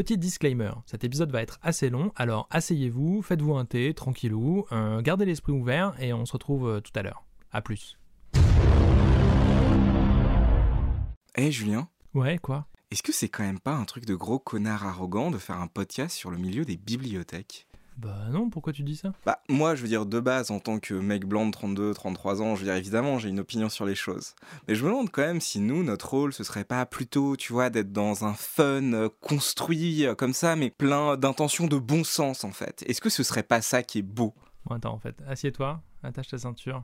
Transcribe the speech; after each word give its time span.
petit 0.00 0.16
disclaimer, 0.16 0.70
cet 0.86 1.04
épisode 1.04 1.30
va 1.30 1.42
être 1.42 1.58
assez 1.60 1.90
long, 1.90 2.10
alors 2.16 2.48
asseyez-vous, 2.50 3.20
faites-vous 3.20 3.54
un 3.54 3.66
thé, 3.66 3.92
tranquillou, 3.92 4.64
euh, 4.72 5.02
gardez 5.02 5.26
l'esprit 5.26 5.52
ouvert 5.52 5.94
et 6.00 6.14
on 6.14 6.24
se 6.24 6.32
retrouve 6.32 6.66
euh, 6.66 6.80
tout 6.80 6.90
à 6.94 7.02
l'heure. 7.02 7.22
A 7.52 7.60
plus. 7.60 7.98
Eh 11.34 11.52
Julien, 11.52 11.86
Ouais, 12.14 12.38
quoi? 12.38 12.66
Est-ce 12.90 13.02
que 13.02 13.12
c'est 13.12 13.28
quand 13.28 13.42
même 13.42 13.60
pas 13.60 13.74
un 13.74 13.84
truc 13.84 14.06
de 14.06 14.14
gros 14.14 14.38
connard 14.38 14.86
arrogant 14.86 15.30
de 15.30 15.36
faire 15.36 15.60
un 15.60 15.66
podcast 15.66 16.16
sur 16.16 16.30
le 16.30 16.38
milieu 16.38 16.64
des 16.64 16.78
bibliothèques? 16.78 17.66
Bah 18.00 18.28
non, 18.30 18.48
pourquoi 18.48 18.72
tu 18.72 18.82
dis 18.82 18.96
ça? 18.96 19.12
Bah 19.26 19.40
moi 19.50 19.74
je 19.74 19.82
veux 19.82 19.88
dire 19.88 20.06
de 20.06 20.20
base 20.20 20.50
en 20.50 20.58
tant 20.58 20.78
que 20.78 20.94
mec 20.94 21.26
blanc 21.26 21.44
de 21.44 21.50
32, 21.50 21.92
33 21.92 22.40
ans, 22.40 22.54
je 22.54 22.60
veux 22.60 22.66
dire 22.66 22.74
évidemment 22.74 23.18
j'ai 23.18 23.28
une 23.28 23.40
opinion 23.40 23.68
sur 23.68 23.84
les 23.84 23.94
choses. 23.94 24.34
Mais 24.66 24.74
je 24.74 24.82
me 24.84 24.88
demande 24.88 25.10
quand 25.10 25.20
même 25.20 25.42
si 25.42 25.60
nous, 25.60 25.82
notre 25.82 26.08
rôle 26.08 26.32
ce 26.32 26.42
serait 26.42 26.64
pas 26.64 26.86
plutôt, 26.86 27.36
tu 27.36 27.52
vois, 27.52 27.68
d'être 27.68 27.92
dans 27.92 28.24
un 28.24 28.32
fun 28.32 28.94
euh, 28.94 29.10
construit 29.20 30.06
euh, 30.06 30.14
comme 30.14 30.32
ça, 30.32 30.56
mais 30.56 30.70
plein 30.70 31.18
d'intentions 31.18 31.66
de 31.66 31.76
bon 31.76 32.02
sens 32.02 32.42
en 32.42 32.52
fait. 32.52 32.82
Est-ce 32.86 33.02
que 33.02 33.10
ce 33.10 33.22
serait 33.22 33.42
pas 33.42 33.60
ça 33.60 33.82
qui 33.82 33.98
est 33.98 34.02
beau? 34.02 34.34
Bon, 34.64 34.76
attends, 34.76 34.94
en 34.94 34.98
fait, 34.98 35.16
assieds-toi, 35.28 35.82
attache 36.02 36.28
ta 36.28 36.38
ceinture 36.38 36.82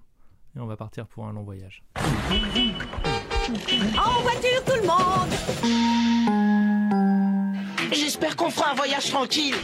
et 0.54 0.60
on 0.60 0.66
va 0.66 0.76
partir 0.76 1.06
pour 1.06 1.26
un 1.26 1.32
long 1.32 1.44
voyage. 1.44 1.82
En 3.96 4.20
voiture 4.20 4.64
tout 4.66 4.74
le 4.74 4.86
monde 4.86 5.32
J'espère 7.90 8.36
qu'on 8.36 8.50
fera 8.50 8.72
un 8.72 8.74
voyage 8.74 9.08
tranquille 9.08 9.54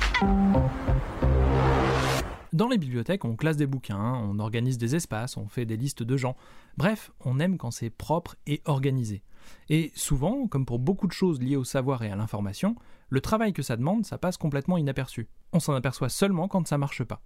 Dans 2.53 2.69
les 2.69 2.77
bibliothèques, 2.77 3.25
on 3.25 3.35
classe 3.35 3.57
des 3.57 3.67
bouquins, 3.67 4.13
on 4.13 4.39
organise 4.39 4.77
des 4.77 4.95
espaces, 4.95 5.39
on 5.39 5.49
fait 5.49 5.65
des 5.65 5.79
listes 5.79 6.03
de 6.03 6.17
gens. 6.19 6.37
Bref, 6.77 7.11
on 7.21 7.41
aime 7.41 7.57
quand 7.57 7.71
c'est 7.71 7.89
propre 7.89 8.37
et 8.47 8.61
organisé. 8.67 9.23
Et 9.71 9.91
souvent, 9.95 10.47
comme 10.49 10.67
pour 10.67 10.79
beaucoup 10.79 11.07
de 11.07 11.13
choses 11.13 11.41
liées 11.41 11.57
au 11.57 11.65
savoir 11.65 12.03
et 12.03 12.11
à 12.11 12.17
l'information, 12.17 12.77
le 13.09 13.23
travail 13.23 13.55
que 13.55 13.63
ça 13.63 13.79
demande, 13.79 14.05
ça 14.05 14.19
passe 14.19 14.37
complètement 14.37 14.77
inaperçu. 14.77 15.29
On 15.55 15.61
s'en 15.61 15.73
aperçoit 15.73 16.11
seulement 16.11 16.47
quand 16.47 16.69
ça 16.69 16.77
marche 16.77 17.05
pas. 17.05 17.23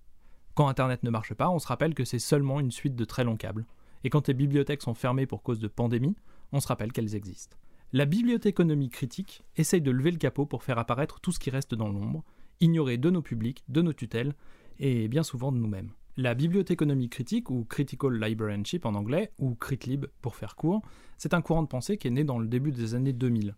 Quand 0.54 0.68
Internet 0.68 1.02
ne 1.02 1.10
marche 1.10 1.34
pas, 1.34 1.50
on 1.50 1.58
se 1.58 1.66
rappelle 1.66 1.94
que 1.94 2.04
c'est 2.04 2.20
seulement 2.20 2.60
une 2.60 2.70
suite 2.70 2.94
de 2.94 3.04
très 3.04 3.24
longs 3.24 3.36
câbles. 3.36 3.66
Et 4.04 4.10
quand 4.10 4.28
les 4.28 4.34
bibliothèques 4.34 4.82
sont 4.82 4.94
fermées 4.94 5.26
pour 5.26 5.42
cause 5.42 5.58
de 5.58 5.66
pandémie, 5.66 6.14
on 6.52 6.60
se 6.60 6.68
rappelle 6.68 6.92
qu'elles 6.92 7.16
existent. 7.16 7.56
La 7.92 8.04
bibliothéconomie 8.04 8.90
critique 8.90 9.42
essaye 9.56 9.80
de 9.80 9.90
lever 9.90 10.12
le 10.12 10.18
capot 10.18 10.46
pour 10.46 10.62
faire 10.62 10.78
apparaître 10.78 11.18
tout 11.18 11.32
ce 11.32 11.40
qui 11.40 11.50
reste 11.50 11.74
dans 11.74 11.88
l'ombre, 11.88 12.22
ignoré 12.60 12.96
de 12.96 13.10
nos 13.10 13.22
publics, 13.22 13.64
de 13.68 13.82
nos 13.82 13.92
tutelles, 13.92 14.34
et 14.78 15.08
bien 15.08 15.22
souvent 15.22 15.52
de 15.52 15.58
nous-mêmes. 15.58 15.90
La 16.18 16.34
bibliothéconomie 16.34 17.10
critique, 17.10 17.50
ou 17.50 17.64
Critical 17.64 18.18
Librarianship 18.18 18.86
en 18.86 18.94
anglais, 18.94 19.32
ou 19.38 19.54
CritLib 19.54 20.06
pour 20.22 20.34
faire 20.34 20.56
court, 20.56 20.80
c'est 21.18 21.34
un 21.34 21.42
courant 21.42 21.62
de 21.62 21.68
pensée 21.68 21.98
qui 21.98 22.08
est 22.08 22.10
né 22.10 22.24
dans 22.24 22.38
le 22.38 22.46
début 22.46 22.72
des 22.72 22.94
années 22.94 23.12
2000. 23.12 23.54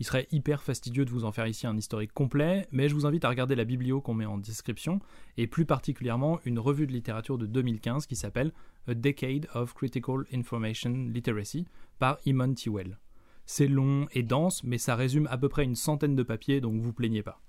Il 0.00 0.04
serait 0.04 0.26
hyper 0.32 0.62
fastidieux 0.62 1.04
de 1.04 1.10
vous 1.10 1.24
en 1.24 1.32
faire 1.32 1.46
ici 1.46 1.66
un 1.66 1.76
historique 1.76 2.12
complet, 2.12 2.66
mais 2.72 2.88
je 2.88 2.94
vous 2.94 3.06
invite 3.06 3.24
à 3.24 3.28
regarder 3.28 3.54
la 3.54 3.64
biblio 3.64 4.00
qu'on 4.00 4.14
met 4.14 4.26
en 4.26 4.38
description, 4.38 5.00
et 5.36 5.46
plus 5.46 5.64
particulièrement 5.64 6.40
une 6.44 6.58
revue 6.58 6.86
de 6.86 6.92
littérature 6.92 7.38
de 7.38 7.46
2015 7.46 8.06
qui 8.06 8.16
s'appelle 8.16 8.52
A 8.86 8.94
Decade 8.94 9.46
of 9.54 9.72
Critical 9.72 10.24
Information 10.32 11.06
Literacy 11.08 11.66
par 11.98 12.18
Imon 12.26 12.52
Tiwell. 12.52 12.98
C'est 13.46 13.68
long 13.68 14.06
et 14.12 14.22
dense, 14.22 14.64
mais 14.64 14.78
ça 14.78 14.96
résume 14.96 15.28
à 15.30 15.38
peu 15.38 15.48
près 15.48 15.64
une 15.64 15.76
centaine 15.76 16.16
de 16.16 16.22
papiers, 16.22 16.60
donc 16.60 16.80
vous 16.80 16.92
plaignez 16.92 17.22
pas. 17.22 17.40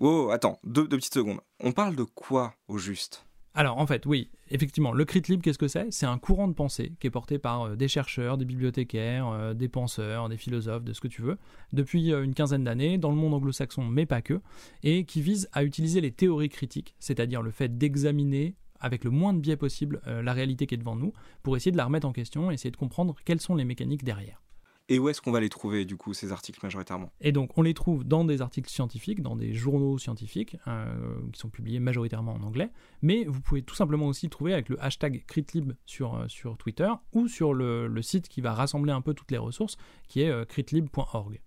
Oh, 0.00 0.28
attends, 0.30 0.60
deux, 0.62 0.86
petites 0.86 1.14
secondes. 1.14 1.40
On 1.58 1.72
parle 1.72 1.96
de 1.96 2.04
quoi 2.04 2.54
au 2.68 2.78
juste? 2.78 3.26
Alors 3.54 3.78
en 3.78 3.86
fait, 3.88 4.06
oui, 4.06 4.30
effectivement, 4.48 4.92
le 4.92 5.04
crit 5.04 5.22
libre, 5.28 5.42
qu'est-ce 5.42 5.58
que 5.58 5.66
c'est? 5.66 5.88
C'est 5.90 6.06
un 6.06 6.18
courant 6.18 6.46
de 6.46 6.52
pensée 6.52 6.92
qui 7.00 7.08
est 7.08 7.10
porté 7.10 7.40
par 7.40 7.62
euh, 7.62 7.74
des 7.74 7.88
chercheurs, 7.88 8.38
des 8.38 8.44
bibliothécaires, 8.44 9.26
euh, 9.26 9.54
des 9.54 9.68
penseurs, 9.68 10.28
des 10.28 10.36
philosophes, 10.36 10.84
de 10.84 10.92
ce 10.92 11.00
que 11.00 11.08
tu 11.08 11.22
veux, 11.22 11.36
depuis 11.72 12.12
euh, 12.12 12.22
une 12.22 12.34
quinzaine 12.34 12.62
d'années, 12.62 12.96
dans 12.96 13.10
le 13.10 13.16
monde 13.16 13.34
anglo-saxon, 13.34 13.82
mais 13.86 14.06
pas 14.06 14.22
que, 14.22 14.40
et 14.84 15.04
qui 15.04 15.20
vise 15.20 15.48
à 15.52 15.64
utiliser 15.64 16.00
les 16.00 16.12
théories 16.12 16.48
critiques, 16.48 16.94
c'est-à-dire 17.00 17.42
le 17.42 17.50
fait 17.50 17.76
d'examiner 17.76 18.54
avec 18.78 19.02
le 19.02 19.10
moins 19.10 19.34
de 19.34 19.40
biais 19.40 19.56
possible 19.56 20.00
la 20.06 20.32
réalité 20.32 20.68
qui 20.68 20.76
est 20.76 20.78
devant 20.78 20.94
nous, 20.94 21.12
pour 21.42 21.56
essayer 21.56 21.72
de 21.72 21.76
la 21.76 21.86
remettre 21.86 22.06
en 22.06 22.12
question 22.12 22.52
et 22.52 22.54
essayer 22.54 22.70
de 22.70 22.76
comprendre 22.76 23.16
quelles 23.24 23.40
sont 23.40 23.56
les 23.56 23.64
mécaniques 23.64 24.04
derrière. 24.04 24.40
Et 24.90 24.98
où 24.98 25.08
est-ce 25.10 25.20
qu'on 25.20 25.32
va 25.32 25.40
les 25.40 25.50
trouver 25.50 25.84
du 25.84 25.96
coup 25.96 26.14
ces 26.14 26.32
articles 26.32 26.58
majoritairement? 26.62 27.12
Et 27.20 27.30
donc, 27.30 27.56
on 27.58 27.62
les 27.62 27.74
trouve 27.74 28.04
dans 28.04 28.24
des 28.24 28.40
articles 28.40 28.70
scientifiques, 28.70 29.20
dans 29.20 29.36
des 29.36 29.52
journaux 29.52 29.98
scientifiques, 29.98 30.56
euh, 30.66 31.20
qui 31.32 31.38
sont 31.38 31.50
publiés 31.50 31.78
majoritairement 31.78 32.32
en 32.32 32.42
anglais, 32.42 32.70
mais 33.02 33.24
vous 33.24 33.40
pouvez 33.40 33.62
tout 33.62 33.74
simplement 33.74 34.06
aussi 34.06 34.30
trouver 34.30 34.54
avec 34.54 34.70
le 34.70 34.82
hashtag 34.82 35.24
CritLib 35.26 35.72
sur, 35.84 36.14
euh, 36.14 36.28
sur 36.28 36.56
Twitter 36.56 36.90
ou 37.12 37.28
sur 37.28 37.52
le, 37.52 37.86
le 37.86 38.02
site 38.02 38.28
qui 38.28 38.40
va 38.40 38.54
rassembler 38.54 38.92
un 38.92 39.02
peu 39.02 39.12
toutes 39.12 39.30
les 39.30 39.38
ressources, 39.38 39.76
qui 40.08 40.22
est 40.22 40.30
euh, 40.30 40.46
critlib.org. 40.46 41.40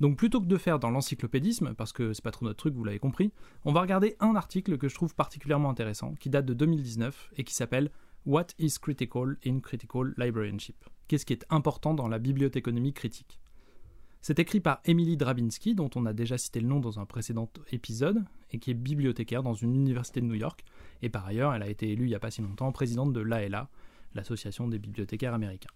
Donc 0.00 0.18
plutôt 0.18 0.42
que 0.42 0.46
de 0.46 0.58
faire 0.58 0.78
dans 0.78 0.90
l'encyclopédisme, 0.90 1.72
parce 1.74 1.94
que 1.94 2.12
c'est 2.12 2.22
pas 2.22 2.30
trop 2.30 2.44
notre 2.44 2.58
truc, 2.58 2.74
vous 2.74 2.84
l'avez 2.84 2.98
compris, 2.98 3.32
on 3.64 3.72
va 3.72 3.80
regarder 3.80 4.14
un 4.20 4.36
article 4.36 4.76
que 4.76 4.88
je 4.88 4.94
trouve 4.94 5.14
particulièrement 5.14 5.70
intéressant, 5.70 6.14
qui 6.20 6.28
date 6.28 6.44
de 6.44 6.52
2019 6.52 7.30
et 7.38 7.44
qui 7.44 7.54
s'appelle 7.54 7.90
What 8.26 8.46
is 8.58 8.78
critical 8.80 9.36
in 9.46 9.60
critical 9.60 10.12
librarianship? 10.16 10.74
Qu'est-ce 11.06 11.24
qui 11.24 11.32
est 11.32 11.46
important 11.48 11.94
dans 11.94 12.08
la 12.08 12.18
bibliothéconomie 12.18 12.92
critique? 12.92 13.38
C'est 14.20 14.40
écrit 14.40 14.58
par 14.58 14.80
Emily 14.84 15.16
Drabinski, 15.16 15.76
dont 15.76 15.90
on 15.94 16.06
a 16.06 16.12
déjà 16.12 16.36
cité 16.36 16.58
le 16.58 16.66
nom 16.66 16.80
dans 16.80 16.98
un 16.98 17.06
précédent 17.06 17.48
épisode, 17.70 18.24
et 18.50 18.58
qui 18.58 18.72
est 18.72 18.74
bibliothécaire 18.74 19.44
dans 19.44 19.54
une 19.54 19.76
université 19.76 20.20
de 20.20 20.26
New 20.26 20.34
York, 20.34 20.64
et 21.02 21.08
par 21.08 21.24
ailleurs, 21.24 21.54
elle 21.54 21.62
a 21.62 21.68
été 21.68 21.88
élue 21.92 22.06
il 22.06 22.08
n'y 22.08 22.16
a 22.16 22.18
pas 22.18 22.32
si 22.32 22.42
longtemps 22.42 22.72
présidente 22.72 23.12
de 23.12 23.20
l'ALA, 23.20 23.70
l'association 24.16 24.66
des 24.66 24.80
bibliothécaires 24.80 25.32
américains. 25.32 25.70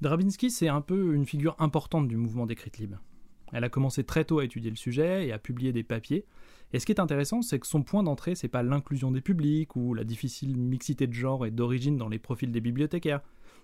Drabinski, 0.00 0.52
c'est 0.52 0.68
un 0.68 0.80
peu 0.80 1.12
une 1.12 1.26
figure 1.26 1.56
importante 1.58 2.06
du 2.06 2.16
mouvement 2.16 2.46
des 2.46 2.54
Critlib. 2.54 2.94
Elle 3.52 3.64
a 3.64 3.68
commencé 3.68 4.04
très 4.04 4.24
tôt 4.24 4.38
à 4.38 4.44
étudier 4.44 4.70
le 4.70 4.76
sujet 4.76 5.26
et 5.26 5.32
à 5.32 5.38
publier 5.38 5.72
des 5.72 5.82
papiers. 5.82 6.26
Et 6.72 6.80
ce 6.80 6.86
qui 6.86 6.92
est 6.92 7.00
intéressant, 7.00 7.42
c'est 7.42 7.58
que 7.60 7.66
son 7.66 7.82
point 7.82 8.02
d'entrée, 8.02 8.34
c'est 8.34 8.48
pas 8.48 8.62
l'inclusion 8.62 9.12
des 9.12 9.20
publics 9.20 9.76
ou 9.76 9.94
la 9.94 10.02
difficile 10.02 10.56
mixité 10.56 11.06
de 11.06 11.12
genre 11.12 11.46
et 11.46 11.50
d'origine 11.50 11.96
dans 11.96 12.08
les 12.08 12.18
profils 12.18 12.50
des 12.50 12.60
bibliothécaires. 12.60 13.20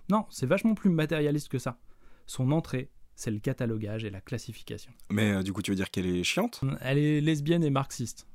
Non, 0.09 0.25
c'est 0.29 0.45
vachement 0.45 0.75
plus 0.75 0.89
matérialiste 0.89 1.49
que 1.49 1.59
ça. 1.59 1.79
Son 2.25 2.51
entrée, 2.51 2.89
c'est 3.15 3.31
le 3.31 3.39
catalogage 3.39 4.05
et 4.05 4.09
la 4.09 4.21
classification. 4.21 4.91
Mais 5.09 5.31
euh, 5.31 5.43
du 5.43 5.51
coup 5.51 5.61
tu 5.61 5.71
veux 5.71 5.75
dire 5.75 5.91
qu'elle 5.91 6.05
est 6.07 6.23
chiante? 6.23 6.61
Elle 6.79 6.97
est 6.97 7.21
lesbienne 7.21 7.63
et 7.63 7.69
marxiste. 7.69 8.27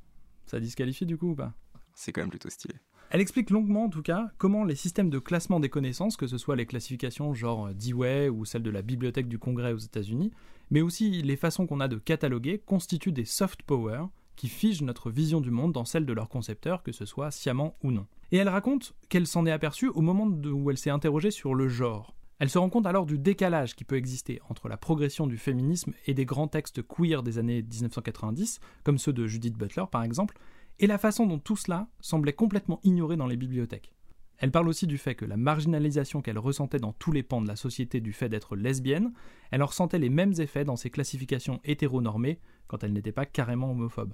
Ça 0.46 0.60
disqualifie 0.60 1.06
du 1.06 1.16
coup 1.16 1.30
ou 1.30 1.34
pas? 1.34 1.54
C'est 1.94 2.12
quand 2.12 2.20
même 2.20 2.30
plutôt 2.30 2.50
stylé. 2.50 2.74
Elle 3.10 3.20
explique 3.20 3.50
longuement, 3.50 3.84
en 3.84 3.88
tout 3.88 4.02
cas, 4.02 4.30
comment 4.36 4.64
les 4.64 4.74
systèmes 4.74 5.10
de 5.10 5.20
classement 5.20 5.60
des 5.60 5.68
connaissances, 5.68 6.16
que 6.16 6.26
ce 6.26 6.38
soit 6.38 6.56
les 6.56 6.66
classifications 6.66 7.34
genre 7.34 7.70
Dewey 7.72 8.28
ou 8.28 8.44
celle 8.44 8.64
de 8.64 8.70
la 8.70 8.82
Bibliothèque 8.82 9.28
du 9.28 9.38
Congrès 9.38 9.72
aux 9.72 9.78
États-Unis, 9.78 10.32
mais 10.70 10.80
aussi 10.80 11.22
les 11.22 11.36
façons 11.36 11.66
qu'on 11.66 11.80
a 11.80 11.88
de 11.88 11.98
cataloguer, 11.98 12.58
constituent 12.58 13.12
des 13.12 13.24
soft 13.24 13.62
power 13.62 14.06
qui 14.34 14.48
figent 14.48 14.82
notre 14.82 15.10
vision 15.10 15.40
du 15.40 15.50
monde 15.50 15.72
dans 15.72 15.84
celle 15.84 16.04
de 16.04 16.12
leurs 16.12 16.28
concepteurs, 16.28 16.82
que 16.82 16.92
ce 16.92 17.04
soit 17.04 17.30
sciemment 17.30 17.76
ou 17.82 17.92
non. 17.92 18.06
Et 18.32 18.38
elle 18.38 18.48
raconte 18.48 18.94
qu'elle 19.08 19.26
s'en 19.26 19.46
est 19.46 19.52
aperçue 19.52 19.88
au 19.88 20.00
moment 20.00 20.26
où 20.26 20.70
elle 20.70 20.76
s'est 20.76 20.90
interrogée 20.90 21.30
sur 21.30 21.54
le 21.54 21.68
genre. 21.68 22.14
Elle 22.38 22.50
se 22.50 22.58
rend 22.58 22.68
compte 22.68 22.86
alors 22.86 23.06
du 23.06 23.18
décalage 23.18 23.76
qui 23.76 23.84
peut 23.84 23.96
exister 23.96 24.40
entre 24.50 24.68
la 24.68 24.76
progression 24.76 25.26
du 25.26 25.38
féminisme 25.38 25.94
et 26.06 26.12
des 26.12 26.26
grands 26.26 26.48
textes 26.48 26.82
queer 26.82 27.22
des 27.22 27.38
années 27.38 27.62
1990, 27.62 28.60
comme 28.84 28.98
ceux 28.98 29.14
de 29.14 29.26
Judith 29.26 29.56
Butler 29.56 29.84
par 29.90 30.02
exemple, 30.02 30.36
et 30.78 30.86
la 30.86 30.98
façon 30.98 31.26
dont 31.26 31.38
tout 31.38 31.56
cela 31.56 31.88
semblait 32.00 32.32
complètement 32.32 32.80
ignoré 32.84 33.16
dans 33.16 33.26
les 33.26 33.36
bibliothèques. 33.36 33.92
Elle 34.38 34.50
parle 34.50 34.68
aussi 34.68 34.86
du 34.86 34.98
fait 34.98 35.14
que 35.14 35.24
la 35.24 35.38
marginalisation 35.38 36.20
qu'elle 36.20 36.38
ressentait 36.38 36.78
dans 36.78 36.92
tous 36.92 37.12
les 37.12 37.22
pans 37.22 37.40
de 37.40 37.48
la 37.48 37.56
société 37.56 38.00
du 38.00 38.12
fait 38.12 38.28
d'être 38.28 38.54
lesbienne, 38.54 39.12
elle 39.50 39.62
en 39.62 39.66
ressentait 39.66 39.98
les 39.98 40.10
mêmes 40.10 40.34
effets 40.38 40.64
dans 40.64 40.76
ses 40.76 40.90
classifications 40.90 41.60
hétéronormées 41.64 42.40
quand 42.66 42.84
elle 42.84 42.92
n'était 42.92 43.12
pas 43.12 43.24
carrément 43.24 43.70
homophobe. 43.70 44.12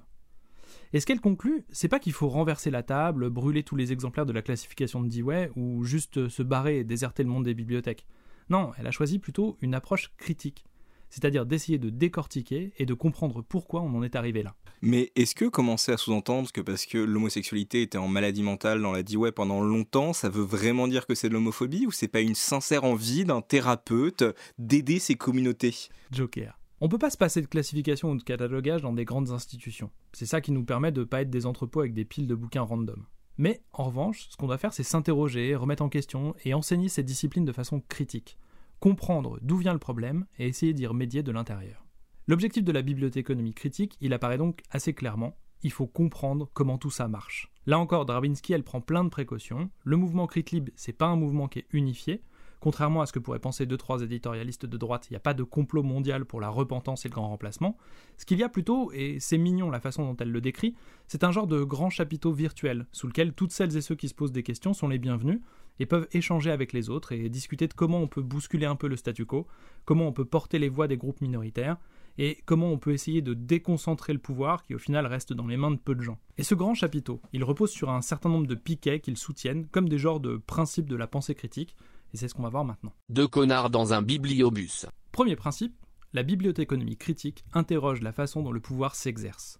Et 0.93 0.99
ce 0.99 1.05
qu'elle 1.05 1.19
conclut, 1.19 1.65
c'est 1.71 1.89
pas 1.89 1.99
qu'il 1.99 2.13
faut 2.13 2.29
renverser 2.29 2.71
la 2.71 2.83
table, 2.83 3.29
brûler 3.29 3.63
tous 3.63 3.75
les 3.75 3.91
exemplaires 3.91 4.25
de 4.25 4.31
la 4.31 4.41
classification 4.41 5.01
de 5.01 5.09
Dewey 5.09 5.51
ou 5.55 5.83
juste 5.83 6.29
se 6.29 6.43
barrer 6.43 6.79
et 6.79 6.83
déserter 6.83 7.23
le 7.23 7.29
monde 7.29 7.45
des 7.45 7.53
bibliothèques. 7.53 8.05
Non, 8.49 8.71
elle 8.77 8.87
a 8.87 8.91
choisi 8.91 9.19
plutôt 9.19 9.57
une 9.61 9.75
approche 9.75 10.11
critique, 10.17 10.65
c'est-à-dire 11.09 11.45
d'essayer 11.45 11.79
de 11.79 11.89
décortiquer 11.89 12.73
et 12.77 12.85
de 12.85 12.93
comprendre 12.93 13.41
pourquoi 13.41 13.81
on 13.81 13.95
en 13.95 14.03
est 14.03 14.15
arrivé 14.15 14.41
là. 14.43 14.55
Mais 14.85 15.13
est-ce 15.15 15.33
que 15.33 15.45
commencer 15.45 15.93
à 15.93 15.97
sous-entendre 15.97 16.51
que 16.51 16.59
parce 16.59 16.85
que 16.85 16.97
l'homosexualité 16.97 17.83
était 17.83 17.97
en 17.97 18.09
maladie 18.09 18.43
mentale 18.43 18.81
dans 18.81 18.91
la 18.91 19.01
D-Web 19.01 19.33
pendant 19.33 19.61
longtemps, 19.61 20.11
ça 20.11 20.27
veut 20.27 20.43
vraiment 20.43 20.89
dire 20.89 21.07
que 21.07 21.15
c'est 21.15 21.29
de 21.29 21.33
l'homophobie 21.33 21.87
ou 21.87 21.91
c'est 21.91 22.09
pas 22.09 22.19
une 22.19 22.35
sincère 22.35 22.83
envie 22.83 23.23
d'un 23.23 23.39
thérapeute 23.39 24.25
d'aider 24.57 24.99
ces 24.99 25.15
communautés? 25.15 25.73
Joker. 26.11 26.59
On 26.81 26.89
peut 26.89 26.97
pas 26.97 27.09
se 27.09 27.17
passer 27.17 27.41
de 27.41 27.47
classification 27.47 28.11
ou 28.11 28.17
de 28.17 28.23
catalogage 28.23 28.81
dans 28.81 28.91
des 28.91 29.05
grandes 29.05 29.31
institutions. 29.31 29.89
C'est 30.11 30.25
ça 30.25 30.41
qui 30.41 30.51
nous 30.51 30.65
permet 30.65 30.91
de 30.91 31.05
pas 31.05 31.21
être 31.21 31.29
des 31.29 31.45
entrepôts 31.45 31.79
avec 31.79 31.93
des 31.93 32.03
piles 32.03 32.27
de 32.27 32.35
bouquins 32.35 32.63
random. 32.63 33.05
Mais 33.37 33.61
en 33.71 33.85
revanche, 33.85 34.27
ce 34.31 34.35
qu'on 34.35 34.47
doit 34.47 34.57
faire, 34.57 34.73
c'est 34.73 34.83
s'interroger, 34.83 35.55
remettre 35.55 35.83
en 35.83 35.87
question 35.87 36.35
et 36.43 36.53
enseigner 36.53 36.89
ces 36.89 37.03
disciplines 37.03 37.45
de 37.45 37.53
façon 37.53 37.81
critique. 37.87 38.37
Comprendre 38.81 39.39
d'où 39.41 39.55
vient 39.55 39.71
le 39.71 39.79
problème 39.79 40.25
et 40.37 40.49
essayer 40.49 40.73
d'y 40.73 40.87
remédier 40.87 41.23
de 41.23 41.31
l'intérieur. 41.31 41.85
L'objectif 42.25 42.63
de 42.63 42.71
la 42.71 42.81
bibliothéconomie 42.81 43.53
critique, 43.53 43.97
il 43.99 44.13
apparaît 44.13 44.37
donc 44.37 44.61
assez 44.71 44.93
clairement. 44.93 45.35
Il 45.61 45.73
faut 45.73 45.87
comprendre 45.87 46.49
comment 46.53 46.77
tout 46.77 46.89
ça 46.89 47.09
marche. 47.09 47.51
Là 47.65 47.77
encore, 47.77 48.05
Drabinsky, 48.05 48.53
elle 48.53 48.63
prend 48.63 48.79
plein 48.79 49.03
de 49.03 49.09
précautions. 49.09 49.69
Le 49.83 49.97
mouvement 49.97 50.25
CritLib, 50.25 50.69
c'est 50.77 50.93
pas 50.93 51.07
un 51.07 51.17
mouvement 51.17 51.49
qui 51.49 51.59
est 51.59 51.67
unifié. 51.73 52.21
Contrairement 52.61 53.01
à 53.01 53.07
ce 53.07 53.11
que 53.11 53.19
pourraient 53.19 53.39
penser 53.39 53.65
deux 53.65 53.75
trois 53.75 54.03
éditorialistes 54.03 54.65
de 54.65 54.77
droite, 54.77 55.07
il 55.09 55.13
n'y 55.13 55.17
a 55.17 55.19
pas 55.19 55.33
de 55.33 55.43
complot 55.43 55.83
mondial 55.83 56.23
pour 56.23 56.39
la 56.39 56.47
repentance 56.47 57.05
et 57.05 57.09
le 57.09 57.13
grand 57.13 57.27
remplacement. 57.27 57.75
Ce 58.17 58.25
qu'il 58.25 58.39
y 58.39 58.43
a 58.43 58.47
plutôt, 58.47 58.89
et 58.93 59.17
c'est 59.19 59.37
mignon 59.37 59.69
la 59.69 59.81
façon 59.81 60.05
dont 60.05 60.15
elle 60.15 60.31
le 60.31 60.39
décrit, 60.39 60.75
c'est 61.07 61.25
un 61.25 61.31
genre 61.31 61.47
de 61.47 61.61
grand 61.61 61.89
chapiteau 61.89 62.31
virtuel 62.31 62.87
sous 62.93 63.07
lequel 63.07 63.33
toutes 63.33 63.51
celles 63.51 63.75
et 63.75 63.81
ceux 63.81 63.95
qui 63.95 64.07
se 64.07 64.13
posent 64.13 64.31
des 64.31 64.43
questions 64.43 64.73
sont 64.73 64.87
les 64.87 64.97
bienvenus 64.97 65.41
et 65.79 65.85
peuvent 65.85 66.07
échanger 66.13 66.51
avec 66.51 66.71
les 66.71 66.89
autres 66.89 67.11
et 67.11 67.27
discuter 67.27 67.67
de 67.67 67.73
comment 67.73 67.99
on 67.99 68.07
peut 68.07 68.21
bousculer 68.21 68.65
un 68.65 68.77
peu 68.77 68.87
le 68.87 68.95
statu 68.95 69.25
quo, 69.25 69.45
comment 69.83 70.07
on 70.07 70.13
peut 70.13 70.23
porter 70.23 70.57
les 70.57 70.69
voix 70.69 70.87
des 70.87 70.95
groupes 70.95 71.19
minoritaires, 71.19 71.75
et 72.17 72.39
comment 72.45 72.71
on 72.71 72.77
peut 72.77 72.93
essayer 72.93 73.21
de 73.21 73.33
déconcentrer 73.33 74.13
le 74.13 74.19
pouvoir 74.19 74.63
qui 74.63 74.75
au 74.75 74.79
final 74.79 75.05
reste 75.05 75.33
dans 75.33 75.47
les 75.47 75.57
mains 75.57 75.71
de 75.71 75.77
peu 75.77 75.95
de 75.95 76.01
gens. 76.01 76.19
Et 76.37 76.43
ce 76.43 76.55
grand 76.55 76.73
chapiteau, 76.73 77.21
il 77.33 77.43
repose 77.43 77.71
sur 77.71 77.89
un 77.89 78.01
certain 78.01 78.29
nombre 78.29 78.47
de 78.47 78.55
piquets 78.55 78.99
qu'ils 78.99 79.17
soutiennent 79.17 79.67
comme 79.67 79.89
des 79.89 79.97
genres 79.97 80.19
de 80.19 80.37
principes 80.37 80.89
de 80.89 80.95
la 80.95 81.07
pensée 81.07 81.35
critique, 81.35 81.75
et 82.13 82.17
c'est 82.17 82.27
ce 82.27 82.33
qu'on 82.33 82.43
va 82.43 82.49
voir 82.49 82.65
maintenant. 82.65 82.93
Deux 83.09 83.27
connards 83.27 83.69
dans 83.69 83.93
un 83.93 84.01
bibliobus. 84.01 84.85
Premier 85.11 85.35
principe, 85.35 85.75
la 86.13 86.23
bibliothéconomie 86.23 86.97
critique 86.97 87.43
interroge 87.53 88.01
la 88.01 88.11
façon 88.11 88.43
dont 88.43 88.51
le 88.51 88.59
pouvoir 88.59 88.95
s'exerce. 88.95 89.59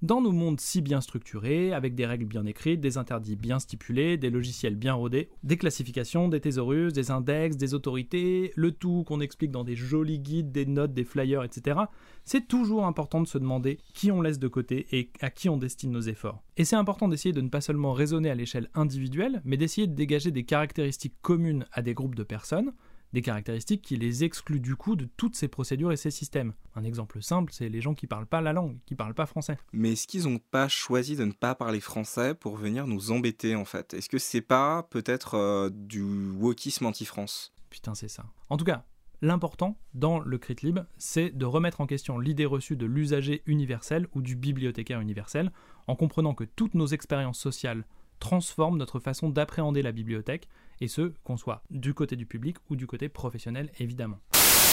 Dans 0.00 0.20
nos 0.20 0.30
mondes 0.30 0.60
si 0.60 0.80
bien 0.80 1.00
structurés, 1.00 1.72
avec 1.72 1.96
des 1.96 2.06
règles 2.06 2.26
bien 2.26 2.46
écrites, 2.46 2.80
des 2.80 2.98
interdits 2.98 3.34
bien 3.34 3.58
stipulés, 3.58 4.16
des 4.16 4.30
logiciels 4.30 4.76
bien 4.76 4.92
rodés, 4.92 5.28
des 5.42 5.56
classifications, 5.56 6.28
des 6.28 6.38
thésaurus, 6.38 6.92
des 6.92 7.10
index, 7.10 7.56
des 7.56 7.74
autorités, 7.74 8.52
le 8.54 8.70
tout 8.70 9.02
qu'on 9.02 9.20
explique 9.20 9.50
dans 9.50 9.64
des 9.64 9.74
jolis 9.74 10.20
guides, 10.20 10.52
des 10.52 10.66
notes, 10.66 10.94
des 10.94 11.02
flyers, 11.02 11.42
etc., 11.42 11.80
c'est 12.24 12.46
toujours 12.46 12.86
important 12.86 13.20
de 13.20 13.26
se 13.26 13.38
demander 13.38 13.80
qui 13.92 14.12
on 14.12 14.22
laisse 14.22 14.38
de 14.38 14.46
côté 14.46 14.86
et 14.92 15.10
à 15.20 15.30
qui 15.30 15.48
on 15.48 15.56
destine 15.56 15.90
nos 15.90 16.00
efforts. 16.00 16.44
Et 16.56 16.64
c'est 16.64 16.76
important 16.76 17.08
d'essayer 17.08 17.32
de 17.32 17.40
ne 17.40 17.48
pas 17.48 17.60
seulement 17.60 17.92
raisonner 17.92 18.30
à 18.30 18.36
l'échelle 18.36 18.70
individuelle, 18.74 19.42
mais 19.44 19.56
d'essayer 19.56 19.88
de 19.88 19.94
dégager 19.94 20.30
des 20.30 20.44
caractéristiques 20.44 21.16
communes 21.22 21.66
à 21.72 21.82
des 21.82 21.94
groupes 21.94 22.14
de 22.14 22.22
personnes, 22.22 22.72
des 23.12 23.22
caractéristiques 23.22 23.82
qui 23.82 23.96
les 23.96 24.24
excluent 24.24 24.60
du 24.60 24.76
coup 24.76 24.96
de 24.96 25.08
toutes 25.16 25.36
ces 25.36 25.48
procédures 25.48 25.92
et 25.92 25.96
ces 25.96 26.10
systèmes. 26.10 26.52
Un 26.74 26.84
exemple 26.84 27.22
simple, 27.22 27.52
c'est 27.52 27.68
les 27.68 27.80
gens 27.80 27.94
qui 27.94 28.06
parlent 28.06 28.26
pas 28.26 28.40
la 28.40 28.52
langue, 28.52 28.78
qui 28.86 28.94
parlent 28.94 29.14
pas 29.14 29.26
français. 29.26 29.56
Mais 29.72 29.92
est-ce 29.92 30.06
qu'ils 30.06 30.24
n'ont 30.24 30.38
pas 30.38 30.68
choisi 30.68 31.16
de 31.16 31.24
ne 31.24 31.32
pas 31.32 31.54
parler 31.54 31.80
français 31.80 32.34
pour 32.34 32.56
venir 32.56 32.86
nous 32.86 33.10
embêter 33.10 33.54
en 33.54 33.64
fait? 33.64 33.94
Est-ce 33.94 34.08
que 34.08 34.18
c'est 34.18 34.40
pas 34.40 34.84
peut-être 34.90 35.34
euh, 35.34 35.70
du 35.72 36.02
wokisme 36.02 36.86
anti-France? 36.86 37.52
Putain, 37.70 37.94
c'est 37.94 38.08
ça. 38.08 38.26
En 38.48 38.56
tout 38.56 38.64
cas, 38.64 38.84
l'important 39.22 39.78
dans 39.94 40.20
le 40.20 40.38
crit 40.38 40.56
libre, 40.62 40.86
c'est 40.96 41.30
de 41.30 41.44
remettre 41.44 41.80
en 41.80 41.86
question 41.86 42.18
l'idée 42.18 42.46
reçue 42.46 42.76
de 42.76 42.86
l'usager 42.86 43.42
universel 43.46 44.06
ou 44.14 44.22
du 44.22 44.36
bibliothécaire 44.36 45.00
universel, 45.00 45.52
en 45.86 45.96
comprenant 45.96 46.34
que 46.34 46.44
toutes 46.44 46.74
nos 46.74 46.86
expériences 46.86 47.38
sociales 47.38 47.84
transforment 48.20 48.78
notre 48.78 49.00
façon 49.00 49.28
d'appréhender 49.28 49.82
la 49.82 49.92
bibliothèque 49.92 50.48
et 50.80 50.88
ce, 50.88 51.12
qu'on 51.24 51.36
soit 51.36 51.62
du 51.70 51.94
côté 51.94 52.16
du 52.16 52.26
public 52.26 52.56
ou 52.70 52.76
du 52.76 52.86
côté 52.86 53.08
professionnel 53.08 53.70
évidemment. 53.78 54.20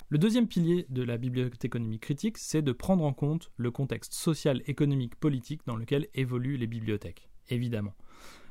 Le 0.10 0.19
deuxième 0.19 0.48
pilier 0.48 0.86
de 0.90 1.02
la 1.02 1.18
bibliothéconomie 1.18 2.00
critique, 2.00 2.38
c'est 2.38 2.62
de 2.62 2.72
prendre 2.72 3.04
en 3.04 3.13
compte 3.13 3.52
le 3.57 3.72
contexte 3.72 4.13
social, 4.13 4.62
économique, 4.68 5.16
politique 5.16 5.62
dans 5.66 5.75
lequel 5.75 6.07
évoluent 6.13 6.57
les 6.57 6.68
bibliothèques, 6.68 7.28
évidemment. 7.50 7.96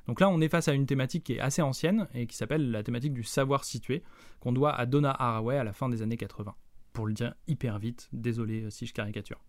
Donc 0.09 0.21
là, 0.21 0.29
on 0.29 0.41
est 0.41 0.49
face 0.49 0.67
à 0.67 0.75
une 0.75 0.87
thématique 0.87 1.25
qui 1.25 1.35
est 1.35 1.41
assez 1.41 1.63
ancienne 1.63 2.09
et 2.13 2.27
qui 2.27 2.37
s'appelle 2.37 2.73
la 2.73 2.83
thématique 2.83 3.15
du 3.15 3.23
savoir 3.23 3.65
situé, 3.65 4.03
qu'on 4.41 4.53
doit 4.53 4.75
à 4.75 4.85
Donna 4.85 5.15
Haraway 5.17 5.57
à 5.57 5.65
la 5.65 5.73
fin 5.73 5.89
des 5.89 6.03
années 6.03 6.17
80. 6.17 6.55
Pour 6.93 7.07
le 7.07 7.13
dire 7.13 7.35
hyper 7.47 7.79
vite, 7.79 8.09
désolé 8.13 8.71
si 8.71 8.87
je 8.87 8.93
caricature. 8.93 9.41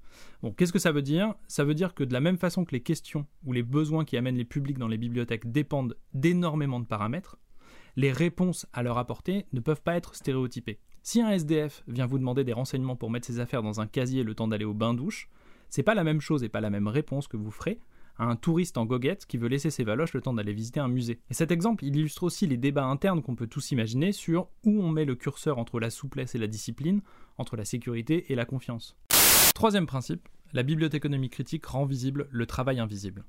Bon, 0.42 0.52
qu'est-ce 0.52 0.74
que 0.74 0.80
ça 0.80 0.92
veut 0.92 1.02
dire? 1.02 1.34
Ça 1.48 1.64
veut 1.64 1.74
dire 1.74 1.94
que 1.94 2.04
de 2.04 2.14
la 2.14 2.22
même 2.22 2.38
façon 2.38 2.66
que 2.66 2.72
les 2.72 2.82
questions 2.82 3.26
ou 3.46 3.52
les 3.52 3.64
besoins 3.64 4.06
qui 4.06 4.16
amènent 4.16 4.38
les 4.38 4.46
publics 4.46 4.78
dans 4.78 4.88
les 4.88 4.98
bibliothèques 4.98 5.52
dépendent 5.52 5.98
d'énormément 6.14 6.80
de 6.80 6.86
paramètres, 6.86 7.38
les 7.96 8.12
réponses 8.12 8.66
à 8.74 8.84
leur 8.84 8.98
apporter 8.98 9.46
ne 9.54 9.60
peuvent 9.60 9.82
pas 9.82 9.96
être 9.96 10.16
stéréotypées. 10.16 10.80
Si 11.04 11.22
un 11.22 11.30
SDF 11.30 11.84
vient 11.88 12.08
vous 12.08 12.18
demander 12.18 12.44
des 12.44 12.54
renseignements 12.54 12.96
pour 12.96 13.12
mettre 13.12 13.28
ses 13.28 13.40
affaires 13.40 13.64
dans 13.64 13.80
un 13.80 13.88
casier 13.88 14.24
le 14.24 14.36
temps 14.36 14.48
d'aller 14.48 14.66
au 14.66 14.74
bain-douche, 14.74 15.30
c'est 15.70 15.84
pas 15.84 15.96
la 15.96 16.04
même 16.04 16.22
chose 16.22 16.44
et 16.44 16.50
pas 16.50 16.62
la 16.62 16.70
même 16.70 16.88
réponse 16.88 17.28
que 17.28 17.38
vous 17.38 17.52
ferez 17.52 17.80
à 18.18 18.26
un 18.26 18.36
touriste 18.36 18.78
en 18.78 18.86
goguette 18.86 19.26
qui 19.26 19.38
veut 19.38 19.48
laisser 19.48 19.70
ses 19.70 19.84
valoches 19.84 20.14
le 20.14 20.22
temps 20.22 20.34
d'aller 20.34 20.54
visiter 20.54 20.80
un 20.80 20.88
musée. 20.88 21.20
Et 21.30 21.34
cet 21.34 21.52
exemple 21.52 21.84
illustre 21.84 22.24
aussi 22.24 22.48
les 22.48 22.58
débats 22.58 22.86
internes 22.86 23.22
qu'on 23.22 23.36
peut 23.36 23.48
tous 23.48 23.72
imaginer 23.72 24.12
sur 24.12 24.48
où 24.64 24.82
on 24.82 24.90
met 24.90 25.06
le 25.06 25.16
curseur 25.16 25.58
entre 25.58 25.80
la 25.80 25.90
souplesse 25.90 26.36
et 26.36 26.38
la 26.38 26.48
discipline, 26.48 27.02
entre 27.38 27.56
la 27.58 27.66
sécurité 27.66 28.32
et 28.32 28.36
la 28.36 28.46
confiance. 28.46 28.96
Troisième 29.54 29.86
principe, 29.86 30.28
la 30.54 30.64
bibliothéconomie 30.64 31.30
critique 31.30 31.66
rend 31.66 31.86
visible 31.86 32.28
le 32.32 32.46
travail 32.46 32.80
invisible. 32.80 33.26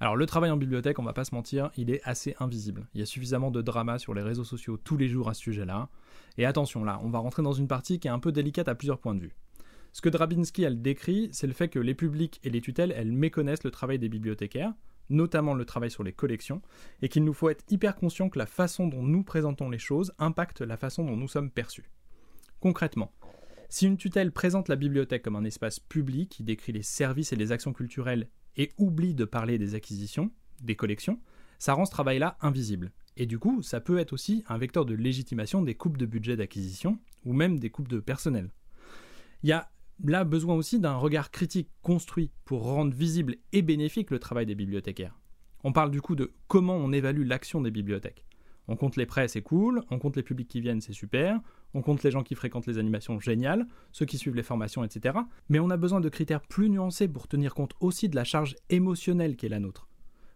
Alors 0.00 0.14
le 0.14 0.26
travail 0.26 0.50
en 0.50 0.56
bibliothèque, 0.56 1.00
on 1.00 1.04
va 1.04 1.12
pas 1.12 1.24
se 1.24 1.34
mentir, 1.34 1.70
il 1.76 1.90
est 1.90 2.00
assez 2.04 2.36
invisible. 2.38 2.86
Il 2.94 3.00
y 3.00 3.02
a 3.02 3.06
suffisamment 3.06 3.50
de 3.50 3.62
drama 3.62 3.98
sur 3.98 4.14
les 4.14 4.22
réseaux 4.22 4.44
sociaux 4.44 4.76
tous 4.76 4.96
les 4.96 5.08
jours 5.08 5.28
à 5.28 5.34
ce 5.34 5.42
sujet-là. 5.42 5.88
Et 6.36 6.46
attention 6.46 6.84
là, 6.84 7.00
on 7.02 7.10
va 7.10 7.18
rentrer 7.18 7.42
dans 7.42 7.52
une 7.52 7.66
partie 7.66 7.98
qui 7.98 8.06
est 8.06 8.12
un 8.12 8.20
peu 8.20 8.30
délicate 8.30 8.68
à 8.68 8.76
plusieurs 8.76 9.00
points 9.00 9.16
de 9.16 9.22
vue. 9.22 9.34
Ce 9.92 10.00
que 10.00 10.08
Drabinski 10.08 10.62
elle 10.62 10.80
décrit, 10.80 11.28
c'est 11.32 11.48
le 11.48 11.52
fait 11.52 11.68
que 11.68 11.80
les 11.80 11.94
publics 11.94 12.38
et 12.44 12.50
les 12.50 12.60
tutelles, 12.60 12.94
elles 12.96 13.10
méconnaissent 13.10 13.64
le 13.64 13.72
travail 13.72 13.98
des 13.98 14.08
bibliothécaires, 14.08 14.72
notamment 15.10 15.54
le 15.54 15.64
travail 15.64 15.90
sur 15.90 16.04
les 16.04 16.12
collections, 16.12 16.62
et 17.02 17.08
qu'il 17.08 17.24
nous 17.24 17.32
faut 17.32 17.48
être 17.48 17.64
hyper 17.68 17.96
conscient 17.96 18.28
que 18.28 18.38
la 18.38 18.46
façon 18.46 18.86
dont 18.86 19.02
nous 19.02 19.24
présentons 19.24 19.70
les 19.70 19.78
choses 19.78 20.12
impacte 20.18 20.60
la 20.60 20.76
façon 20.76 21.04
dont 21.04 21.16
nous 21.16 21.26
sommes 21.26 21.50
perçus. 21.50 21.90
Concrètement, 22.60 23.12
si 23.68 23.86
une 23.86 23.96
tutelle 23.96 24.32
présente 24.32 24.68
la 24.68 24.76
bibliothèque 24.76 25.22
comme 25.22 25.36
un 25.36 25.44
espace 25.44 25.80
public 25.80 26.30
qui 26.30 26.42
décrit 26.42 26.72
les 26.72 26.82
services 26.82 27.32
et 27.32 27.36
les 27.36 27.52
actions 27.52 27.72
culturelles 27.72 28.28
et 28.58 28.72
oublie 28.76 29.14
de 29.14 29.24
parler 29.24 29.56
des 29.56 29.74
acquisitions, 29.74 30.30
des 30.60 30.76
collections, 30.76 31.18
ça 31.58 31.72
rend 31.72 31.86
ce 31.86 31.90
travail-là 31.90 32.36
invisible. 32.40 32.92
Et 33.16 33.26
du 33.26 33.38
coup, 33.38 33.62
ça 33.62 33.80
peut 33.80 33.98
être 33.98 34.12
aussi 34.12 34.44
un 34.48 34.58
vecteur 34.58 34.84
de 34.84 34.94
légitimation 34.94 35.62
des 35.62 35.74
coupes 35.74 35.96
de 35.96 36.06
budget 36.06 36.36
d'acquisition, 36.36 36.98
ou 37.24 37.32
même 37.32 37.58
des 37.58 37.70
coupes 37.70 37.88
de 37.88 38.00
personnel. 38.00 38.50
Il 39.42 39.48
y 39.48 39.52
a 39.52 39.70
là 40.04 40.24
besoin 40.24 40.54
aussi 40.54 40.78
d'un 40.78 40.94
regard 40.94 41.30
critique 41.30 41.70
construit 41.82 42.30
pour 42.44 42.64
rendre 42.64 42.94
visible 42.94 43.36
et 43.52 43.62
bénéfique 43.62 44.10
le 44.10 44.18
travail 44.18 44.46
des 44.46 44.54
bibliothécaires. 44.54 45.18
On 45.64 45.72
parle 45.72 45.90
du 45.90 46.00
coup 46.00 46.14
de 46.14 46.32
comment 46.46 46.76
on 46.76 46.92
évalue 46.92 47.26
l'action 47.26 47.60
des 47.60 47.72
bibliothèques. 47.72 48.24
On 48.68 48.76
compte 48.76 48.96
les 48.96 49.06
prêts, 49.06 49.28
c'est 49.28 49.42
cool, 49.42 49.82
on 49.90 49.98
compte 49.98 50.16
les 50.16 50.22
publics 50.22 50.48
qui 50.48 50.60
viennent, 50.60 50.80
c'est 50.80 50.92
super, 50.92 51.40
on 51.74 51.82
compte 51.82 52.02
les 52.02 52.10
gens 52.10 52.22
qui 52.22 52.34
fréquentent 52.34 52.66
les 52.66 52.78
animations, 52.78 53.20
génial, 53.20 53.66
ceux 53.92 54.06
qui 54.06 54.18
suivent 54.18 54.34
les 54.34 54.42
formations, 54.42 54.84
etc. 54.84 55.18
Mais 55.48 55.58
on 55.60 55.70
a 55.70 55.76
besoin 55.76 56.00
de 56.00 56.08
critères 56.08 56.40
plus 56.40 56.70
nuancés 56.70 57.08
pour 57.08 57.28
tenir 57.28 57.54
compte 57.54 57.74
aussi 57.80 58.08
de 58.08 58.16
la 58.16 58.24
charge 58.24 58.56
émotionnelle 58.70 59.36
qui 59.36 59.46
est 59.46 59.50
la 59.50 59.60
nôtre, 59.60 59.88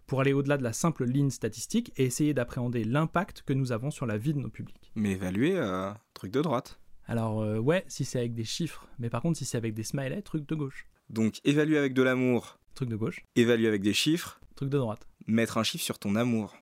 pour 0.06 0.20
aller 0.20 0.32
au-delà 0.32 0.58
de 0.58 0.62
la 0.62 0.72
simple 0.72 1.04
ligne 1.04 1.30
statistique 1.30 1.92
et 1.96 2.04
essayer 2.04 2.34
d'appréhender 2.34 2.84
l'impact 2.84 3.42
que 3.42 3.52
nous 3.52 3.72
avons 3.72 3.90
sur 3.90 4.06
la 4.06 4.18
vie 4.18 4.34
de 4.34 4.38
nos 4.40 4.50
publics. 4.50 4.92
Mais 4.94 5.12
évaluer, 5.12 5.56
euh, 5.56 5.90
truc 6.14 6.32
de 6.32 6.42
droite. 6.42 6.78
Alors 7.06 7.40
euh, 7.42 7.58
ouais, 7.58 7.84
si 7.88 8.04
c'est 8.04 8.18
avec 8.18 8.34
des 8.34 8.44
chiffres, 8.44 8.86
mais 8.98 9.10
par 9.10 9.22
contre 9.22 9.38
si 9.38 9.44
c'est 9.44 9.56
avec 9.56 9.74
des 9.74 9.82
smileys, 9.84 10.22
truc 10.22 10.46
de 10.48 10.54
gauche. 10.54 10.86
Donc 11.10 11.40
évaluer 11.44 11.78
avec 11.78 11.94
de 11.94 12.02
l'amour, 12.02 12.58
Truc 12.74 12.88
de 12.88 12.96
gauche, 12.96 13.24
évaluer 13.36 13.68
avec 13.68 13.82
des 13.82 13.92
chiffres, 13.92 14.40
truc 14.54 14.70
de 14.70 14.78
droite. 14.78 15.06
mettre 15.26 15.58
un 15.58 15.62
chiffre 15.62 15.84
sur 15.84 15.98
ton 15.98 16.14
amour. 16.16 16.54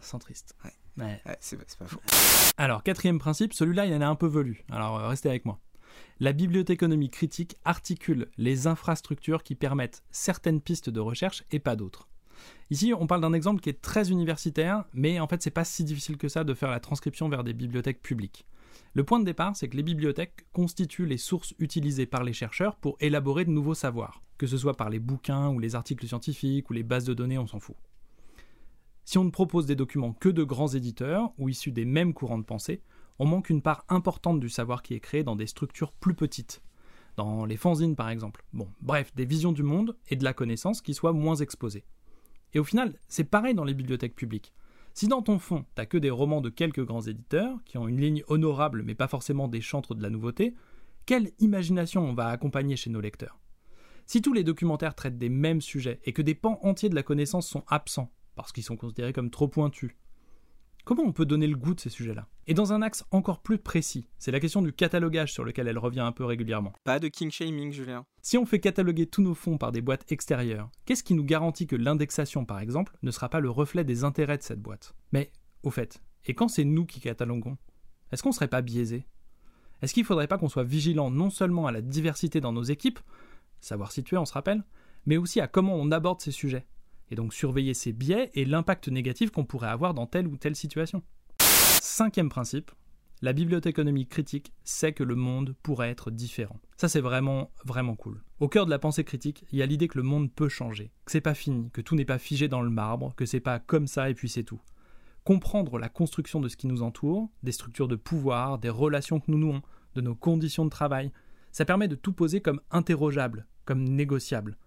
Centriste. 0.00 0.54
Ouais. 0.64 0.70
Ouais. 0.98 1.20
Ouais, 1.26 1.36
c'est 1.40 1.58
c'est 1.66 1.78
pas 1.78 1.86
faux. 1.86 2.00
Alors, 2.56 2.82
quatrième 2.82 3.18
principe, 3.18 3.52
celui-là, 3.52 3.86
il 3.86 3.94
en 3.94 4.00
a 4.00 4.06
un 4.06 4.14
peu 4.14 4.26
velu. 4.26 4.64
Alors, 4.70 4.98
euh, 4.98 5.08
restez 5.08 5.28
avec 5.28 5.44
moi. 5.44 5.58
La 6.20 6.32
bibliothéconomie 6.32 7.10
critique 7.10 7.56
articule 7.64 8.28
les 8.36 8.66
infrastructures 8.66 9.42
qui 9.42 9.54
permettent 9.54 10.04
certaines 10.10 10.60
pistes 10.60 10.90
de 10.90 11.00
recherche 11.00 11.44
et 11.50 11.58
pas 11.58 11.76
d'autres. 11.76 12.08
Ici, 12.70 12.92
on 12.98 13.06
parle 13.06 13.20
d'un 13.20 13.32
exemple 13.32 13.60
qui 13.60 13.70
est 13.70 13.80
très 13.80 14.10
universitaire, 14.10 14.84
mais 14.92 15.20
en 15.20 15.26
fait, 15.26 15.42
c'est 15.42 15.50
pas 15.50 15.64
si 15.64 15.84
difficile 15.84 16.16
que 16.16 16.28
ça 16.28 16.44
de 16.44 16.54
faire 16.54 16.70
la 16.70 16.80
transcription 16.80 17.28
vers 17.28 17.44
des 17.44 17.52
bibliothèques 17.52 18.02
publiques. 18.02 18.46
Le 18.94 19.04
point 19.04 19.18
de 19.18 19.24
départ, 19.24 19.56
c'est 19.56 19.68
que 19.68 19.76
les 19.76 19.82
bibliothèques 19.82 20.46
constituent 20.52 21.06
les 21.06 21.18
sources 21.18 21.54
utilisées 21.58 22.06
par 22.06 22.22
les 22.22 22.32
chercheurs 22.32 22.76
pour 22.76 22.96
élaborer 23.00 23.44
de 23.44 23.50
nouveaux 23.50 23.74
savoirs, 23.74 24.22
que 24.38 24.46
ce 24.46 24.56
soit 24.56 24.76
par 24.76 24.90
les 24.90 25.00
bouquins 25.00 25.48
ou 25.48 25.58
les 25.58 25.74
articles 25.74 26.06
scientifiques 26.06 26.70
ou 26.70 26.72
les 26.72 26.84
bases 26.84 27.04
de 27.04 27.14
données, 27.14 27.38
on 27.38 27.46
s'en 27.46 27.60
fout. 27.60 27.76
Si 29.04 29.18
on 29.18 29.24
ne 29.24 29.30
propose 29.30 29.66
des 29.66 29.76
documents 29.76 30.14
que 30.14 30.30
de 30.30 30.42
grands 30.44 30.68
éditeurs 30.68 31.32
ou 31.38 31.48
issus 31.48 31.72
des 31.72 31.84
mêmes 31.84 32.14
courants 32.14 32.38
de 32.38 32.44
pensée, 32.44 32.82
on 33.18 33.26
manque 33.26 33.50
une 33.50 33.62
part 33.62 33.84
importante 33.88 34.40
du 34.40 34.48
savoir 34.48 34.82
qui 34.82 34.94
est 34.94 35.00
créé 35.00 35.22
dans 35.22 35.36
des 35.36 35.46
structures 35.46 35.92
plus 35.92 36.14
petites, 36.14 36.62
dans 37.16 37.44
les 37.44 37.56
fanzines 37.56 37.96
par 37.96 38.08
exemple. 38.08 38.44
Bon, 38.52 38.68
bref, 38.80 39.14
des 39.14 39.26
visions 39.26 39.52
du 39.52 39.62
monde 39.62 39.96
et 40.08 40.16
de 40.16 40.24
la 40.24 40.32
connaissance 40.32 40.80
qui 40.80 40.94
soient 40.94 41.12
moins 41.12 41.36
exposées. 41.36 41.84
Et 42.54 42.58
au 42.58 42.64
final, 42.64 42.98
c'est 43.08 43.24
pareil 43.24 43.54
dans 43.54 43.64
les 43.64 43.74
bibliothèques 43.74 44.16
publiques. 44.16 44.54
Si 44.94 45.08
dans 45.08 45.22
ton 45.22 45.38
fond, 45.38 45.64
t'as 45.74 45.86
que 45.86 45.98
des 45.98 46.10
romans 46.10 46.40
de 46.40 46.50
quelques 46.50 46.84
grands 46.84 47.02
éditeurs, 47.02 47.58
qui 47.64 47.78
ont 47.78 47.88
une 47.88 48.00
ligne 48.00 48.22
honorable 48.28 48.82
mais 48.84 48.94
pas 48.94 49.08
forcément 49.08 49.48
des 49.48 49.60
chantres 49.60 49.94
de 49.94 50.02
la 50.02 50.10
nouveauté, 50.10 50.54
quelle 51.04 51.32
imagination 51.40 52.08
on 52.08 52.14
va 52.14 52.28
accompagner 52.28 52.76
chez 52.76 52.90
nos 52.90 53.00
lecteurs? 53.00 53.38
Si 54.06 54.22
tous 54.22 54.32
les 54.32 54.44
documentaires 54.44 54.94
traitent 54.94 55.18
des 55.18 55.28
mêmes 55.28 55.60
sujets 55.60 56.00
et 56.04 56.12
que 56.12 56.22
des 56.22 56.34
pans 56.34 56.58
entiers 56.62 56.88
de 56.88 56.94
la 56.94 57.02
connaissance 57.02 57.46
sont 57.46 57.64
absents, 57.66 58.10
parce 58.34 58.52
qu'ils 58.52 58.64
sont 58.64 58.76
considérés 58.76 59.12
comme 59.12 59.30
trop 59.30 59.48
pointus, 59.48 59.92
comment 60.84 61.02
on 61.02 61.12
peut 61.12 61.26
donner 61.26 61.46
le 61.46 61.56
goût 61.56 61.74
de 61.74 61.80
ces 61.80 61.90
sujets-là? 61.90 62.28
Et 62.46 62.54
dans 62.54 62.72
un 62.72 62.82
axe 62.82 63.04
encore 63.10 63.40
plus 63.40 63.58
précis, 63.58 64.06
c'est 64.18 64.30
la 64.30 64.40
question 64.40 64.62
du 64.62 64.72
catalogage 64.72 65.32
sur 65.32 65.44
lequel 65.44 65.68
elle 65.68 65.78
revient 65.78 66.00
un 66.00 66.12
peu 66.12 66.24
régulièrement. 66.24 66.72
Pas 66.84 66.98
de 66.98 67.08
king 67.08 67.30
shaming, 67.30 67.72
Julien. 67.72 68.04
Si 68.22 68.36
on 68.36 68.46
fait 68.46 68.60
cataloguer 68.60 69.06
tous 69.06 69.22
nos 69.22 69.34
fonds 69.34 69.58
par 69.58 69.72
des 69.72 69.80
boîtes 69.80 70.10
extérieures, 70.12 70.70
qu'est-ce 70.84 71.04
qui 71.04 71.14
nous 71.14 71.24
garantit 71.24 71.66
que 71.66 71.76
l'indexation, 71.76 72.44
par 72.44 72.60
exemple, 72.60 72.96
ne 73.02 73.10
sera 73.10 73.28
pas 73.28 73.40
le 73.40 73.50
reflet 73.50 73.84
des 73.84 74.04
intérêts 74.04 74.38
de 74.38 74.42
cette 74.42 74.60
boîte? 74.60 74.94
Mais, 75.12 75.30
au 75.62 75.70
fait, 75.70 76.02
et 76.26 76.34
quand 76.34 76.48
c'est 76.48 76.64
nous 76.64 76.86
qui 76.86 77.00
cataloguons 77.00 77.56
Est-ce 78.12 78.22
qu'on 78.22 78.32
serait 78.32 78.48
pas 78.48 78.62
biaisé? 78.62 79.06
Est-ce 79.82 79.92
qu'il 79.92 80.04
faudrait 80.04 80.28
pas 80.28 80.38
qu'on 80.38 80.48
soit 80.48 80.64
vigilant 80.64 81.10
non 81.10 81.30
seulement 81.30 81.66
à 81.66 81.72
la 81.72 81.82
diversité 81.82 82.40
dans 82.40 82.52
nos 82.52 82.62
équipes, 82.62 83.00
savoir 83.60 83.92
situer, 83.92 84.16
on 84.16 84.24
se 84.24 84.32
rappelle, 84.32 84.64
mais 85.06 85.16
aussi 85.16 85.40
à 85.40 85.48
comment 85.48 85.74
on 85.74 85.90
aborde 85.90 86.20
ces 86.20 86.30
sujets, 86.30 86.66
et 87.10 87.14
donc 87.14 87.34
surveiller 87.34 87.74
ces 87.74 87.92
biais 87.92 88.30
et 88.34 88.44
l'impact 88.44 88.88
négatif 88.88 89.30
qu'on 89.30 89.44
pourrait 89.44 89.68
avoir 89.68 89.94
dans 89.94 90.06
telle 90.06 90.26
ou 90.26 90.36
telle 90.36 90.56
situation 90.56 91.02
Cinquième 91.38 92.28
principe, 92.28 92.70
la 93.22 93.32
bibliothéconomie 93.32 94.06
critique 94.06 94.52
sait 94.64 94.92
que 94.92 95.04
le 95.04 95.14
monde 95.14 95.54
pourrait 95.62 95.90
être 95.90 96.10
différent. 96.10 96.60
Ça 96.76 96.88
c'est 96.88 97.00
vraiment 97.00 97.52
vraiment 97.64 97.94
cool. 97.94 98.22
Au 98.40 98.48
cœur 98.48 98.66
de 98.66 98.70
la 98.70 98.78
pensée 98.78 99.04
critique, 99.04 99.44
il 99.52 99.58
y 99.58 99.62
a 99.62 99.66
l'idée 99.66 99.88
que 99.88 99.98
le 99.98 100.04
monde 100.04 100.32
peut 100.32 100.48
changer, 100.48 100.90
que 101.04 101.12
c'est 101.12 101.20
pas 101.20 101.34
fini, 101.34 101.70
que 101.70 101.80
tout 101.80 101.94
n'est 101.94 102.04
pas 102.04 102.18
figé 102.18 102.48
dans 102.48 102.62
le 102.62 102.70
marbre, 102.70 103.14
que 103.16 103.26
c'est 103.26 103.40
pas 103.40 103.58
comme 103.58 103.86
ça 103.86 104.10
et 104.10 104.14
puis 104.14 104.28
c'est 104.28 104.42
tout. 104.42 104.60
Comprendre 105.24 105.78
la 105.78 105.88
construction 105.88 106.40
de 106.40 106.48
ce 106.48 106.56
qui 106.56 106.66
nous 106.66 106.82
entoure, 106.82 107.30
des 107.42 107.52
structures 107.52 107.88
de 107.88 107.96
pouvoir, 107.96 108.58
des 108.58 108.68
relations 108.68 109.20
que 109.20 109.30
nous 109.30 109.38
nouons, 109.38 109.62
de 109.94 110.00
nos 110.00 110.14
conditions 110.14 110.64
de 110.64 110.70
travail, 110.70 111.10
ça 111.52 111.64
permet 111.64 111.88
de 111.88 111.94
tout 111.94 112.12
poser 112.12 112.40
comme 112.40 112.60
interrogeable, 112.70 113.46
comme 113.64 113.84
négociable, 113.84 114.58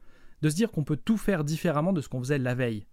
de 0.41 0.49
se 0.49 0.55
dire 0.55 0.71
qu'on 0.71 0.83
peut 0.83 0.97
tout 0.97 1.17
faire 1.17 1.43
différemment 1.43 1.93
de 1.93 2.01
ce 2.01 2.09
qu'on 2.09 2.19
faisait 2.19 2.37
la 2.37 2.55
veille. 2.55 2.85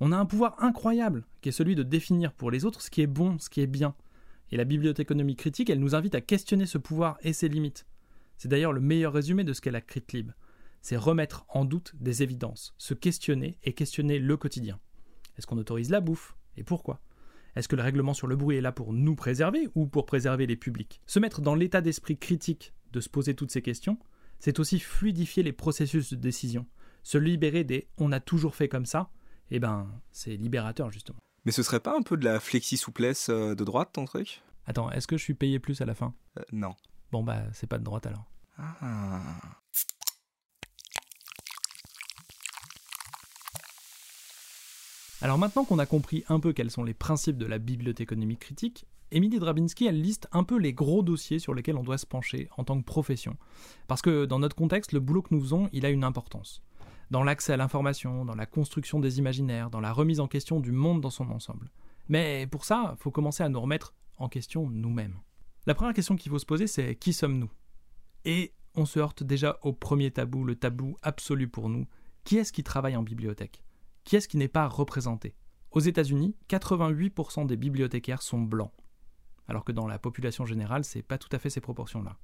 On 0.00 0.12
a 0.12 0.16
un 0.16 0.26
pouvoir 0.26 0.62
incroyable, 0.62 1.24
qui 1.40 1.48
est 1.48 1.52
celui 1.52 1.74
de 1.74 1.82
définir 1.82 2.32
pour 2.32 2.50
les 2.50 2.64
autres 2.64 2.82
ce 2.82 2.90
qui 2.90 3.00
est 3.00 3.06
bon, 3.06 3.38
ce 3.38 3.48
qui 3.48 3.60
est 3.60 3.66
bien. 3.66 3.94
Et 4.50 4.56
la 4.56 4.64
bibliothéconomie 4.64 5.36
critique, 5.36 5.70
elle 5.70 5.80
nous 5.80 5.94
invite 5.94 6.14
à 6.14 6.20
questionner 6.20 6.66
ce 6.66 6.78
pouvoir 6.78 7.18
et 7.22 7.32
ses 7.32 7.48
limites. 7.48 7.86
C'est 8.36 8.48
d'ailleurs 8.48 8.72
le 8.72 8.80
meilleur 8.80 9.12
résumé 9.12 9.42
de 9.44 9.52
ce 9.52 9.60
qu'est 9.60 9.70
la 9.70 9.80
CritLib. 9.80 10.32
C'est 10.82 10.96
remettre 10.96 11.46
en 11.48 11.64
doute 11.64 11.94
des 11.98 12.22
évidences, 12.22 12.74
se 12.78 12.94
questionner 12.94 13.58
et 13.64 13.72
questionner 13.72 14.18
le 14.18 14.36
quotidien. 14.36 14.78
Est-ce 15.36 15.46
qu'on 15.46 15.58
autorise 15.58 15.90
la 15.90 16.00
bouffe? 16.00 16.36
Et 16.56 16.62
pourquoi? 16.62 17.00
Est-ce 17.56 17.68
que 17.68 17.76
le 17.76 17.82
règlement 17.82 18.14
sur 18.14 18.26
le 18.26 18.36
bruit 18.36 18.56
est 18.56 18.60
là 18.60 18.70
pour 18.70 18.92
nous 18.92 19.16
préserver 19.16 19.68
ou 19.74 19.86
pour 19.86 20.04
préserver 20.04 20.46
les 20.46 20.56
publics? 20.56 21.00
Se 21.06 21.18
mettre 21.18 21.40
dans 21.40 21.54
l'état 21.54 21.80
d'esprit 21.80 22.18
critique 22.18 22.74
de 22.92 23.00
se 23.00 23.08
poser 23.08 23.34
toutes 23.34 23.50
ces 23.50 23.62
questions, 23.62 23.98
c'est 24.38 24.60
aussi 24.60 24.78
fluidifier 24.78 25.42
les 25.42 25.52
processus 25.52 26.10
de 26.10 26.16
décision. 26.16 26.66
Se 27.06 27.18
libérer 27.18 27.62
des 27.62 27.86
on 27.98 28.10
a 28.10 28.18
toujours 28.18 28.56
fait 28.56 28.68
comme 28.68 28.84
ça, 28.84 29.10
eh 29.52 29.60
ben, 29.60 29.88
c'est 30.10 30.34
libérateur 30.34 30.90
justement. 30.90 31.20
Mais 31.44 31.52
ce 31.52 31.62
serait 31.62 31.78
pas 31.78 31.96
un 31.96 32.02
peu 32.02 32.16
de 32.16 32.24
la 32.24 32.40
flexi-souplesse 32.40 33.28
euh, 33.28 33.54
de 33.54 33.62
droite 33.62 33.90
ton 33.92 34.06
truc? 34.06 34.42
Attends, 34.66 34.90
est-ce 34.90 35.06
que 35.06 35.16
je 35.16 35.22
suis 35.22 35.34
payé 35.34 35.60
plus 35.60 35.80
à 35.80 35.84
la 35.84 35.94
fin? 35.94 36.14
Euh, 36.36 36.42
Non. 36.50 36.74
Bon 37.12 37.22
bah, 37.22 37.44
c'est 37.52 37.68
pas 37.68 37.78
de 37.78 37.84
droite 37.84 38.08
alors. 38.08 38.24
Ah. 38.58 39.20
Alors 45.20 45.38
maintenant 45.38 45.64
qu'on 45.64 45.78
a 45.78 45.86
compris 45.86 46.24
un 46.28 46.40
peu 46.40 46.52
quels 46.52 46.72
sont 46.72 46.82
les 46.82 46.92
principes 46.92 47.38
de 47.38 47.46
la 47.46 47.58
bibliothéconomie 47.58 48.36
critique, 48.36 48.84
Émilie 49.12 49.38
Drabinski, 49.38 49.86
elle 49.86 50.02
liste 50.02 50.26
un 50.32 50.42
peu 50.42 50.58
les 50.58 50.72
gros 50.72 51.04
dossiers 51.04 51.38
sur 51.38 51.54
lesquels 51.54 51.76
on 51.76 51.84
doit 51.84 51.98
se 51.98 52.06
pencher 52.06 52.48
en 52.56 52.64
tant 52.64 52.76
que 52.76 52.84
profession. 52.84 53.36
Parce 53.86 54.02
que 54.02 54.24
dans 54.24 54.40
notre 54.40 54.56
contexte, 54.56 54.90
le 54.90 54.98
boulot 54.98 55.22
que 55.22 55.32
nous 55.32 55.40
faisons, 55.40 55.68
il 55.72 55.86
a 55.86 55.90
une 55.90 56.02
importance. 56.02 56.64
Dans 57.10 57.22
l'accès 57.22 57.52
à 57.52 57.56
l'information, 57.56 58.24
dans 58.24 58.34
la 58.34 58.46
construction 58.46 59.00
des 59.00 59.18
imaginaires, 59.18 59.70
dans 59.70 59.80
la 59.80 59.92
remise 59.92 60.20
en 60.20 60.26
question 60.26 60.60
du 60.60 60.72
monde 60.72 61.00
dans 61.00 61.10
son 61.10 61.30
ensemble. 61.30 61.70
Mais 62.08 62.46
pour 62.46 62.64
ça, 62.64 62.94
il 62.96 63.02
faut 63.02 63.10
commencer 63.10 63.42
à 63.42 63.48
nous 63.48 63.60
remettre 63.60 63.94
en 64.18 64.28
question 64.28 64.68
nous-mêmes. 64.68 65.18
La 65.66 65.74
première 65.74 65.94
question 65.94 66.16
qu'il 66.16 66.30
faut 66.30 66.38
se 66.38 66.46
poser, 66.46 66.66
c'est 66.66 66.96
qui 66.96 67.12
sommes-nous? 67.12 67.50
Et 68.24 68.54
on 68.74 68.86
se 68.86 68.98
heurte 68.98 69.22
déjà 69.22 69.58
au 69.62 69.72
premier 69.72 70.10
tabou, 70.10 70.44
le 70.44 70.56
tabou 70.56 70.96
absolu 71.02 71.48
pour 71.48 71.68
nous. 71.68 71.86
Qui 72.24 72.38
est-ce 72.38 72.52
qui 72.52 72.62
travaille 72.64 72.96
en 72.96 73.02
bibliothèque? 73.02 73.62
Qui 74.04 74.16
est-ce 74.16 74.28
qui 74.28 74.36
n'est 74.36 74.48
pas 74.48 74.66
représenté? 74.66 75.34
Aux 75.70 75.80
États-Unis, 75.80 76.36
88% 76.48 77.46
des 77.46 77.56
bibliothécaires 77.56 78.22
sont 78.22 78.40
blancs 78.40 78.72
alors 79.48 79.64
que 79.64 79.72
dans 79.72 79.86
la 79.86 79.98
population 79.98 80.44
générale, 80.44 80.84
c'est 80.84 81.02
pas 81.02 81.18
tout 81.18 81.28
à 81.32 81.38
fait 81.38 81.50
ces 81.50 81.60
proportions-là. 81.60 82.16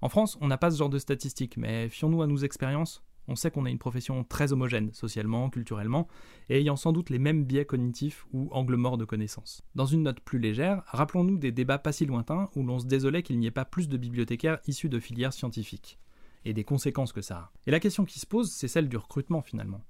En 0.00 0.08
France, 0.08 0.36
on 0.40 0.48
n'a 0.48 0.58
pas 0.58 0.70
ce 0.70 0.78
genre 0.78 0.90
de 0.90 0.98
statistiques, 0.98 1.56
mais 1.56 1.88
fions-nous 1.88 2.22
à 2.22 2.26
nos 2.26 2.36
expériences, 2.36 3.02
on 3.28 3.36
sait 3.36 3.50
qu'on 3.50 3.64
a 3.64 3.70
une 3.70 3.78
profession 3.78 4.24
très 4.24 4.52
homogène, 4.52 4.92
socialement, 4.92 5.50
culturellement, 5.50 6.08
et 6.48 6.60
ayant 6.60 6.76
sans 6.76 6.92
doute 6.92 7.10
les 7.10 7.18
mêmes 7.18 7.44
biais 7.44 7.64
cognitifs 7.64 8.26
ou 8.32 8.48
angles 8.52 8.76
morts 8.76 8.98
de 8.98 9.04
connaissances. 9.04 9.62
Dans 9.74 9.86
une 9.86 10.02
note 10.02 10.20
plus 10.20 10.38
légère, 10.38 10.82
rappelons-nous 10.86 11.38
des 11.38 11.52
débats 11.52 11.78
pas 11.78 11.92
si 11.92 12.06
lointains 12.06 12.50
où 12.54 12.62
l'on 12.62 12.78
se 12.78 12.86
désolait 12.86 13.22
qu'il 13.22 13.38
n'y 13.38 13.46
ait 13.46 13.50
pas 13.50 13.64
plus 13.64 13.88
de 13.88 13.96
bibliothécaires 13.96 14.58
issus 14.66 14.88
de 14.88 15.00
filières 15.00 15.32
scientifiques, 15.32 15.98
et 16.44 16.52
des 16.52 16.64
conséquences 16.64 17.12
que 17.12 17.22
ça 17.22 17.36
a. 17.36 17.52
Et 17.66 17.70
la 17.70 17.80
question 17.80 18.04
qui 18.04 18.20
se 18.20 18.26
pose, 18.26 18.50
c'est 18.52 18.68
celle 18.68 18.88
du 18.88 18.96
recrutement 18.96 19.42
finalement. 19.42 19.82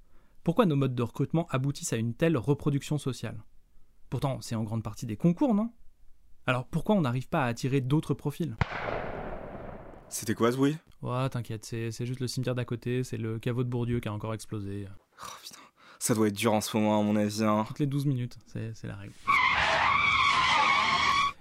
Pourquoi 0.43 0.65
nos 0.65 0.75
modes 0.75 0.95
de 0.95 1.03
recrutement 1.03 1.47
aboutissent 1.49 1.93
à 1.93 1.97
une 1.97 2.13
telle 2.13 2.37
reproduction 2.37 2.97
sociale? 2.97 3.43
Pourtant, 4.09 4.39
c'est 4.41 4.55
en 4.55 4.63
grande 4.63 4.83
partie 4.83 5.05
des 5.05 5.17
concours, 5.17 5.53
non? 5.53 5.71
Alors 6.45 6.65
pourquoi 6.65 6.95
on 6.95 7.01
n'arrive 7.01 7.27
pas 7.27 7.43
à 7.43 7.47
attirer 7.47 7.81
d'autres 7.81 8.13
profils? 8.13 8.55
C'était 10.09 10.35
quoi 10.35 10.51
ce 10.51 10.57
bruit? 10.57 10.77
Ouais, 11.01 11.29
t'inquiète, 11.29 11.65
c'est, 11.65 12.05
juste 12.05 12.19
le 12.19 12.27
cimetière 12.27 12.55
d'à 12.55 12.65
côté, 12.65 13.03
c'est 13.03 13.17
le 13.17 13.39
caveau 13.39 13.63
de 13.63 13.69
Bourdieu 13.69 13.99
qui 13.99 14.07
a 14.07 14.13
encore 14.13 14.33
explosé. 14.33 14.87
Oh, 14.89 15.25
putain. 15.41 15.59
Ça 15.99 16.13
doit 16.13 16.27
être 16.27 16.35
dur 16.35 16.53
en 16.53 16.61
ce 16.61 16.75
moment, 16.77 16.99
à 16.99 17.03
mon 17.03 17.15
avis. 17.15 17.43
hein. 17.43 17.65
Toutes 17.67 17.79
les 17.79 17.87
12 17.87 18.05
minutes, 18.05 18.37
c'est, 18.47 18.73
c'est 18.75 18.87
la 18.87 18.95
règle. 18.95 19.13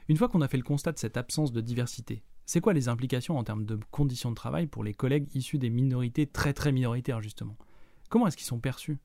Une 0.09 0.17
fois 0.17 0.29
qu'on 0.29 0.41
a 0.41 0.49
fait 0.49 0.57
le 0.57 0.63
constat 0.63 0.93
de 0.93 0.99
cette 0.99 1.17
absence 1.17 1.53
de 1.53 1.61
diversité, 1.61 2.23
c'est 2.45 2.61
quoi 2.61 2.73
les 2.73 2.89
implications 2.89 3.39
en 3.39 3.45
termes 3.45 3.65
de 3.65 3.79
conditions 3.91 4.31
de 4.31 4.37
travail 4.37 4.67
pour 4.67 4.85
les 4.85 4.95
collègues 4.95 5.29
issus 5.35 5.59
des 5.59 5.71
minorités 5.71 6.27
très 6.27 6.53
très 6.53 6.71
minoritaires 6.71 7.21
justement? 7.21 7.57
Comment 8.09 8.29
est-ce 8.29 8.37
qu'ils 8.37 8.47
sont 8.47 8.61
perçus? 8.61 8.99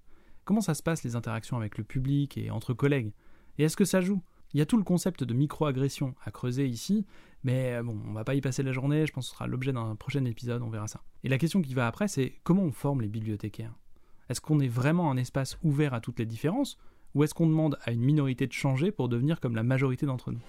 Comment 0.45 0.61
ça 0.61 0.75
se 0.75 0.83
passe 0.83 1.03
les 1.03 1.15
interactions 1.15 1.57
avec 1.57 1.77
le 1.77 1.83
public 1.83 2.37
et 2.37 2.51
entre 2.51 2.73
collègues? 2.73 3.13
Et 3.57 3.63
est-ce 3.63 3.75
que 3.75 3.85
ça 3.85 3.99
joue? 3.99 4.21
Il 4.53 4.59
y 4.59 4.61
a 4.61 4.65
tout 4.65 4.77
le 4.77 4.83
concept 4.83 5.23
de 5.23 5.33
micro-agression 5.33 6.15
à 6.23 6.31
creuser 6.31 6.67
ici, 6.67 7.05
mais 7.43 7.73
euh, 7.73 7.83
bon, 7.83 7.97
on 8.07 8.13
va 8.13 8.23
pas 8.23 8.35
y 8.35 8.41
passer 8.41 8.63
la 8.63 8.71
journée, 8.71 9.05
je 9.05 9.13
pense 9.13 9.25
que 9.25 9.29
ce 9.31 9.35
sera 9.35 9.47
l'objet 9.47 9.73
d'un 9.73 9.95
prochain 9.95 10.25
épisode, 10.25 10.61
on 10.61 10.69
verra 10.69 10.87
ça. 10.87 11.01
Et 11.23 11.29
la 11.29 11.37
question 11.37 11.61
qui 11.61 11.73
va 11.73 11.87
après, 11.87 12.07
c'est 12.07 12.35
comment 12.43 12.63
on 12.63 12.71
forme 12.71 13.01
les 13.01 13.07
bibliothécaires? 13.07 13.73
Est-ce 14.29 14.41
qu'on 14.41 14.59
est 14.59 14.67
vraiment 14.67 15.11
un 15.11 15.17
espace 15.17 15.57
ouvert 15.63 15.93
à 15.93 16.01
toutes 16.01 16.19
les 16.19 16.25
différences, 16.25 16.77
ou 17.13 17.23
est-ce 17.23 17.33
qu'on 17.33 17.47
demande 17.47 17.77
à 17.83 17.91
une 17.91 18.01
minorité 18.01 18.47
de 18.47 18.53
changer 18.53 18.91
pour 18.91 19.09
devenir 19.09 19.39
comme 19.39 19.55
la 19.55 19.63
majorité 19.63 20.05
d'entre 20.05 20.31
nous? 20.31 20.41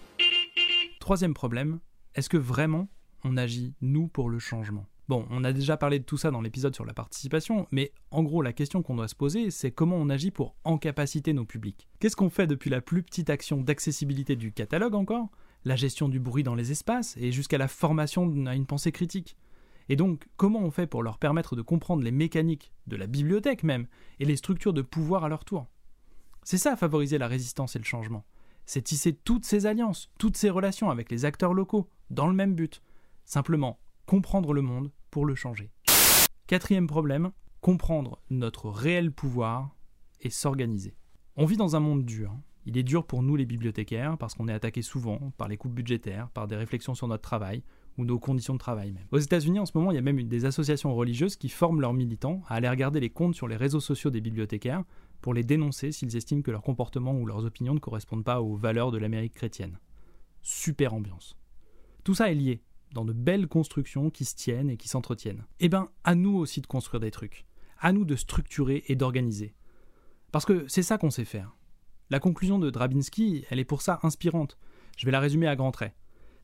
Troisième 1.01 1.35
problème, 1.35 1.81
est-ce 2.15 2.29
que 2.29 2.37
vraiment 2.37 2.89
on 3.25 3.37
agit, 3.37 3.75
nous, 3.81 4.09
pour 4.09 4.29
le 4.29 4.39
changement? 4.39 4.87
Bon, 5.09 5.27
on 5.31 5.43
a 5.43 5.53
déjà 5.53 5.77
parlé 5.77 5.99
de 5.99 6.05
tout 6.05 6.17
ça 6.17 6.31
dans 6.31 6.41
l'épisode 6.41 6.75
sur 6.75 6.85
la 6.85 6.95
participation, 6.95 7.67
mais 7.73 7.93
en 8.13 8.23
gros, 8.23 8.41
la 8.41 8.53
question 8.53 8.83
qu'on 8.83 8.95
doit 8.95 9.09
se 9.09 9.17
poser, 9.17 9.51
c'est 9.51 9.73
comment 9.73 9.97
on 9.97 10.09
agit 10.09 10.31
pour 10.31 10.55
encapaciter 10.65 11.33
nos 11.33 11.45
publics. 11.45 11.89
Qu'est-ce 11.99 12.15
qu'on 12.15 12.31
fait 12.31 12.47
depuis 12.47 12.71
la 12.71 12.81
plus 12.81 13.03
petite 13.03 13.29
action 13.29 13.61
d'accessibilité 13.61 14.37
du 14.37 14.53
catalogue 14.53 14.95
encore, 14.95 15.29
la 15.65 15.75
gestion 15.75 16.09
du 16.09 16.21
bruit 16.21 16.45
dans 16.45 16.55
les 16.55 16.71
espaces, 16.71 17.17
et 17.17 17.33
jusqu'à 17.33 17.59
la 17.59 17.67
formation 17.67 18.47
à 18.47 18.55
une 18.55 18.67
pensée 18.67 18.93
critique 18.93 19.37
Et 19.89 19.97
donc, 19.97 20.25
comment 20.37 20.61
on 20.61 20.71
fait 20.71 20.87
pour 20.87 21.03
leur 21.03 21.19
permettre 21.19 21.57
de 21.57 21.63
comprendre 21.63 22.05
les 22.05 22.13
mécaniques 22.13 22.73
de 22.87 22.97
la 22.97 23.09
bibliothèque 23.09 23.65
même, 23.65 23.89
et 24.21 24.25
les 24.25 24.37
structures 24.37 24.73
de 24.73 24.83
pouvoir 24.83 25.25
à 25.25 25.29
leur 25.29 25.45
tour? 25.45 25.67
C'est 26.45 26.59
ça 26.59 26.77
favoriser 26.77 27.19
la 27.19 27.29
résistance 27.29 27.75
et 27.75 27.81
le 27.81 27.85
changement. 27.85 28.25
C'est 28.67 28.83
tisser 28.83 29.13
toutes 29.13 29.45
ces 29.45 29.67
alliances, 29.67 30.11
toutes 30.19 30.37
ces 30.37 30.51
relations 30.51 30.91
avec 30.91 31.11
les 31.11 31.25
acteurs 31.25 31.55
locaux, 31.55 31.89
dans 32.11 32.29
le 32.29 32.35
même 32.35 32.55
but. 32.55 32.83
Simplement 33.25 33.79
comprendre 34.07 34.53
le 34.53 34.63
monde 34.63 34.91
pour 35.11 35.27
le 35.27 35.35
changer. 35.35 35.71
Quatrième 36.47 36.87
problème, 36.87 37.31
comprendre 37.61 38.21
notre 38.31 38.69
réel 38.69 39.13
pouvoir 39.13 39.77
et 40.21 40.31
s'organiser. 40.31 40.97
On 41.37 41.47
vit 41.47 41.57
dans 41.57 41.77
un 41.77 41.81
monde 41.81 42.05
dur. 42.05 42.37
Il 42.65 42.79
est 42.79 42.83
dur 42.83 43.07
pour 43.07 43.23
nous 43.23 43.37
les 43.37 43.47
bibliothécaires 43.47 44.17
parce 44.19 44.35
qu'on 44.35 44.49
est 44.49 44.53
attaqué 44.53 44.83
souvent 44.83 45.33
par 45.37 45.49
les 45.49 45.57
coupes 45.57 45.75
budgétaires, 45.75 46.29
par 46.31 46.47
des 46.47 46.57
réflexions 46.57 46.95
sur 46.95 47.09
notre 47.09 47.23
travail 47.23 47.63
ou 47.99 48.05
nos 48.05 48.19
conditions 48.19 48.55
de 48.55 48.59
travail 48.59 48.93
même. 48.93 49.07
Aux 49.11 49.19
États-Unis 49.19 49.59
en 49.59 49.67
ce 49.67 49.77
moment, 49.77 49.91
il 49.91 49.95
y 49.95 49.99
a 49.99 50.03
même 50.03 50.23
des 50.23 50.45
associations 50.45 50.95
religieuses 50.95 51.37
qui 51.37 51.49
forment 51.49 51.81
leurs 51.81 51.93
militants 51.93 52.43
à 52.49 52.55
aller 52.55 52.69
regarder 52.69 53.01
les 53.01 53.11
comptes 53.11 53.35
sur 53.35 53.49
les 53.49 53.57
réseaux 53.57 53.81
sociaux 53.81 54.11
des 54.11 54.21
bibliothécaires 54.21 54.85
pour 55.21 55.35
les 55.35 55.43
dénoncer 55.43 55.93
s'ils 55.93 56.17
estiment 56.17 56.43
que 56.43 56.51
leur 56.51 56.63
comportement 56.63 57.15
ou 57.15 57.27
leurs 57.27 57.45
opinions 57.45 57.75
ne 57.75 57.81
correspondent 57.81 58.25
pas 58.25 58.41
aux 58.41 58.55
valeurs 58.55 58.93
de 58.93 58.99
l'Amérique 58.99 59.35
chrétienne. 59.35 59.79
Super 60.43 60.95
ambiance. 60.95 61.37
Tout 62.05 62.15
ça 62.15 62.31
est 62.31 62.35
lié 62.35 62.63
dans 62.93 63.05
de 63.05 63.13
belles 63.13 63.49
constructions 63.49 64.11
qui 64.11 64.25
se 64.25 64.35
tiennent 64.35 64.71
et 64.71 64.77
qui 64.77 64.89
s'entretiennent. 64.89 65.45
Eh 65.61 65.69
ben, 65.69 65.89
à 66.05 66.15
nous 66.15 66.37
aussi 66.37 66.61
de 66.61 66.67
construire 66.67 67.01
des 67.01 67.11
trucs. 67.11 67.47
À 67.79 67.93
nous 67.93 68.05
de 68.05 68.17
structurer 68.17 68.85
et 68.89 68.97
d'organiser. 68.97 69.55
Parce 70.31 70.45
que 70.45 70.67
c'est 70.69 70.83
ça 70.83 70.99
qu'on 70.99 71.11
sait 71.11 71.25
faire. 71.25 71.55
La 72.11 72.21
conclusion 72.21 72.59
de 72.59 72.71
Drabinski, 72.71 73.45
elle 73.51 73.59
est 73.59 73.65
pour 73.65 73.83
ça 73.83 74.01
inspirante. 74.03 74.59
Je 74.97 75.07
vais 75.07 75.13
la 75.13 75.21
résumer 75.21 75.47
à 75.47 75.57
grands 75.57 75.73
traits. 75.73 75.95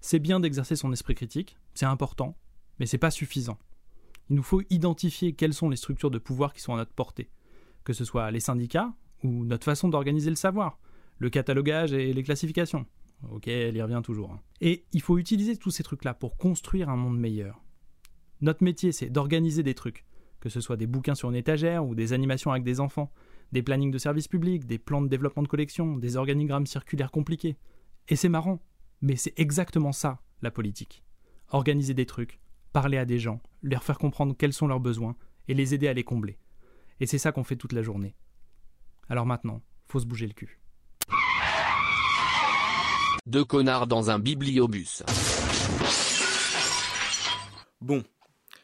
C'est 0.01 0.19
bien 0.19 0.41
d'exercer 0.41 0.77
son 0.77 0.93
esprit 0.93 1.15
critique, 1.15 1.57
c'est 1.75 1.87
important, 1.87 2.37
mais 2.79 2.87
c'est 2.87 2.99
pas 2.99 3.11
suffisant. 3.11 3.59
Il 4.31 4.37
nous 4.37 4.43
faut 4.43 4.63
identifier 4.71 5.33
quelles 5.33 5.55
sont 5.55 5.69
les 5.69 5.77
structures 5.77 6.11
de 6.11 6.19
pouvoir 6.19 6.53
qui 6.53 6.61
sont 6.61 6.75
à 6.75 6.77
notre 6.77 6.93
portée, 6.93 7.31
que 7.85 7.93
ce 7.93 8.05
soit 8.05 8.31
les 8.31 8.41
syndicats 8.41 8.93
ou 9.23 9.45
notre 9.45 9.65
façon 9.65 9.89
d'organiser 9.89 10.31
le 10.31 10.37
savoir, 10.37 10.79
le 11.19 11.31
catalogage 11.31 11.93
et 11.93 12.13
les 12.13 12.23
classifications. 12.23 12.87
Ok, 13.31 13.49
elle 13.49 13.77
y 13.77 13.83
revient 13.83 14.01
toujours. 14.03 14.39
Et 14.61 14.85
il 14.93 15.03
faut 15.03 15.19
utiliser 15.19 15.57
tous 15.57 15.71
ces 15.71 15.83
trucs-là 15.83 16.15
pour 16.15 16.37
construire 16.37 16.89
un 16.89 16.97
monde 16.97 17.19
meilleur. 17.19 17.61
Notre 18.41 18.63
métier, 18.63 18.93
c'est 18.93 19.11
d'organiser 19.11 19.63
des 19.63 19.75
trucs, 19.75 20.05
que 20.41 20.49
ce 20.49 20.61
soit 20.61 20.77
des 20.77 20.87
bouquins 20.87 21.17
sur 21.17 21.29
une 21.29 21.37
étagère 21.37 21.85
ou 21.85 21.95
des 21.95 22.13
animations 22.13 22.53
avec 22.53 22.63
des 22.63 22.79
enfants, 22.81 23.11
des 23.51 23.63
plannings 23.63 23.91
de 23.91 23.99
services 23.99 24.29
publics, 24.29 24.67
des 24.67 24.79
plans 24.79 25.03
de 25.03 25.09
développement 25.09 25.43
de 25.43 25.49
collection, 25.49 25.97
des 25.97 26.17
organigrammes 26.17 26.67
circulaires 26.67 27.11
compliqués. 27.11 27.57
Et 28.09 28.17
c'est 28.17 28.29
marrant, 28.29 28.61
Mais 29.01 29.17
c'est 29.17 29.39
exactement 29.39 29.93
ça, 29.93 30.21
la 30.43 30.51
politique. 30.51 31.05
Organiser 31.51 31.95
des 31.95 32.07
trucs, 32.07 32.41
parler 32.73 32.99
à 32.99 33.05
des 33.05 33.19
gens, 33.19 33.41
leur 33.63 33.85
faire 33.85 33.99
comprendre 33.99 34.35
quels 34.37 34.53
sont 34.53 34.67
leurs 34.67 34.81
besoins 34.81 35.17
et 35.47 35.55
les 35.55 35.75
aider 35.75 35.89
à 35.89 35.93
les 35.93 36.05
combler. 36.05 36.37
Et 37.01 37.07
c'est 37.07 37.19
ça 37.19 37.33
qu'on 37.33 37.45
fait 37.45 37.57
toute 37.57 37.73
la 37.73 37.83
journée. 37.83 38.17
Alors 39.09 39.25
maintenant, 39.27 39.63
faut 39.87 40.01
se 40.01 40.07
bouger 40.07 40.27
le 40.27 40.33
cul. 40.33 40.61
Deux 43.29 43.45
connards 43.45 43.87
dans 43.87 44.09
un 44.09 44.19
bibliobus. 44.19 45.03
Bon, 47.83 48.03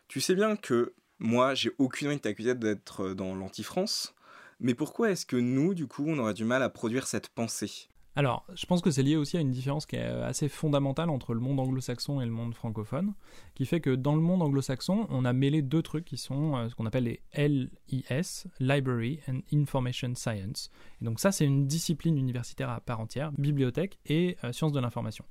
tu 0.09 0.23
sais 0.23 0.35
bien 0.35 0.57
que 0.57 0.95
moi, 1.19 1.53
j'ai 1.55 1.73
aucune 1.77 2.09
envie 2.09 2.17
de 2.17 2.23
t'accuser 2.23 2.55
d'être 2.55 3.13
dans 3.13 3.35
l'anti-France, 3.35 4.15
mais 4.61 4.73
pourquoi 4.73 5.11
est-ce 5.11 5.27
que 5.27 5.37
nous, 5.37 5.75
du 5.75 5.87
coup, 5.87 6.07
on 6.07 6.17
aurait 6.17 6.33
du 6.33 6.47
mal 6.47 6.63
à 6.63 6.71
produire 6.71 7.07
cette 7.07 7.29
pensée? 7.29 7.91
Alors, 8.17 8.47
je 8.55 8.65
pense 8.67 8.81
que 8.81 8.93
c'est 8.93 9.03
lié 9.03 9.17
aussi 9.17 9.37
à 9.37 9.41
une 9.41 9.51
différence 9.51 9.87
qui 9.87 9.97
est 9.97 10.05
assez 10.05 10.49
fondamentale 10.49 11.11
entre 11.11 11.35
le 11.35 11.41
monde 11.41 11.59
anglo-saxon 11.59 12.21
et 12.21 12.25
le 12.25 12.31
monde 12.31 12.55
francophone, 12.55 13.13
qui 13.57 13.67
fait 13.67 13.81
que 13.81 13.91
dans 13.91 14.15
le 14.15 14.21
monde 14.21 14.41
anglo-saxon, 14.41 15.09
on 15.11 15.25
a 15.25 15.33
mêlé 15.33 15.63
deux 15.63 15.83
trucs 15.83 16.05
qui 16.05 16.17
sont 16.17 16.57
euh, 16.57 16.69
ce 16.69 16.77
qu'on 16.77 16.87
appelle 16.87 17.05
les 17.05 17.21
LIS, 17.37 18.47
Library 18.61 19.19
and 19.29 19.41
Information 19.53 20.15
Science. 20.15 20.71
Et 21.03 21.05
donc 21.05 21.19
ça, 21.19 21.33
c'est 21.33 21.45
une 21.45 21.67
discipline 21.67 22.17
universitaire 22.17 22.71
à 22.71 22.79
part 22.79 23.01
entière, 23.01 23.33
bibliothèque 23.33 23.99
et 24.07 24.37
euh, 24.45 24.53
sciences 24.53 24.73
de 24.73 24.81
l'information. 24.81 25.25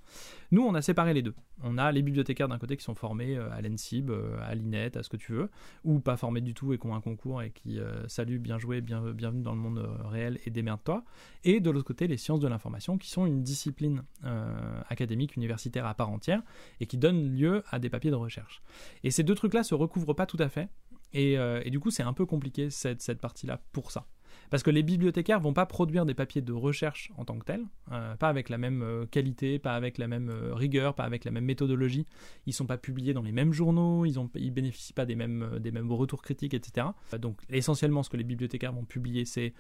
Nous, 0.52 0.62
on 0.62 0.74
a 0.74 0.82
séparé 0.82 1.14
les 1.14 1.22
deux. 1.22 1.36
On 1.64 1.78
a 1.78 1.90
les 1.94 2.02
bibliothécaires 2.02 2.50
d'un 2.50 2.58
côté 2.58 2.76
qui 2.76 2.84
sont 2.84 2.96
formés 2.96 3.38
euh, 3.38 3.50
à 3.54 3.62
l'ENSIB, 3.62 4.12
à 4.42 4.56
l'INET, 4.56 4.98
à 4.98 5.04
ce 5.04 5.10
que 5.10 5.18
tu 5.18 5.32
veux, 5.32 5.50
ou 5.86 6.00
pas 6.02 6.18
formés 6.18 6.42
du 6.42 6.54
tout 6.54 6.74
et 6.74 6.78
qui 6.78 6.86
ont 6.86 6.96
un 6.96 7.02
concours 7.02 7.42
et 7.42 7.52
qui 7.52 7.80
saluent 8.08 8.40
bien 8.40 8.58
joué, 8.58 8.82
bien, 8.82 9.12
bienvenue 9.12 9.44
dans 9.44 9.54
le 9.54 9.60
monde 9.60 9.90
réel 10.04 10.40
et 10.46 10.50
démerde-toi. 10.50 11.04
Et 11.46 11.62
de 11.62 11.70
l'autre 11.70 11.88
côté, 11.88 12.08
les 12.08 12.18
sciences 12.18 12.42
de 12.42 12.48
l'information 12.48 12.73
qui 12.98 13.10
sont 13.10 13.26
une 13.26 13.44
discipline 13.44 14.04
euh, 14.24 14.82
académique 14.90 15.36
universitaire 15.36 15.86
à 15.86 15.94
part 15.94 16.10
entière 16.10 16.42
et 16.80 16.86
qui 16.86 16.98
donnent 16.98 17.36
lieu 17.36 17.64
à 17.72 17.80
des 17.80 17.90
papiers 17.90 18.12
de 18.12 18.16
recherche. 18.16 18.62
Et 19.04 19.12
ces 19.12 19.24
deux 19.24 19.36
trucs-là 19.36 19.64
se 19.64 19.76
recouvrent 19.76 20.14
pas 20.14 20.26
tout 20.26 20.38
à 20.40 20.50
fait, 20.50 20.70
et, 21.14 21.38
euh, 21.38 21.62
du 21.64 21.80
coup 21.80 21.92
c'est 21.92 22.04
un 22.04 22.14
peu 22.14 22.26
compliqué 22.26 22.70
cette, 22.70 23.02
cette 23.02 23.20
partie-là 23.20 23.62
pour 23.72 23.92
ça. 23.92 24.08
Parce 24.50 24.64
que 24.64 24.70
les 24.70 24.84
bibliothécaires 24.84 25.40
vont 25.40 25.54
pas 25.54 25.66
produire 25.66 26.06
des 26.06 26.14
papiers 26.14 26.42
de 26.42 26.54
recherche 26.54 27.12
en 27.18 27.26
tant 27.26 27.38
que 27.40 27.46
tels, 27.46 27.66
euh, 27.92 28.16
pas 28.16 28.30
avec 28.30 28.50
la 28.50 28.58
même 28.58 28.82
euh, 28.82 29.06
qualité, 29.06 29.60
pas 29.60 29.74
avec 29.74 29.98
la 29.98 30.08
même 30.08 30.30
euh, 30.30 30.54
rigueur, 30.54 30.94
pas 30.96 31.04
avec 31.04 31.26
la 31.26 31.32
même 31.32 31.46
méthodologie. 31.46 32.06
Ils 32.46 32.54
sont 32.54 32.66
pas 32.66 32.78
publiés 32.78 33.14
dans 33.14 33.22
les 33.22 33.32
mêmes 33.32 33.54
journaux, 33.54 34.06
ils, 34.06 34.20
ont, 34.20 34.30
bénéficient 34.34 34.94
pas 34.94 35.06
des 35.06 35.16
mêmes, 35.16 35.60
des 35.60 35.72
mêmes 35.72 35.92
retours 35.92 36.22
critiques, 36.22 36.54
etc. 36.54 36.88
Donc 37.20 37.42
essentiellement, 37.50 38.04
ce 38.04 38.10
que 38.10 38.18
les 38.18 38.24
bibliothécaires 38.24 38.74
vont 38.74 38.86
publier, 38.86 39.26
c'est 39.26 39.54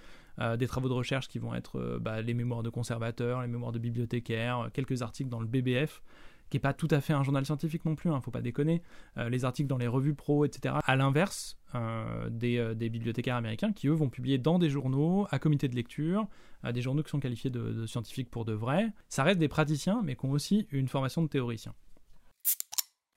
des 0.57 0.65
travaux 0.65 0.89
de 0.89 0.93
recherche 0.93 1.27
qui 1.27 1.37
vont 1.37 1.53
être 1.53 1.99
bah, 2.01 2.21
les 2.21 2.33
mémoires 2.33 2.63
de 2.63 2.69
conservateurs, 2.69 3.41
les 3.41 3.47
mémoires 3.47 3.71
de 3.71 3.77
bibliothécaires, 3.77 4.69
quelques 4.73 5.03
articles 5.03 5.29
dans 5.29 5.39
le 5.39 5.45
BBF 5.45 6.01
qui 6.49 6.57
n'est 6.57 6.61
pas 6.61 6.73
tout 6.73 6.87
à 6.91 7.01
fait 7.01 7.13
un 7.13 7.23
journal 7.23 7.45
scientifique 7.45 7.85
non 7.85 7.95
plus, 7.95 8.09
ne 8.09 8.15
hein, 8.15 8.21
faut 8.21 8.31
pas 8.31 8.41
déconner, 8.41 8.81
euh, 9.17 9.29
les 9.29 9.45
articles 9.45 9.67
dans 9.67 9.77
les 9.77 9.87
revues 9.87 10.13
pro, 10.13 10.45
etc. 10.45 10.75
À 10.85 10.95
l'inverse 10.95 11.57
euh, 11.75 12.29
euh, 12.43 12.73
des, 12.73 12.89
bibliothécaires 12.89 13.35
américains 13.35 13.71
qui, 13.71 13.87
eux, 13.87 13.93
vont 13.93 14.09
publier 14.09 14.37
dans 14.37 14.59
des 14.59 14.69
journaux, 14.69 15.27
à 15.31 15.39
comité 15.39 15.67
de 15.67 15.75
lecture, 15.75 16.27
à 16.61 16.71
des 16.71 16.81
journaux 16.81 17.03
qui 17.03 17.09
sont 17.09 17.19
qualifiés 17.19 17.49
de, 17.49 17.85
scientifiques 17.85 18.29
pour 18.29 18.45
de 18.45 18.53
vrai. 18.53 18.91
Ça 19.09 19.23
reste 19.23 19.39
des 19.39 19.47
praticiens, 19.47 20.01
mais 20.03 20.15
qui 20.15 20.25
ont 20.25 20.31
aussi 20.31 20.67
une 20.71 20.87
formation 20.87 21.23
de 21.23 21.27
théoriciens. 21.27 21.73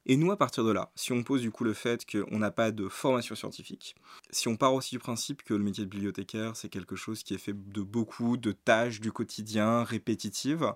Et 0.08 0.16
nous, 0.16 0.30
à 0.30 0.36
partir 0.36 0.62
de 0.62 0.70
là, 0.70 0.92
si 0.94 1.12
on 1.12 1.24
pose 1.24 1.40
du 1.40 1.50
coup 1.50 1.64
le 1.64 1.74
fait 1.74 2.06
qu'on 2.06 2.38
n'a 2.38 2.52
pas 2.52 2.70
de 2.70 2.88
formation 2.88 3.34
scientifique, 3.34 3.96
si 4.30 4.46
on 4.46 4.56
part 4.56 4.72
aussi 4.72 4.94
du 4.94 5.00
principe 5.00 5.42
que 5.42 5.52
le 5.52 5.64
métier 5.64 5.84
de 5.84 5.90
bibliothécaire, 5.90 6.54
c'est 6.54 6.68
quelque 6.68 6.94
chose 6.94 7.24
qui 7.24 7.34
est 7.34 7.38
fait 7.38 7.52
de 7.52 7.82
beaucoup 7.82 8.36
de 8.36 8.52
tâches 8.52 9.00
du 9.00 9.10
quotidien, 9.10 9.82
répétitives, 9.82 10.72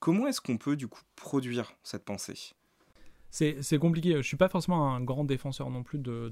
comment 0.00 0.26
est-ce 0.26 0.40
qu'on 0.40 0.58
peut 0.58 0.74
du 0.74 0.88
coup 0.88 1.02
produire 1.14 1.74
cette 1.84 2.04
pensée? 2.04 2.54
C'est 3.32 3.78
compliqué. 3.78 4.14
Je 4.16 4.20
suis 4.20 4.36
pas 4.36 4.50
forcément 4.50 4.94
un 4.94 5.00
grand 5.00 5.24
défenseur 5.24 5.70
non 5.70 5.82
plus 5.82 5.98
de, 5.98 6.30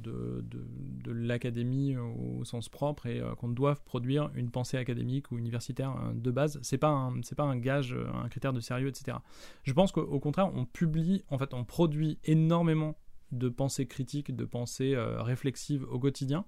l'académie 1.06 1.96
au 1.96 2.44
sens 2.44 2.68
propre 2.68 3.06
et 3.06 3.20
euh, 3.20 3.34
qu'on 3.34 3.48
doit 3.48 3.74
produire 3.74 4.30
une 4.34 4.50
pensée 4.50 4.76
académique 4.76 5.32
ou 5.32 5.38
universitaire 5.38 5.96
euh, 5.96 6.12
de 6.14 6.30
base. 6.30 6.58
C'est 6.62 6.76
pas 6.76 7.10
c'est 7.22 7.34
pas 7.34 7.44
un 7.44 7.56
gage, 7.56 7.94
euh, 7.94 8.06
un 8.22 8.28
critère 8.28 8.52
de 8.52 8.60
sérieux, 8.60 8.88
etc. 8.88 9.16
Je 9.62 9.72
pense 9.72 9.92
qu'au 9.92 10.20
contraire, 10.20 10.50
on 10.54 10.66
publie, 10.66 11.24
en 11.30 11.38
fait, 11.38 11.54
on 11.54 11.64
produit 11.64 12.18
énormément 12.24 12.98
de 13.32 13.48
pensée 13.48 13.86
critique, 13.86 14.36
de 14.36 14.44
pensée 14.44 14.94
réflexive 14.96 15.86
au 15.88 15.98
quotidien. 16.00 16.44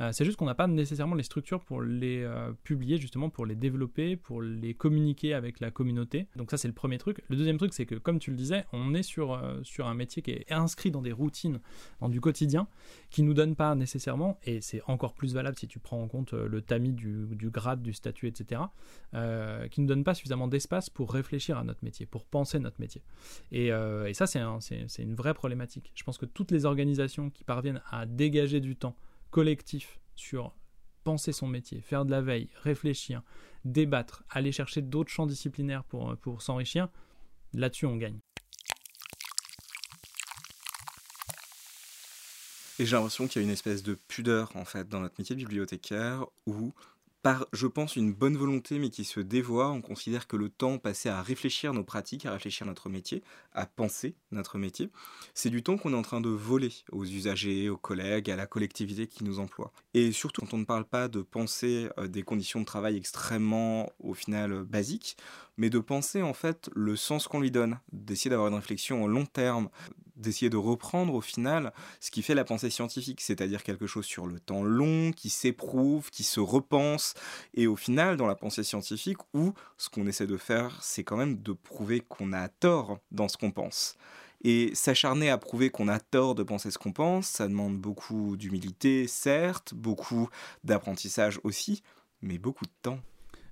Euh, 0.00 0.10
c'est 0.12 0.24
juste 0.24 0.36
qu'on 0.36 0.46
n'a 0.46 0.54
pas 0.54 0.66
nécessairement 0.66 1.14
les 1.14 1.22
structures 1.22 1.60
pour 1.60 1.82
les 1.82 2.22
euh, 2.22 2.52
publier, 2.64 2.98
justement, 2.98 3.30
pour 3.30 3.46
les 3.46 3.54
développer, 3.54 4.16
pour 4.16 4.42
les 4.42 4.74
communiquer 4.74 5.34
avec 5.34 5.60
la 5.60 5.70
communauté. 5.70 6.26
Donc 6.36 6.50
ça, 6.50 6.56
c'est 6.56 6.68
le 6.68 6.74
premier 6.74 6.98
truc. 6.98 7.22
Le 7.28 7.36
deuxième 7.36 7.58
truc, 7.58 7.72
c'est 7.72 7.86
que, 7.86 7.94
comme 7.94 8.18
tu 8.18 8.30
le 8.30 8.36
disais, 8.36 8.64
on 8.72 8.94
est 8.94 9.02
sur, 9.02 9.32
euh, 9.32 9.60
sur 9.62 9.86
un 9.86 9.94
métier 9.94 10.22
qui 10.22 10.32
est 10.32 10.52
inscrit 10.52 10.90
dans 10.90 11.02
des 11.02 11.12
routines, 11.12 11.60
dans 12.00 12.08
du 12.08 12.20
quotidien, 12.20 12.66
qui 13.10 13.22
nous 13.22 13.34
donne 13.34 13.54
pas 13.54 13.74
nécessairement, 13.74 14.38
et 14.44 14.60
c'est 14.60 14.82
encore 14.86 15.14
plus 15.14 15.34
valable 15.34 15.58
si 15.58 15.66
tu 15.66 15.78
prends 15.78 16.02
en 16.02 16.08
compte 16.08 16.32
le 16.32 16.62
tamis 16.62 16.92
du, 16.92 17.26
grade, 17.50 17.82
du 17.82 17.92
statut, 17.92 18.26
etc., 18.26 18.62
qui 19.70 19.80
nous 19.80 19.86
donne 19.86 20.04
pas 20.04 20.14
suffisamment 20.14 20.48
d'espace 20.48 20.88
pour 20.90 21.12
réfléchir 21.12 21.58
à 21.58 21.64
notre 21.64 21.84
métier, 21.84 22.06
pour 22.06 22.24
penser 22.24 22.58
notre 22.58 22.80
métier. 22.80 23.02
Et 23.50 23.70
ça, 24.14 24.26
c'est 24.26 25.02
une 25.02 25.14
vraie 25.14 25.34
problématique. 25.34 25.92
Je 25.94 26.02
pense 26.04 26.18
que 26.18 26.26
toutes 26.26 26.50
les 26.50 26.64
organisations 26.64 27.30
qui 27.30 27.44
parviennent 27.44 27.82
à 27.90 28.06
dégager 28.06 28.60
du 28.60 28.76
temps 28.76 28.96
collectif 29.32 29.98
sur 30.14 30.54
penser 31.02 31.32
son 31.32 31.48
métier, 31.48 31.80
faire 31.80 32.04
de 32.04 32.12
la 32.12 32.20
veille, 32.20 32.48
réfléchir, 32.62 33.22
débattre, 33.64 34.22
aller 34.30 34.52
chercher 34.52 34.82
d'autres 34.82 35.10
champs 35.10 35.26
disciplinaires 35.26 35.82
pour, 35.82 36.16
pour 36.18 36.42
s'enrichir, 36.42 36.88
là-dessus 37.52 37.86
on 37.86 37.96
gagne. 37.96 38.20
Et 42.78 42.86
j'ai 42.86 42.94
l'impression 42.94 43.26
qu'il 43.26 43.42
y 43.42 43.44
a 43.44 43.46
une 43.46 43.52
espèce 43.52 43.82
de 43.82 43.94
pudeur 43.94 44.54
en 44.54 44.64
fait 44.64 44.88
dans 44.88 45.00
notre 45.00 45.14
métier 45.18 45.34
bibliothécaire 45.34 46.26
où 46.46 46.72
par, 47.22 47.46
je 47.52 47.66
pense, 47.66 47.96
une 47.96 48.12
bonne 48.12 48.36
volonté, 48.36 48.78
mais 48.78 48.90
qui 48.90 49.04
se 49.04 49.20
dévoie. 49.20 49.70
On 49.70 49.80
considère 49.80 50.26
que 50.26 50.36
le 50.36 50.48
temps 50.48 50.78
passé 50.78 51.08
à 51.08 51.22
réfléchir 51.22 51.72
nos 51.72 51.84
pratiques, 51.84 52.26
à 52.26 52.32
réfléchir 52.32 52.66
notre 52.66 52.88
métier, 52.88 53.22
à 53.52 53.66
penser 53.66 54.16
notre 54.32 54.58
métier, 54.58 54.90
c'est 55.34 55.50
du 55.50 55.62
temps 55.62 55.76
qu'on 55.76 55.92
est 55.92 55.96
en 55.96 56.02
train 56.02 56.20
de 56.20 56.28
voler 56.28 56.72
aux 56.90 57.04
usagers, 57.04 57.68
aux 57.68 57.76
collègues, 57.76 58.30
à 58.30 58.36
la 58.36 58.46
collectivité 58.46 59.06
qui 59.06 59.24
nous 59.24 59.38
emploie. 59.38 59.72
Et 59.94 60.10
surtout, 60.10 60.42
quand 60.42 60.54
on 60.54 60.58
ne 60.58 60.64
parle 60.64 60.84
pas 60.84 61.08
de 61.08 61.22
penser 61.22 61.88
euh, 61.98 62.08
des 62.08 62.22
conditions 62.22 62.60
de 62.60 62.64
travail 62.64 62.96
extrêmement, 62.96 63.92
au 64.00 64.14
final, 64.14 64.64
basiques, 64.64 65.16
mais 65.56 65.70
de 65.70 65.78
penser 65.78 66.22
en 66.22 66.34
fait 66.34 66.70
le 66.74 66.96
sens 66.96 67.28
qu'on 67.28 67.40
lui 67.40 67.50
donne, 67.50 67.78
d'essayer 67.92 68.30
d'avoir 68.30 68.48
une 68.48 68.56
réflexion 68.56 69.04
au 69.04 69.08
long 69.08 69.26
terme, 69.26 69.68
d'essayer 70.16 70.50
de 70.50 70.56
reprendre 70.56 71.14
au 71.14 71.20
final 71.20 71.72
ce 72.00 72.10
qui 72.10 72.22
fait 72.22 72.34
la 72.34 72.44
pensée 72.44 72.70
scientifique, 72.70 73.20
c'est-à-dire 73.20 73.62
quelque 73.62 73.86
chose 73.86 74.04
sur 74.04 74.26
le 74.26 74.40
temps 74.40 74.62
long, 74.62 75.12
qui 75.12 75.30
s'éprouve, 75.30 76.10
qui 76.10 76.24
se 76.24 76.40
repense, 76.40 77.14
et 77.54 77.66
au 77.66 77.76
final 77.76 78.16
dans 78.16 78.26
la 78.26 78.34
pensée 78.34 78.64
scientifique 78.64 79.18
où 79.34 79.52
ce 79.76 79.88
qu'on 79.88 80.06
essaie 80.06 80.26
de 80.26 80.36
faire 80.36 80.78
c'est 80.82 81.04
quand 81.04 81.16
même 81.16 81.42
de 81.42 81.52
prouver 81.52 82.00
qu'on 82.00 82.32
a 82.32 82.48
tort 82.48 82.98
dans 83.10 83.28
ce 83.28 83.36
qu'on 83.36 83.50
pense. 83.50 83.96
Et 84.44 84.74
s'acharner 84.74 85.30
à 85.30 85.38
prouver 85.38 85.70
qu'on 85.70 85.88
a 85.88 86.00
tort 86.00 86.34
de 86.34 86.42
penser 86.42 86.70
ce 86.70 86.78
qu'on 86.78 86.92
pense, 86.92 87.28
ça 87.28 87.46
demande 87.46 87.78
beaucoup 87.78 88.36
d'humilité, 88.36 89.06
certes, 89.06 89.72
beaucoup 89.72 90.28
d'apprentissage 90.64 91.38
aussi, 91.44 91.82
mais 92.22 92.38
beaucoup 92.38 92.64
de 92.64 92.72
temps. 92.82 92.98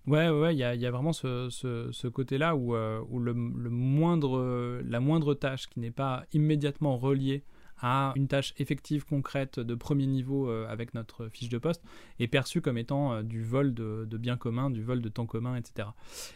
Ouais, 0.07 0.29
ouais, 0.31 0.55
il 0.55 0.59
y, 0.59 0.65
a, 0.65 0.91
vraiment 0.91 1.13
ce, 1.13 2.09
côté-là 2.09 2.57
où, 2.57 2.75
euh, 2.75 3.03
le, 3.13 3.35
moindre, 3.35 4.81
la 4.83 4.99
moindre 4.99 5.35
tâche 5.35 5.69
qui 5.69 5.79
n'est 5.79 5.91
pas 5.91 6.25
immédiatement 6.33 6.97
reliée 6.97 7.45
à 7.83 8.13
une 8.17 8.29
tâche 8.29 8.53
effective, 8.59 9.05
concrète, 9.07 9.59
de 9.59 9.75
premier 9.75 10.07
niveau 10.07 10.51
euh, 10.51 10.67
avec 10.69 10.93
notre 10.93 11.29
fiche 11.29 11.49
de 11.49 11.57
poste, 11.59 11.83
est 12.19 12.29
perçue 12.29 12.61
comme 12.61 12.77
étant 12.77 13.13
euh, 13.13 13.23
du 13.23 13.43
vol 13.43 13.73
de, 13.73 14.07
biens 14.19 14.37
communs, 14.37 14.71
du 14.71 14.83
vol 14.83 15.01
de 15.01 15.09
temps 15.09 15.27
commun, 15.27 15.57
etc. 15.57 15.89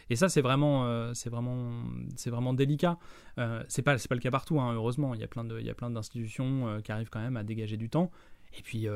Et 0.09 0.15
ça, 0.15 0.29
c'est 0.29 0.41
vraiment, 0.41 1.13
c'est 1.13 1.29
vraiment, 1.29 1.71
vraiment 2.25 2.53
délicat. 2.53 2.97
c'est 3.67 3.81
pas, 3.81 3.95
pas 3.97 4.15
le 4.15 4.21
cas 4.21 4.31
partout, 4.31 4.59
hein, 4.59 4.73
heureusement. 4.73 5.15
Il 5.15 5.21
y 5.21 5.23
a 5.23 5.27
plein 5.27 5.43
de, 5.43 5.59
il 5.59 5.65
y 5.65 5.69
a 5.71 5.75
plein 5.75 5.89
d'institutions 5.89 6.81
qui 6.83 6.91
arrivent 6.91 7.09
quand 7.09 7.21
même 7.21 7.37
à 7.37 7.43
dégager 7.43 7.77
du 7.77 7.89
temps. 7.89 8.11
Et 8.57 8.61
puis, 8.61 8.87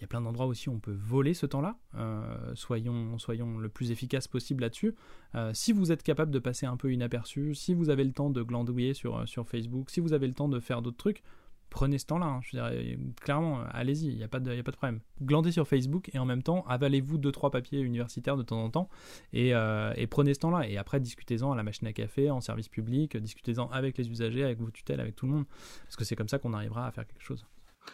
il 0.00 0.04
y 0.04 0.06
a 0.06 0.08
plein 0.08 0.22
d'endroits 0.22 0.46
aussi 0.46 0.70
où 0.70 0.72
on 0.72 0.78
peut 0.78 0.96
voler 0.98 1.34
ce 1.34 1.44
temps-là. 1.44 1.76
Euh, 1.96 2.54
soyons, 2.54 3.18
soyons 3.18 3.58
le 3.58 3.68
plus 3.68 3.90
efficace 3.90 4.28
possible 4.28 4.62
là-dessus. 4.62 4.94
Euh, 5.34 5.50
si 5.52 5.72
vous 5.72 5.92
êtes 5.92 6.02
capable 6.02 6.30
de 6.30 6.38
passer 6.38 6.64
un 6.64 6.78
peu 6.78 6.90
inaperçu, 6.90 7.54
si 7.54 7.74
vous 7.74 7.90
avez 7.90 8.04
le 8.04 8.12
temps 8.12 8.30
de 8.30 8.42
glandouiller 8.42 8.94
sur, 8.94 9.18
euh, 9.18 9.26
sur 9.26 9.46
Facebook, 9.46 9.90
si 9.90 10.00
vous 10.00 10.14
avez 10.14 10.26
le 10.26 10.32
temps 10.32 10.48
de 10.48 10.58
faire 10.58 10.80
d'autres 10.80 10.96
trucs, 10.96 11.22
prenez 11.68 11.98
ce 11.98 12.06
temps-là. 12.06 12.24
Hein. 12.24 12.40
Je 12.44 12.52
dirais, 12.52 12.98
clairement, 13.20 13.60
allez-y, 13.72 14.06
il 14.06 14.16
n'y 14.16 14.22
a, 14.24 14.28
pas 14.28 14.40
de, 14.40 14.50
a 14.50 14.62
pas 14.62 14.70
de 14.70 14.76
problème. 14.78 15.00
Glandez 15.20 15.52
sur 15.52 15.68
Facebook 15.68 16.08
et 16.14 16.18
en 16.18 16.24
même 16.24 16.42
temps, 16.42 16.64
avalez-vous 16.66 17.18
deux 17.18 17.30
trois 17.30 17.50
papiers 17.50 17.80
universitaires 17.80 18.38
de 18.38 18.42
temps 18.42 18.64
en 18.64 18.70
temps 18.70 18.88
et, 19.34 19.50
et 19.50 20.06
prenez 20.06 20.32
ce 20.32 20.40
temps-là. 20.40 20.66
Et 20.66 20.78
après, 20.78 20.98
discutez-en 20.98 21.52
à 21.52 21.56
la 21.56 21.62
machine 21.62 21.86
à 21.86 21.92
café, 21.92 22.30
en 22.30 22.40
service 22.40 22.70
public, 22.70 23.18
discutez-en 23.18 23.68
avec 23.68 23.98
les 23.98 24.08
usagers, 24.08 24.44
avec 24.44 24.58
vos 24.58 24.70
tutelles, 24.70 25.00
avec 25.00 25.14
tout 25.14 25.26
le 25.26 25.32
monde. 25.32 25.44
Parce 25.84 25.96
que 25.96 26.04
c'est 26.04 26.16
comme 26.16 26.28
ça 26.28 26.38
qu'on 26.38 26.54
arrivera 26.54 26.86
à 26.86 26.90
faire 26.90 27.06
quelque 27.06 27.22
chose. 27.22 27.46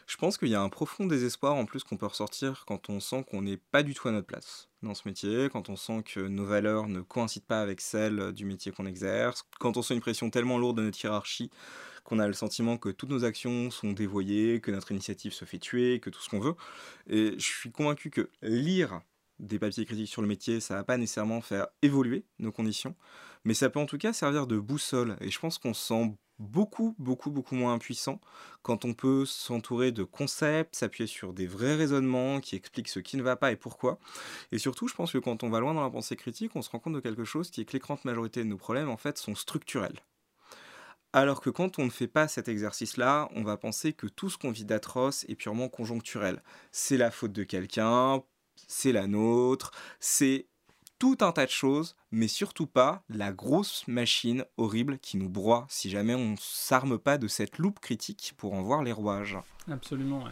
Je 0.07 0.17
pense 0.17 0.39
qu'il 0.39 0.49
y 0.49 0.55
a 0.55 0.61
un 0.61 0.69
profond 0.69 1.07
désespoir 1.07 1.55
en 1.55 1.65
plus 1.65 1.85
qu'on 1.85 1.97
peut 1.97 2.07
ressortir 2.07 2.65
quand 2.67 2.91
on 2.91 3.01
sent 3.01 3.25
qu'on 3.31 3.43
n'est 3.43 3.57
pas 3.57 3.83
du 3.83 3.95
tout 3.95 4.09
à 4.09 4.13
notre 4.13 4.27
place 4.27 4.69
dans 4.83 4.95
ce 4.95 5.09
métier, 5.09 5.49
quand 5.51 5.69
on 5.69 5.77
sent 5.77 6.03
que 6.05 6.21
nos 6.21 6.45
valeurs 6.45 6.89
ne 6.89 7.01
coïncident 7.01 7.47
pas 7.47 7.61
avec 7.61 7.81
celles 7.81 8.33
du 8.33 8.45
métier 8.45 8.73
qu'on 8.73 8.87
exerce, 8.87 9.45
quand 9.59 9.77
on 9.77 9.83
sent 9.83 9.95
une 9.95 10.01
pression 10.01 10.31
tellement 10.31 10.59
lourde 10.59 10.79
de 10.79 10.83
notre 10.83 11.03
hiérarchie 11.03 11.51
qu'on 12.07 12.21
a 12.21 12.27
le 12.27 12.33
sentiment 12.35 12.79
que 12.79 12.89
toutes 12.89 13.11
nos 13.11 13.25
actions 13.25 13.71
sont 13.71 13.93
dévoyées, 13.93 14.61
que 14.61 14.71
notre 14.71 14.93
initiative 14.93 15.33
se 15.33 15.45
fait 15.45 15.59
tuer, 15.59 15.99
que 15.99 16.09
tout 16.09 16.21
ce 16.21 16.29
qu'on 16.29 16.39
veut. 16.39 16.55
Et 17.09 17.35
je 17.37 17.45
suis 17.45 17.73
convaincu 17.73 18.11
que 18.11 18.31
lire 18.43 19.01
des 19.39 19.59
papiers 19.59 19.85
critiques 19.85 20.09
sur 20.09 20.23
le 20.23 20.29
métier, 20.29 20.61
ça 20.61 20.75
va 20.75 20.85
pas 20.85 20.97
nécessairement 20.97 21.41
faire 21.41 21.67
évoluer 21.83 22.25
nos 22.39 22.53
conditions, 22.53 22.95
mais 23.45 23.55
ça 23.55 23.71
peut 23.71 23.81
en 23.81 23.87
tout 23.87 23.99
cas 23.99 24.13
servir 24.13 24.47
de 24.47 24.59
boussole. 24.59 25.17
Et 25.21 25.31
je 25.31 25.39
pense 25.39 25.59
qu'on 25.59 25.75
se 25.75 25.87
sent 25.87 26.17
beaucoup, 26.39 26.95
beaucoup, 26.99 27.31
beaucoup 27.31 27.55
moins 27.55 27.75
impuissant 27.75 28.21
quand 28.63 28.85
on 28.85 28.95
peut 28.95 29.25
s'entourer 29.25 29.93
de 29.93 30.05
concepts, 30.05 30.77
s'appuyer 30.77 31.07
sur 31.07 31.33
des 31.33 31.47
vrais 31.47 31.75
raisonnements 31.75 32.41
qui 32.41 32.57
expliquent 32.57 32.89
ce 32.89 33.01
qui 33.01 33.17
ne 33.17 33.23
va 33.23 33.37
pas 33.37 33.53
et 33.53 33.57
pourquoi. 33.57 33.99
Et 34.53 34.59
surtout, 34.59 34.89
je 34.89 34.95
pense 34.95 35.13
que 35.13 35.19
quand 35.19 35.43
on 35.43 35.51
va 35.51 35.61
loin 35.61 35.75
dans 35.75 35.83
la 35.83 35.91
pensée 35.91 36.17
critique, 36.17 36.55
on 36.55 36.63
se 36.63 36.71
rend 36.71 36.79
compte 36.79 36.95
de 36.95 37.01
quelque 37.01 37.25
chose 37.25 37.51
qui 37.51 37.61
est 37.61 37.65
que 37.65 37.73
l'écrante 37.73 38.05
majorité 38.05 38.43
de 38.43 38.49
nos 38.49 38.59
problèmes, 38.59 38.89
en 38.89 38.97
fait, 38.97 39.19
sont 39.19 39.35
structurels. 39.35 40.01
Alors 41.13 41.41
que 41.41 41.49
quand 41.49 41.79
on 41.79 41.85
ne 41.87 41.91
fait 41.91 42.09
pas 42.09 42.29
cet 42.29 42.49
exercice-là, 42.49 43.31
on 43.35 43.43
va 43.43 43.57
penser 43.57 43.95
que 43.95 44.07
tout 44.07 44.29
ce 44.29 44.37
qu'on 44.37 44.51
vit 44.51 44.67
d'atroce 44.67 45.25
est 45.29 45.35
purement 45.35 45.69
conjoncturel. 45.69 46.43
C'est 46.73 46.99
la 46.99 47.11
faute 47.11 47.33
de 47.33 47.43
quelqu'un, 47.43 48.23
c'est 48.67 48.93
la 48.93 49.07
nôtre, 49.07 49.71
c'est 50.01 50.47
tout 50.99 51.19
un 51.21 51.33
tas 51.33 51.45
de 51.45 51.51
choses, 51.51 51.95
mais 52.11 52.29
surtout 52.29 52.67
pas 52.67 53.03
la 53.09 53.33
grosse 53.33 53.87
machine 53.87 54.45
horrible 54.57 54.99
qui 54.99 55.19
nous 55.19 55.29
broie 55.29 55.67
si 55.69 55.91
jamais 55.91 56.15
on 56.15 56.37
s'arme 56.39 56.99
pas 56.99 57.19
de 57.19 57.29
cette 57.29 57.59
loupe 57.59 57.81
critique 57.81 58.33
pour 58.37 58.55
en 58.55 58.63
voir 58.63 58.83
les 58.83 58.93
rouages. 58.93 59.37
Absolument. 59.71 60.25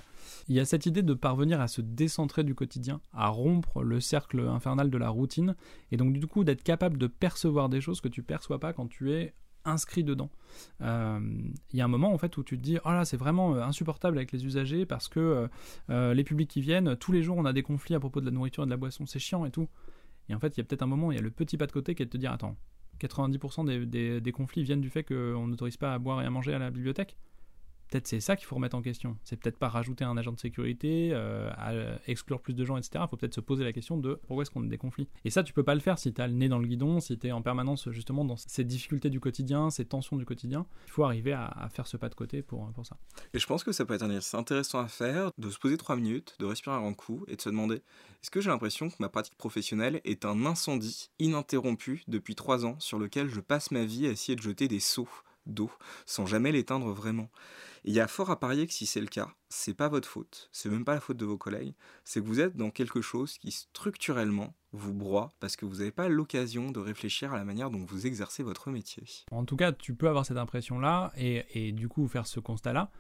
Il 0.49 0.55
y 0.55 0.61
a 0.61 0.65
cette 0.65 0.87
idée 0.87 1.03
de 1.03 1.15
parvenir 1.15 1.61
à 1.61 1.69
se 1.69 1.81
décentrer 1.81 2.45
du 2.45 2.55
quotidien, 2.55 3.01
à 3.13 3.29
rompre 3.29 3.83
le 3.83 4.01
cercle 4.01 4.41
infernal 4.41 4.91
de 4.91 4.99
la 4.99 5.11
routine, 5.11 5.55
et 5.91 5.97
donc 5.97 6.15
du 6.15 6.27
coup 6.27 6.45
d'être 6.45 6.63
capable 6.63 6.99
de 6.99 7.07
percevoir 7.07 7.69
des 7.69 7.81
choses 7.81 8.01
que 8.01 8.09
tu 8.09 8.23
perçois 8.23 8.59
pas 8.59 8.73
quand 8.73 8.89
tu 8.89 9.13
es 9.13 9.35
inscrit 9.65 10.05
dedans. 10.05 10.31
Euh, 10.83 11.21
il 11.73 11.79
y 11.79 11.83
a 11.83 11.85
un 11.85 11.89
moment 11.89 12.13
en 12.13 12.19
fait 12.19 12.37
où 12.37 12.45
tu 12.45 12.57
te 12.57 12.63
dis 12.63 12.79
oh 12.85 12.91
là 12.91 13.05
c'est 13.05 13.17
vraiment 13.17 13.57
euh, 13.57 13.63
insupportable 13.63 14.19
avec 14.19 14.31
les 14.31 14.47
usagers 14.47 14.87
parce 14.87 15.09
que 15.09 15.49
euh, 15.91 16.15
les 16.15 16.23
publics 16.23 16.49
qui 16.49 16.61
viennent 16.61 16.97
tous 16.97 17.11
les 17.11 17.23
jours 17.23 17.37
on 17.37 17.45
a 17.45 17.53
des 17.53 17.65
conflits 17.65 17.97
à 17.97 18.01
propos 18.01 18.21
de 18.21 18.27
la 18.27 18.31
nourriture 18.31 18.63
et 18.63 18.67
de 18.67 18.71
la 18.71 18.77
boisson 18.77 19.05
c'est 19.05 19.19
chiant 19.19 19.45
et 19.45 19.51
tout 19.51 19.69
et 20.29 20.35
en 20.35 20.39
fait, 20.39 20.57
il 20.57 20.59
y 20.59 20.63
a 20.63 20.65
peut-être 20.65 20.83
un 20.83 20.87
moment, 20.87 21.13
il 21.13 21.17
y 21.17 21.19
a 21.19 21.23
le 21.23 21.31
petit 21.31 21.57
pas 21.57 21.67
de 21.67 21.73
côté 21.73 21.95
qui 21.95 22.03
est 22.03 22.07
de 22.07 22.11
te 22.11 22.17
dire 22.17 22.33
attends, 22.33 22.57
90% 23.01 23.67
des, 23.67 23.87
des, 23.87 24.21
des, 24.21 24.33
conflits 24.33 24.63
viennent 24.63 24.81
du 24.81 24.91
fait 24.91 25.05
qu'on 25.05 25.47
n'autorise 25.47 25.77
pas 25.77 25.95
à 25.95 25.99
boire 25.99 26.23
et 26.23 26.27
à 26.27 26.31
manger 26.31 26.55
à 26.55 26.59
la 26.59 26.71
bibliothèque? 26.71 27.17
Peut-être 27.95 28.09
c'est 28.09 28.21
ça 28.21 28.35
qu'il 28.35 28.47
faut 28.47 28.57
remettre 28.57 28.77
en 28.77 28.83
question. 28.83 29.17
C'est 29.23 29.37
peut-être 29.37 29.57
pas 29.57 29.69
rajouter 29.69 30.05
un 30.05 30.17
agent 30.17 30.33
de 30.33 30.41
sécurité, 30.41 31.11
euh, 31.13 31.49
à 31.57 31.73
exclure 32.09 32.41
plus 32.41 32.55
de 32.55 32.65
gens, 32.65 32.77
etc. 32.77 33.05
Il 33.05 33.09
faut 33.09 33.17
peut-être 33.17 33.35
se 33.35 33.41
poser 33.41 33.63
la 33.63 33.73
question 33.73 33.97
de 33.97 34.21
pourquoi 34.27 34.43
est-ce 34.43 34.51
qu'on 34.51 34.65
a 34.65 34.67
des 34.67 34.79
conflits. 34.79 35.09
Et 35.25 35.31
ça, 35.31 35.45
tu 35.45 35.53
peux 35.53 35.63
pas 35.63 35.75
le 35.75 35.81
faire 35.81 35.99
si 35.99 36.13
tu 36.13 36.21
as 36.21 36.27
le 36.27 36.33
nez 36.33 36.49
dans 36.49 36.59
le 36.59 36.67
guidon, 36.67 36.99
si 36.99 37.17
tu 37.17 37.29
es 37.29 37.33
en 37.33 37.43
permanence 37.43 37.89
justement 37.91 38.25
dans 38.25 38.37
ces 38.37 38.65
difficultés 38.65 39.11
du 39.11 39.21
quotidien, 39.21 39.71
ces 39.71 39.85
tensions 39.85 40.17
du 40.17 40.25
quotidien. 40.25 40.67
Il 40.87 40.91
faut 40.91 41.05
arriver 41.05 41.33
à, 41.33 41.69
faire 41.73 41.87
ce 41.87 41.97
pas 41.97 42.09
de 42.09 42.15
côté 42.15 42.43
pour, 42.43 42.69
pour 42.73 42.85
ça. 42.85 42.97
Et 43.33 43.39
je 43.39 43.47
pense 43.47 43.63
que 43.63 43.71
ça 43.71 43.85
peut 43.85 43.95
être 43.95 44.03
un 44.03 44.07
exercice 44.07 44.35
intéressant 44.35 44.81
à 44.81 44.89
faire, 44.89 45.31
de 45.39 45.51
se 45.51 45.59
poser 45.59 45.77
trois 45.77 45.95
minutes, 45.95 46.35
de 46.41 46.47
respirer 46.47 46.75
un 46.75 46.81
grand 46.81 46.95
coup 46.95 47.25
et 47.29 47.37
de 47.37 47.41
se 47.41 47.49
demander 47.49 47.77
est-ce 47.77 48.31
que 48.31 48.41
j'ai 48.41 48.51
l'impression 48.51 48.89
que 48.89 48.97
ma 48.99 49.09
pratique 49.09 49.37
professionnelle 49.37 50.01
est 50.05 50.25
un 50.25 50.47
incendie 50.47 51.11
ininterrompu 51.21 52.03
depuis 52.09 52.35
trois 52.35 52.67
ans 52.67 52.77
sur 52.81 52.99
lequel 52.99 53.29
je 53.29 53.41
passe 53.41 53.71
ma 53.71 53.85
vie 53.85 54.07
à 54.07 54.11
essayer 54.11 54.35
de 54.35 54.43
jeter 54.43 54.67
des 54.67 54.81
seaux? 54.81 55.09
D'eau 55.47 55.71
sans 56.07 56.27
jamais 56.27 56.53
l'éteindre 56.53 56.93
vraiment 56.93 57.29
il 57.85 57.93
y 57.93 58.01
a 58.01 58.09
fort 58.09 58.31
à 58.31 58.41
parier 58.41 58.67
que 58.67 58.73
si 58.73 58.87
c'est 58.87 59.01
le 59.01 59.07
cas, 59.07 59.29
c'est 59.51 59.75
pas 59.75 59.89
votre 59.89 60.09
faute, 60.09 60.49
c'est 60.53 60.71
même 60.71 60.87
pas 60.87 60.95
la 60.95 61.01
faute 61.01 61.19
de 61.19 61.27
vos 61.27 61.37
collègues, 61.37 61.75
c'est 62.03 62.21
que 62.21 62.27
vous 62.27 62.41
êtes 62.41 62.57
dans 62.57 62.71
quelque 62.71 63.03
chose 63.03 63.37
qui 63.37 63.51
structurellement 63.51 64.55
vous 64.73 64.95
broie 64.95 65.35
parce 65.39 65.55
que 65.55 65.67
vous 65.67 65.77
n'avez 65.77 65.93
pas 65.93 66.09
l'occasion 66.09 66.71
de 66.71 66.81
réfléchir 66.81 67.35
à 67.35 67.37
la 67.37 67.45
manière 67.45 67.71
dont 67.71 67.85
vous 67.85 68.07
exercez 68.07 68.43
votre 68.43 68.71
métier. 68.71 69.05
En 69.31 69.45
tout 69.45 69.57
cas, 69.57 69.73
tu 69.73 69.95
peux 69.95 70.09
avoir 70.09 70.25
cette 70.25 70.39
impression-là 70.39 71.13
et, 71.17 71.45
et 71.53 71.73
du 71.73 71.89
coup 71.89 72.09
faire 72.09 72.27
ce 72.27 72.41
constat-là. 72.41 72.91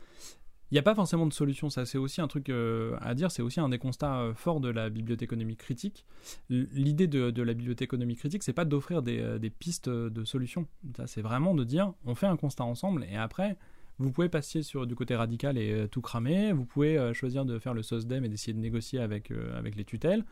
Il 0.71 0.75
n'y 0.75 0.79
a 0.79 0.83
pas 0.83 0.95
forcément 0.95 1.27
de 1.27 1.33
solution, 1.33 1.69
ça 1.69 1.85
c'est 1.85 1.99
aussi 1.99 2.21
un 2.21 2.27
truc 2.27 2.49
euh, 2.49 2.97
à 3.01 3.15
dire, 3.15 3.31
c'est 3.31 3.43
aussi 3.43 3.61
un 3.61 3.69
des 3.69 3.79
constats 3.79 4.21
euh, 4.21 4.35
forts 4.35 4.61
de 4.61 4.69
la 4.69 4.89
bibliothéconomie 4.89 5.57
critique. 5.57 6.07
L'idée 6.49 7.07
de, 7.07 7.43
la 7.43 7.55
bibliothéconomie 7.55 8.17
critique, 8.17 8.43
c'est 8.43 8.55
pas 8.55 8.65
d'offrir 8.65 9.03
des, 9.03 9.21
euh, 9.21 9.39
pistes 9.59 9.89
de 9.89 10.25
solutions, 10.25 10.67
c'est 11.07 11.23
vraiment 11.23 11.55
de 11.55 11.65
dire 11.65 11.93
on 12.07 12.15
fait 12.15 12.27
un 12.27 12.37
constat 12.37 12.65
ensemble 12.65 13.07
et 13.11 13.17
après 13.17 13.57
vous 13.99 14.11
pouvez 14.11 14.29
passer 14.29 14.63
sur 14.63 14.87
du 14.87 14.97
côté 14.97 15.15
radical 15.15 15.57
et 15.57 15.87
tout 15.89 16.01
cramer. 16.01 16.53
Vous 16.53 16.65
pouvez 16.65 17.15
choisir 17.15 17.45
de 17.45 17.61
faire 17.61 17.75
le 17.75 17.83
SOSDEM 17.85 18.25
et 18.25 18.29
d'essayer 18.29 18.53
de 18.53 18.59
négocier 18.59 18.99
avec, 18.99 19.31
avec 19.57 19.77
les 19.77 19.85
tutelles. 19.85 20.25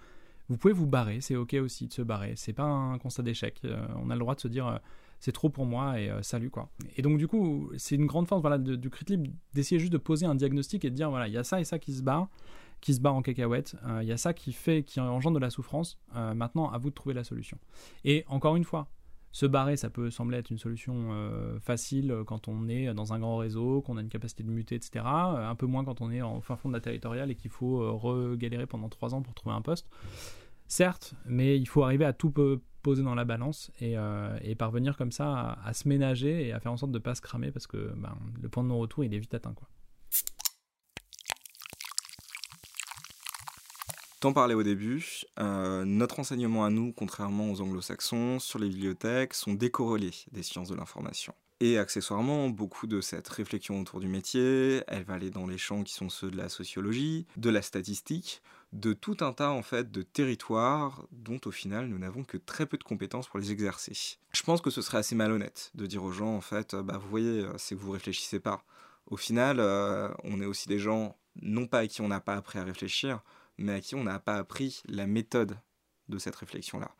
Vous 0.48 0.56
pouvez 0.56 0.74
vous 0.74 0.88
barrer, 0.88 1.20
c'est 1.20 1.36
ok 1.36 1.54
aussi 1.62 1.86
de 1.86 1.92
se 1.92 2.02
barrer. 2.02 2.32
C'est 2.34 2.52
pas 2.52 2.64
un 2.64 2.98
constat 2.98 3.22
d'échec. 3.22 3.62
on 4.02 4.10
a 4.10 4.14
le 4.14 4.18
droit 4.18 4.34
de 4.34 4.40
se 4.40 4.48
dire 4.48 4.80
c'est 5.22 5.32
trop 5.32 5.48
pour 5.48 5.64
moi 5.64 5.98
et 5.98 6.10
salut 6.20 6.50
quoi. 6.50 6.68
Et 6.96 7.02
donc 7.02 7.16
du 7.16 7.28
coup, 7.28 7.70
c'est 7.78 7.94
une 7.94 8.06
grande 8.06 8.28
force 8.28 8.42
voilà, 8.42 8.58
du 8.58 8.90
crit 8.90 9.06
libre 9.08 9.30
d'essayer 9.54 9.78
juste 9.78 9.92
de 9.92 9.98
poser 9.98 10.26
un 10.26 10.34
diagnostic 10.34 10.84
et 10.84 10.90
de 10.90 10.94
dire 10.94 11.08
voilà, 11.08 11.28
il 11.28 11.32
y 11.32 11.38
a 11.38 11.44
ça 11.44 11.60
et 11.60 11.64
ça 11.64 11.78
qui 11.78 11.94
se 11.94 12.02
barre 12.02 12.28
qui 12.80 12.94
se 12.94 13.00
barre 13.00 13.14
en 13.14 13.22
cacahuète, 13.22 13.76
il 14.00 14.08
y 14.08 14.10
a 14.10 14.16
ça 14.16 14.34
qui 14.34 14.52
fait, 14.52 14.82
qui 14.82 14.98
engendre 14.98 15.36
de 15.36 15.40
la 15.40 15.50
souffrance, 15.50 16.00
maintenant 16.12 16.68
à 16.68 16.78
vous 16.78 16.90
de 16.90 16.94
trouver 16.94 17.14
la 17.14 17.22
solution. 17.22 17.56
Et 18.04 18.24
encore 18.26 18.56
une 18.56 18.64
fois, 18.64 18.88
se 19.32 19.46
barrer, 19.46 19.78
ça 19.78 19.88
peut 19.88 20.10
sembler 20.10 20.38
être 20.38 20.50
une 20.50 20.58
solution 20.58 21.08
euh, 21.12 21.58
facile 21.58 22.14
quand 22.26 22.48
on 22.48 22.68
est 22.68 22.92
dans 22.92 23.14
un 23.14 23.18
grand 23.18 23.38
réseau, 23.38 23.80
qu'on 23.80 23.96
a 23.96 24.02
une 24.02 24.10
capacité 24.10 24.42
de 24.42 24.50
muter, 24.50 24.74
etc. 24.74 25.04
Euh, 25.06 25.48
un 25.48 25.54
peu 25.54 25.64
moins 25.64 25.84
quand 25.84 26.02
on 26.02 26.10
est 26.10 26.20
en 26.20 26.42
fin 26.42 26.56
fond 26.56 26.68
de 26.68 26.74
la 26.74 26.80
territoriale 26.80 27.30
et 27.30 27.34
qu'il 27.34 27.50
faut 27.50 27.80
euh, 27.80 27.90
regalérer 27.90 28.66
pendant 28.66 28.90
trois 28.90 29.14
ans 29.14 29.22
pour 29.22 29.32
trouver 29.32 29.54
un 29.54 29.62
poste. 29.62 29.88
Certes, 30.72 31.12
mais 31.26 31.58
il 31.58 31.68
faut 31.68 31.82
arriver 31.82 32.06
à 32.06 32.14
tout 32.14 32.32
poser 32.80 33.02
dans 33.02 33.14
la 33.14 33.26
balance 33.26 33.70
et, 33.78 33.94
parvenir 34.54 34.96
comme 34.96 35.12
ça 35.12 35.58
à, 35.62 35.74
se 35.74 35.86
ménager 35.86 36.46
et 36.46 36.52
à 36.54 36.60
faire 36.60 36.72
en 36.72 36.78
sorte 36.78 36.92
de 36.92 36.96
ne 36.96 37.02
pas 37.02 37.14
se 37.14 37.20
cramer 37.20 37.50
parce 37.50 37.66
que 37.66 37.92
ben, 37.94 38.16
le 38.40 38.48
point 38.48 38.62
de 38.62 38.68
non-retour 38.68 39.04
il 39.04 39.12
est 39.12 39.18
vite 39.18 39.34
atteint. 39.34 39.52
Quoi. 39.52 39.68
T'en 44.20 44.32
parlais 44.32 44.54
au 44.54 44.62
début, 44.62 45.04
euh, 45.38 45.84
notre 45.84 46.20
enseignement 46.20 46.64
à 46.64 46.70
nous, 46.70 46.94
contrairement 46.94 47.50
aux 47.50 47.60
anglo-saxons, 47.60 48.38
sur 48.38 48.58
les 48.58 48.70
bibliothèques, 48.70 49.34
sont 49.34 49.52
décorrélés 49.52 50.14
des 50.30 50.42
sciences 50.42 50.70
de 50.70 50.74
l'information. 50.74 51.34
Et 51.60 51.76
accessoirement, 51.76 52.48
beaucoup 52.48 52.86
de 52.86 53.00
cette 53.02 53.28
réflexion 53.28 53.78
autour 53.78 54.00
du 54.00 54.08
métier, 54.08 54.82
elle 54.88 55.04
va 55.04 55.14
aller 55.14 55.30
dans 55.30 55.46
les 55.46 55.58
champs 55.58 55.84
qui 55.84 55.92
sont 55.92 56.08
ceux 56.08 56.30
de 56.30 56.36
la 56.36 56.48
sociologie, 56.48 57.26
de 57.36 57.50
la 57.50 57.62
statistique, 57.62 58.42
de 58.72 58.92
tout 58.92 59.18
un 59.20 59.32
tas 59.32 59.50
en 59.50 59.62
fait 59.62 59.90
de 59.90 60.02
territoires 60.02 61.06
dont 61.12 61.40
au 61.44 61.50
final 61.50 61.86
nous 61.88 61.98
n'avons 61.98 62.24
que 62.24 62.38
très 62.38 62.66
peu 62.66 62.78
de 62.78 62.84
compétences 62.84 63.28
pour 63.28 63.38
les 63.38 63.52
exercer. 63.52 63.92
Je 64.32 64.42
pense 64.42 64.60
que 64.60 64.70
ce 64.70 64.80
serait 64.82 64.98
assez 64.98 65.14
malhonnête 65.14 65.70
de 65.74 65.86
dire 65.86 66.02
aux 66.02 66.12
gens 66.12 66.34
en 66.34 66.40
fait, 66.40 66.74
bah 66.74 66.98
vous 66.98 67.08
voyez, 67.08 67.46
c'est 67.58 67.74
que 67.74 67.80
vous 67.80 67.90
réfléchissez 67.90 68.40
pas. 68.40 68.64
Au 69.06 69.16
final, 69.16 69.60
euh, 69.60 70.08
on 70.24 70.40
est 70.40 70.46
aussi 70.46 70.68
des 70.68 70.78
gens 70.78 71.16
non 71.40 71.66
pas 71.66 71.80
à 71.80 71.86
qui 71.86 72.00
on 72.00 72.08
n'a 72.08 72.20
pas 72.20 72.34
appris 72.34 72.58
à 72.58 72.64
réfléchir, 72.64 73.20
mais 73.58 73.74
à 73.74 73.80
qui 73.80 73.94
on 73.94 74.04
n'a 74.04 74.18
pas 74.18 74.36
appris 74.36 74.82
la 74.86 75.06
méthode 75.06 75.58
de 76.08 76.18
cette 76.18 76.36
réflexion-là. 76.36 76.94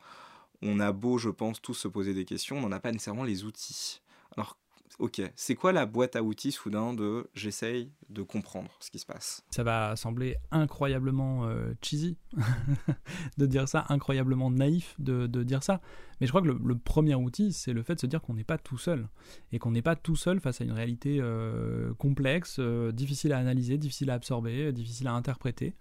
On 0.61 0.79
a 0.79 0.91
beau, 0.91 1.17
je 1.17 1.29
pense, 1.29 1.61
tous 1.61 1.73
se 1.73 1.87
poser 1.87 2.13
des 2.13 2.25
questions, 2.25 2.57
on 2.57 2.61
n'en 2.61 2.71
a 2.71 2.79
pas 2.79 2.91
nécessairement 2.91 3.23
les 3.23 3.43
outils. 3.43 4.01
Alors 4.35 4.57
ok, 4.99 5.21
c'est 5.35 5.55
quoi 5.55 5.71
la 5.71 5.85
boîte 5.85 6.15
à 6.15 6.23
outils 6.23 6.51
soudain 6.51 6.93
de 6.93 7.29
j'essaye 7.33 7.91
de 8.09 8.21
comprendre 8.21 8.71
ce 8.79 8.91
qui 8.91 8.99
se 8.99 9.05
passe 9.05 9.43
Ça 9.49 9.63
va 9.63 9.95
sembler 9.95 10.37
incroyablement 10.51 11.45
euh, 11.45 11.73
cheesy 11.81 12.17
de 13.37 13.45
dire 13.45 13.67
ça, 13.67 13.85
incroyablement 13.89 14.51
naïf 14.51 14.95
de, 14.99 15.27
dire 15.43 15.63
ça. 15.63 15.81
Mais 16.19 16.27
je 16.27 16.31
crois 16.31 16.41
que 16.41 16.47
le, 16.47 16.77
premier 16.77 17.15
outil, 17.15 17.53
c'est 17.53 17.73
le 17.73 17.83
fait 17.83 17.95
de 17.95 17.99
se 17.99 18.05
dire 18.05 18.21
qu'on 18.21 18.33
n'est 18.33 18.43
pas 18.43 18.57
tout 18.57 18.77
seul. 18.77 19.07
Et 19.51 19.59
qu'on 19.59 19.71
n'est 19.71 19.81
pas 19.81 19.95
tout 19.95 20.15
seul 20.15 20.39
face 20.39 20.61
à 20.61 20.63
une 20.63 20.71
réalité 20.71 21.17
euh, 21.19 21.93
complexe, 21.95 22.57
euh, 22.59 22.91
difficile 22.91 23.33
à 23.33 23.39
analyser, 23.39 23.77
difficile 23.77 24.09
à 24.09 24.13
absorber, 24.13 24.71
difficile 24.71 25.07
à 25.07 25.13
interpréter. 25.13 25.73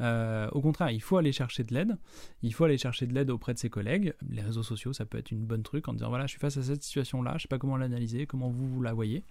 au 0.00 0.60
contraire, 0.60 0.90
il 0.90 1.02
faut 1.02 1.16
aller 1.16 1.32
chercher 1.32 1.64
de 1.64 1.74
l'aide. 1.74 1.96
Il 2.42 2.54
faut 2.54 2.64
aller 2.64 2.78
chercher 2.78 3.06
de 3.06 3.14
l'aide 3.14 3.30
auprès 3.30 3.54
de 3.54 3.58
ses 3.58 3.70
collègues. 3.70 4.14
Les 4.28 4.42
réseaux 4.42 4.62
sociaux, 4.62 4.92
ça 4.92 5.04
peut 5.04 5.18
être 5.18 5.30
une 5.30 5.44
bonne 5.44 5.62
truc 5.62 5.88
en 5.88 5.92
disant 5.92 6.08
voilà, 6.08 6.26
je 6.26 6.30
suis 6.30 6.40
face 6.40 6.56
à 6.56 6.62
cette 6.62 6.82
situation-là, 6.82 7.34
je 7.36 7.42
sais 7.42 7.48
pas 7.48 7.58
comment 7.58 7.76
l'analyser, 7.76 8.26
comment 8.26 8.48
vous 8.48 8.68
vous, 8.68 8.82
la 8.82 8.92
voyez. 8.92 9.24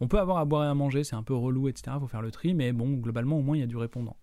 On 0.00 0.08
peut 0.08 0.18
avoir 0.18 0.38
à 0.38 0.44
boire 0.44 0.64
et 0.64 0.68
à 0.68 0.74
manger, 0.74 1.04
c'est 1.04 1.16
un 1.16 1.22
peu 1.22 1.34
relou, 1.34 1.68
etc. 1.68 1.92
Il 1.96 2.00
faut 2.00 2.06
faire 2.06 2.22
le 2.22 2.30
tri, 2.30 2.54
mais 2.54 2.72
bon, 2.72 2.94
globalement, 2.94 3.38
au 3.38 3.42
moins, 3.42 3.56
il 3.56 3.60
y 3.60 3.62
a 3.62 3.66
du 3.66 3.76
répondant. 3.76 4.16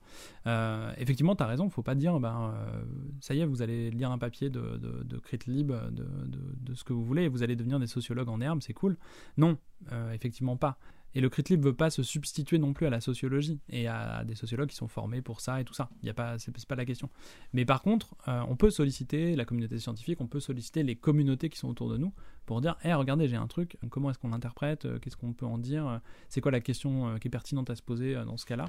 Euh, 0.48 0.92
effectivement, 0.98 1.36
tu 1.36 1.44
as 1.44 1.48
raison, 1.48 1.66
il 1.66 1.68
ne 1.68 1.72
faut 1.72 1.84
pas 1.84 1.96
dire, 1.96 2.20
ben, 2.20 2.52
euh, 2.54 2.84
ça 3.22 3.36
y 3.36 3.42
est, 3.42 3.46
vous 3.46 3.62
allez 3.62 3.92
lire 3.92 4.12
un 4.12 4.18
papier 4.18 4.50
de, 4.50 4.78
de, 4.78 5.04
de 5.04 5.18
crit 5.18 5.38
de, 5.38 6.74
ce 6.74 6.84
que 6.84 6.94
vous 6.94 7.04
voulez, 7.04 7.24
et 7.24 7.28
vous 7.28 7.44
allez 7.44 7.56
devenir 7.56 7.80
des 7.80 7.88
sociologues 7.88 8.30
en 8.30 8.42
herbe, 8.42 8.62
c'est 8.62 8.74
cool. 8.74 8.98
Non, 9.38 9.58
euh, 9.92 10.12
effectivement 10.13 10.58
pas. 10.58 10.78
Et 11.13 11.22
le 11.22 11.30
CritLib 11.30 11.63
veut 11.63 11.74
pas 11.74 11.90
se 11.90 12.04
substituer 12.04 12.60
non 12.60 12.74
plus 12.74 12.86
à 12.86 12.90
la 12.90 13.00
sociologie 13.00 13.60
et 13.70 13.88
à 13.88 14.24
des 14.26 14.36
sociologues 14.36 14.70
qui 14.70 14.76
sont 14.76 14.90
formés 14.90 15.22
pour 15.22 15.42
ça 15.42 15.62
et 15.62 15.63
tout 15.63 15.74
ça. 15.74 15.90
Il 16.04 16.10
y 16.10 16.13
pas, 16.13 16.38
c'est 16.38 16.54
pas 16.68 16.76
la 16.76 16.86
question. 16.86 17.10
Mais 17.54 17.66
par 17.66 17.82
contre, 17.82 18.16
on 18.28 18.56
peut 18.56 18.70
solliciter 18.70 19.36
la 19.36 19.46
communauté 19.46 19.80
scientifique, 19.80 20.22
on 20.22 20.28
peut 20.28 20.42
solliciter 20.42 20.84
les 20.84 20.96
communautés 20.96 21.50
qui 21.50 21.58
sont 21.58 21.70
autour 21.70 21.90
de 21.90 21.98
nous 21.98 22.13
pour 22.48 22.62
dire, 22.62 22.78
hé, 22.84 22.94
regardez, 22.94 23.28
j'ai 23.28 23.36
un 23.36 23.46
truc. 23.46 23.78
Comment 23.92 24.10
est-ce 24.10 24.18
qu'on 24.18 24.30
l'interprète 24.30 24.86
euh, 24.86 24.98
Qu'est-ce 24.98 25.18
qu'on 25.18 25.34
peut 25.34 25.46
en 25.46 25.60
dire 25.60 26.02
C'est 26.30 26.42
quoi 26.42 26.52
la 26.52 26.62
question 26.62 27.10
euh, 27.10 27.18
qui 27.18 27.28
est 27.28 27.32
pertinente 27.32 27.70
à 27.70 27.76
se 27.76 27.84
poser 27.84 28.16
dans 28.26 28.38
ce 28.38 28.46
cas-là 28.48 28.66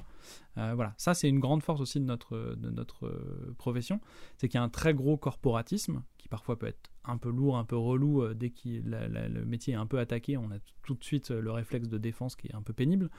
Voilà. 0.55 0.93
Ça, 0.97 1.15
c'est 1.15 1.29
une 1.29 1.39
grande 1.39 1.63
force 1.63 1.81
aussi 1.81 1.99
de 1.99 2.05
notre 2.05 2.55
de 2.55 2.69
notre 2.69 3.09
profession, 3.57 3.99
c'est 4.37 4.47
qu'il 4.47 4.59
y 4.59 4.61
a 4.61 4.63
un 4.63 4.69
très 4.69 4.93
gros 4.93 5.17
corporatisme 5.17 6.03
qui 6.17 6.27
parfois 6.27 6.59
peut 6.59 6.67
être 6.67 6.91
un 7.09 7.17
peu 7.17 7.29
lourd, 7.29 7.57
un 7.57 7.65
peu 7.65 7.77
relou, 7.77 8.21
euh, 8.21 8.33
dès 8.33 8.49
que 8.49 8.67
le 8.67 9.45
métier 9.45 9.73
est 9.73 9.77
un 9.77 9.85
peu 9.85 9.99
attaqué, 9.99 10.37
on 10.37 10.51
a 10.51 10.59
tout 10.83 10.93
de 10.93 11.03
suite 11.03 11.31
euh, 11.31 11.41
le 11.41 11.51
réflexe 11.51 11.87
de 11.87 11.97
défense 11.97 12.35
qui 12.35 12.47
est 12.47 12.55
un 12.55 12.61
peu 12.61 12.73
pénible. 12.73 13.09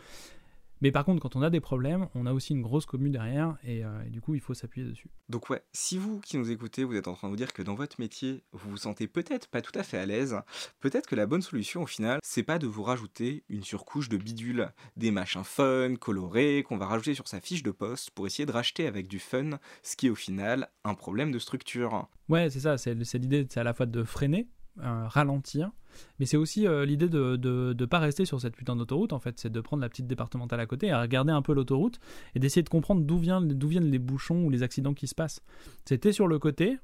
Mais 0.81 0.91
par 0.93 1.05
contre, 1.05 1.21
quand 1.21 1.37
on 1.37 1.43
a 1.43 1.51
des 1.51 1.61
problèmes, 1.61 2.09
on 2.15 2.27
a 2.27 2.33
aussi 2.33 2.55
une 2.55 2.63
grosse 2.63 2.87
commune 2.87 3.13
derrière 3.13 3.57
et, 3.65 3.85
euh, 3.85 4.03
du 4.09 4.21
coup, 4.21 4.35
il 4.35 4.41
faut 4.41 4.55
s'appuyer 4.55 4.87
dessus. 4.87 5.11
Donc 5.29 5.51
ouais, 5.51 5.63
si 5.73 5.99
vous 5.99 6.21
qui 6.21 6.39
nous 6.39 6.51
écoutez, 6.51 6.85
vous 6.85 6.97
êtes 6.97 7.09
en 7.09 7.15
train 7.15 7.29
de 7.29 7.33
vous 7.33 7.37
dire 7.37 7.53
que 7.53 7.63
dans 7.63 7.75
votre 7.75 8.01
métier, 8.01 8.43
vous 8.53 8.71
vous 8.71 8.77
sentez 8.77 9.07
peut-être 9.07 9.49
pas 9.49 9.61
tout 9.61 9.79
à 9.79 9.83
fait 9.83 9.99
à 9.99 10.07
l'aise, 10.07 10.37
peut-être 10.81 11.07
que 11.07 11.17
la 11.17 11.27
bonne 11.27 11.43
solution 11.43 11.83
au 11.83 11.87
final, 11.87 12.19
c'est 12.23 12.43
pas 12.43 12.59
de 12.59 12.67
vous 12.67 12.83
rajouter 12.83 13.45
une 13.49 13.63
surcouche 13.63 14.09
de 14.09 14.17
bidule, 14.17 14.71
des 14.97 15.11
machins 15.11 15.45
fun, 15.45 15.97
colorés, 15.97 16.65
qu'on 16.67 16.79
va 16.79 16.87
rajouter 16.87 17.15
sur 17.15 17.29
sa 17.29 17.41
fiche 17.41 17.63
de 17.63 17.71
poste 17.71 18.11
pour 18.11 18.27
essayer 18.27 18.47
de 18.47 18.53
racheter 18.53 18.87
avec 18.87 19.09
du 19.09 19.19
fun, 19.19 19.59
ce 19.83 19.97
qui 19.97 20.07
est 20.07 20.11
au 20.11 20.15
final 20.15 20.69
un 20.85 20.95
problème 20.95 21.31
de 21.31 21.39
structure. 21.39 22.09
Ouais, 22.29 22.49
c'est 22.51 22.61
ça, 22.61 22.79
c'est 22.79 22.95
l'idée, 22.95 23.47
c'est 23.51 23.61
à 23.61 23.65
la 23.65 23.75
fois 23.75 23.87
de 23.87 24.03
freiner, 24.05 24.49
ralentir, 24.79 25.71
mais 26.19 26.27
c'est 26.27 26.37
aussi 26.37 26.67
euh, 26.67 26.85
l'idée 26.85 27.09
de 27.09 27.37
ne 27.37 27.85
pas 27.87 27.99
rester 27.99 28.25
sur 28.25 28.41
cette 28.41 28.57
putain 28.57 28.77
d'autoroute, 28.77 29.13
en 29.13 29.19
fait. 29.19 29.39
C'est 29.39 29.51
de 29.51 29.61
prendre 29.61 29.83
la 29.83 29.89
petite 29.89 30.07
départementale 30.07 30.61
à 30.61 30.67
côté 30.67 30.89
et 30.89 30.95
regarder 30.95 31.33
un 31.33 31.43
peu 31.43 31.55
l'autoroute 31.55 32.01
et 32.35 32.39
d'essayer 32.39 32.63
de 32.63 32.69
comprendre 32.69 33.03
d'où 33.03 33.19
viennent, 33.19 33.53
viennent 33.67 33.91
les 33.91 33.99
bouchons 33.99 34.45
ou 34.45 34.51
les 34.51 34.63
accidents 34.63 34.95
qui 34.95 35.07
se 35.07 35.15
passent. 35.15 35.43
C'était 35.85 36.13
sur 36.13 36.27
le 36.27 36.39
côté 36.39 36.79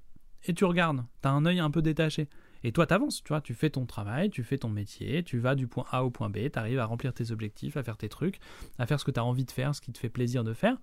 et 0.45 0.55
tu 0.55 0.65
regardes. 0.65 1.05
Tu 1.23 1.29
as 1.29 1.33
un 1.33 1.45
œil 1.47 1.61
un 1.61 1.71
peu 1.71 1.83
détaché. 1.83 2.29
Et 2.65 2.73
toi, 2.73 2.87
t'avances, 2.87 3.23
tu 3.23 3.29
vois, 3.29 3.41
tu 3.41 3.55
fais 3.55 3.71
ton 3.71 3.87
travail, 3.87 4.31
tu 4.31 4.43
fais 4.43 4.59
ton 4.59 4.69
métier, 4.69 5.23
tu 5.23 5.39
vas 5.39 5.55
du 5.55 5.69
point 5.69 5.85
A 5.91 6.05
au 6.05 6.11
point 6.11 6.31
B, 6.31 6.51
tu 6.51 6.59
arrives 6.59 6.79
à 6.79 6.87
remplir 6.87 7.13
tes 7.13 7.31
objectifs, 7.31 7.77
à 7.77 7.83
faire 7.83 7.97
tes 7.97 8.09
trucs, 8.09 8.41
à 8.79 8.87
faire 8.87 8.99
ce 8.99 9.05
que 9.05 9.11
tu 9.11 9.21
as 9.21 9.25
envie 9.25 9.45
de 9.45 9.51
faire, 9.51 9.75
ce 9.75 9.81
qui 9.81 9.93
te 9.93 9.99
fait 9.99 10.09
plaisir 10.09 10.43
de 10.43 10.53
faire. 10.53 10.77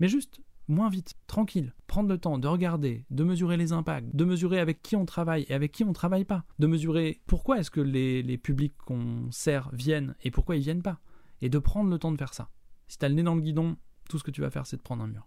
Mais 0.00 0.08
juste, 0.08 0.40
moins 0.68 0.88
vite, 0.88 1.14
tranquille, 1.26 1.74
prendre 1.86 2.08
le 2.08 2.18
temps 2.18 2.38
de 2.38 2.48
regarder, 2.48 3.04
de 3.10 3.24
mesurer 3.24 3.56
les 3.56 3.72
impacts, 3.72 4.14
de 4.14 4.24
mesurer 4.24 4.60
avec 4.60 4.82
qui 4.82 4.96
on 4.96 5.04
travaille 5.04 5.44
et 5.48 5.54
avec 5.54 5.72
qui 5.72 5.84
on 5.84 5.88
ne 5.88 5.94
travaille 5.94 6.24
pas, 6.24 6.44
de 6.58 6.66
mesurer 6.66 7.20
pourquoi 7.26 7.58
est-ce 7.58 7.70
que 7.70 7.80
les, 7.80 8.38
publics 8.38 8.76
qu'on 8.78 9.30
sert 9.30 9.70
viennent 9.72 10.14
et 10.22 10.30
pourquoi 10.30 10.56
ils 10.56 10.62
viennent 10.62 10.82
pas, 10.82 11.00
et 11.40 11.48
de 11.48 11.58
prendre 11.58 11.90
le 11.90 11.98
temps 11.98 12.12
de 12.12 12.16
faire 12.16 12.34
ça. 12.34 12.50
Si 12.88 12.98
t'as 12.98 13.08
le 13.08 13.14
nez 13.14 13.22
dans 13.22 13.34
le 13.34 13.40
guidon, 13.40 13.76
tout 14.08 14.18
ce 14.18 14.24
que 14.24 14.30
tu 14.30 14.40
vas 14.40 14.50
faire 14.50 14.66
c'est 14.66 14.76
de 14.76 14.82
prendre 14.82 15.04
un 15.04 15.08
mur. 15.08 15.26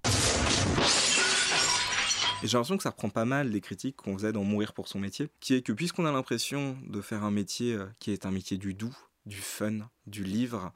J'ai 2.43 2.49
l'impression 2.49 2.77
que 2.77 2.83
ça 2.83 2.91
reprend 2.91 3.09
pas 3.09 3.25
mal 3.25 3.49
les 3.49 3.61
critiques 3.61 3.95
qu'on 3.95 4.13
faisait 4.13 4.31
dans 4.31 4.43
Mourir 4.43 4.73
pour 4.73 4.87
son 4.87 4.99
métier, 4.99 5.29
qui 5.39 5.55
est 5.55 5.63
que 5.63 5.71
puisqu'on 5.71 6.05
a 6.05 6.11
l'impression 6.11 6.77
de 6.85 7.01
faire 7.01 7.23
un 7.23 7.31
métier 7.31 7.73
euh, 7.73 7.87
qui 7.99 8.11
est 8.11 8.27
un 8.27 8.31
métier 8.31 8.57
du 8.57 8.75
doux, 8.75 8.95
du 9.25 9.37
fun, 9.37 9.89
du 10.05 10.23
livre, 10.23 10.71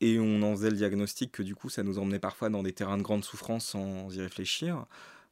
et 0.00 0.18
on 0.18 0.42
en 0.42 0.54
faisait 0.54 0.70
le 0.70 0.76
diagnostic 0.76 1.32
que 1.32 1.42
du 1.42 1.54
coup 1.54 1.68
ça 1.68 1.82
nous 1.82 1.98
emmenait 1.98 2.18
parfois 2.18 2.50
dans 2.50 2.62
des 2.62 2.72
terrains 2.72 2.98
de 2.98 3.02
grande 3.02 3.24
souffrance 3.24 3.66
sans 3.66 4.10
y 4.14 4.20
réfléchir. 4.20 4.86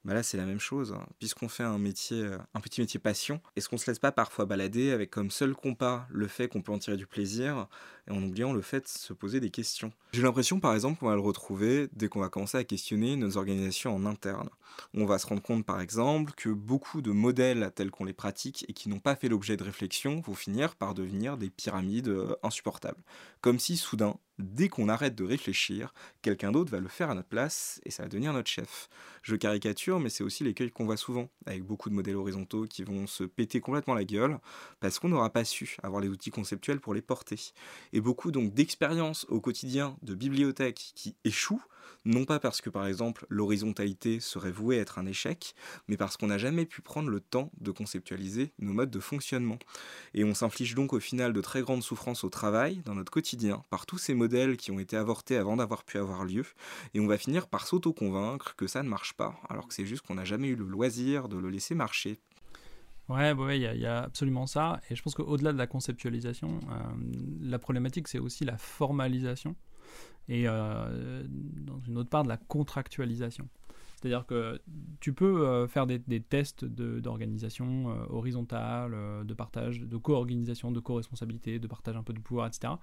Bah 0.05 0.15
là 0.15 0.25
c'est 0.25 0.37
la 0.37 0.47
même 0.47 0.59
chose, 0.59 0.97
puisqu'on 1.21 1.49
fait 1.49 1.63
un 1.63 1.79
métier, 1.79 2.23
euh, 2.23 2.37
un 2.55 2.61
petit 2.61 2.81
métier 2.81 2.99
passion, 2.99 3.41
est-ce 3.55 3.69
qu'on 3.69 3.79
se 3.79 3.89
laisse 3.89 4.01
pas 4.01 4.11
parfois 4.11 4.47
balader 4.47 4.91
avec 4.91 5.13
comme 5.13 5.31
seul 5.31 5.55
compas 5.55 6.09
le 6.11 6.27
fait 6.27 6.49
qu'on 6.49 6.61
peut 6.61 6.73
en 6.73 6.79
tirer 6.81 6.97
du 6.97 7.07
plaisir, 7.07 7.69
et 8.09 8.11
en 8.11 8.21
oubliant 8.21 8.53
le 8.53 8.63
fait 8.63 8.81
de 8.81 8.89
se 8.89 9.13
poser 9.13 9.39
des 9.39 9.51
questions? 9.51 9.93
J'ai 10.13 10.23
l'impression 10.23 10.59
par 10.59 10.75
exemple 10.75 10.99
qu'on 10.99 11.07
va 11.07 11.15
le 11.15 11.21
retrouver 11.21 11.89
dès 11.93 12.09
qu'on 12.09 12.19
va 12.19 12.31
commencer 12.31 12.59
à 12.59 12.65
questionner 12.65 13.15
nos 13.15 13.37
organisations 13.37 13.95
en 13.95 14.05
interne. 14.05 14.51
On 14.93 15.07
va 15.07 15.19
se 15.19 15.27
rendre 15.29 15.43
compte 15.43 15.65
par 15.65 15.81
exemple 15.81 16.33
que 16.37 16.49
beaucoup 16.49 17.01
de 17.01 17.13
modèles 17.13 17.71
tels 17.73 17.93
qu'on 17.93 18.05
les 18.05 18.13
pratique 18.13 18.65
et 18.69 18.73
qui 18.73 18.89
n'ont 18.89 18.99
pas 18.99 19.15
fait 19.15 19.29
l'objet 19.29 19.57
de 19.57 19.63
réflexion 19.63 20.21
vont 20.21 20.35
finir 20.35 20.75
par 20.75 20.95
devenir 20.95 21.37
des 21.37 21.49
pyramides 21.49 22.09
euh, 22.09 22.35
insupportables. 22.43 23.05
Comme 23.41 23.61
si 23.61 23.77
soudain 23.77 24.17
dès 24.39 24.69
qu'on 24.69 24.89
arrête 24.89 25.15
de 25.15 25.25
réfléchir, 25.25 25.93
quelqu'un 26.23 26.53
d'autre 26.53 26.71
va 26.71 26.81
le 26.81 26.89
faire 26.89 27.11
à 27.11 27.15
notre 27.15 27.29
place 27.29 27.81
et 27.85 27.91
ça 27.91 28.03
va 28.03 28.09
devenir 28.09 28.33
notre 28.33 28.51
chef. 28.51 28.89
Je 29.23 29.37
caricature, 29.37 30.01
mais 30.01 30.09
c'est 30.09 30.25
aussi 30.25 30.45
l'écueil 30.45 30.71
qu'on 30.71 30.85
voit 30.85 30.97
souvent, 30.97 31.29
avec 31.47 31.65
beaucoup 31.65 31.91
de 31.91 31.95
modèles 31.95 32.17
horizontaux 32.17 32.67
qui 32.67 32.83
vont 32.83 33.07
se 33.07 33.25
péter 33.25 33.61
complètement 33.61 33.95
la 33.95 34.05
gueule 34.05 34.39
parce 34.81 34.99
qu'on 34.99 35.09
n'aura 35.09 35.31
pas 35.31 35.45
su 35.45 35.77
avoir 35.83 36.01
les 36.01 36.09
outils 36.09 36.31
conceptuels 36.31 36.81
pour 36.81 36.95
les 36.95 37.03
porter. 37.03 37.53
Et 37.93 38.01
beaucoup 38.01 38.31
donc 38.31 38.55
d'expériences 38.55 39.27
au 39.29 39.41
quotidien 39.41 39.97
de 40.03 40.15
bibliothèques 40.15 40.93
qui 40.95 41.17
échouent 41.25 41.63
non 42.05 42.25
pas 42.25 42.41
parce 42.41 42.61
que 42.61 42.71
par 42.71 42.87
exemple 42.87 43.27
l'horizontalité 43.29 44.21
serait 44.21 44.51
vouée 44.51 44.79
à 44.79 44.83
être 44.83 44.99
un 44.99 45.07
échec, 45.07 45.55
mais 45.89 45.97
parce 45.97 46.17
qu'on 46.17 46.29
n'a 46.29 46.39
jamais 46.39 46.67
pu 46.67 46.83
prendre 46.83 47.09
le 47.09 47.21
temps 47.21 47.51
de 47.61 47.71
conceptualiser 47.71 48.53
nos 48.59 48.73
modes 48.73 48.91
de 48.91 49.01
fonctionnement. 49.01 49.59
Et 50.15 50.25
on 50.25 50.35
s'inflige 50.35 50.75
donc 50.75 50.93
au 50.93 51.01
final 51.01 51.33
de 51.33 51.41
très 51.41 51.63
grandes 51.63 51.83
souffrances 51.83 52.25
au 52.25 52.31
travail, 52.31 52.83
dans 52.85 52.95
notre 52.95 53.13
quotidien, 53.13 53.63
par 53.71 53.87
tous 53.87 53.99
ces 53.99 54.15
modèles 54.15 54.57
qui 54.57 54.71
ont 54.71 54.79
été 54.79 54.97
avortés 54.97 55.37
avant 55.37 55.57
d'avoir 55.57 55.85
pu 55.85 55.99
avoir 55.99 56.25
lieu, 56.25 56.45
et 56.95 57.01
on 57.01 57.07
va 57.07 57.19
finir 57.19 57.49
par 57.49 57.67
s'auto-convaincre 57.67 58.57
que 58.57 58.67
ça 58.67 58.83
ne 58.83 58.89
marche 58.89 59.15
pas, 59.15 59.35
alors 59.49 59.69
que 59.69 59.75
c'est 59.75 59.87
juste 59.87 60.07
qu'on 60.07 60.15
n'a 60.15 60.25
jamais 60.25 60.49
eu 60.49 60.57
le 60.57 60.67
loisir 60.67 61.29
de 61.29 61.37
le 61.37 61.51
laisser 61.51 61.75
marcher. 61.75 62.19
Ouais, 63.09 63.35
il 63.57 63.63
y, 63.63 63.87
a 63.87 64.05
absolument 64.05 64.47
ça. 64.47 64.81
Et 64.89 64.95
je 64.95 65.03
pense 65.03 65.15
qu'au-delà 65.15 65.53
de 65.53 65.59
la 65.59 65.67
conceptualisation, 65.67 66.61
euh, 66.71 66.75
la 67.43 67.59
problématique, 67.59 68.09
c'est 68.09 68.19
aussi 68.19 68.45
la 68.45 68.57
formalisation 68.57 69.55
et 70.29 70.45
euh, 70.47 71.25
dans 71.29 71.81
une 71.81 71.99
autre 71.99 72.11
part 72.11 72.23
de 72.25 72.29
la 72.29 72.37
contractualisation. 72.37 73.49
C'est-à-dire 73.97 74.27
que 74.27 74.61
tu 74.99 75.13
peux 75.13 75.47
euh, 75.47 75.69
faire 75.69 75.87
des, 75.87 76.01
tests 76.21 76.65
d'organisation 76.65 77.91
euh, 77.91 78.05
horizontale, 78.11 78.97
de 79.25 79.35
partage, 79.35 79.81
de 79.81 79.97
co-organisation, 79.97 80.73
de 80.73 80.81
co-responsabilité, 80.81 81.61
de 81.61 81.67
partage 81.69 81.97
un 81.97 82.03
peu 82.03 82.13
de 82.13 82.19
pouvoir, 82.19 82.49
etc. 82.49 82.75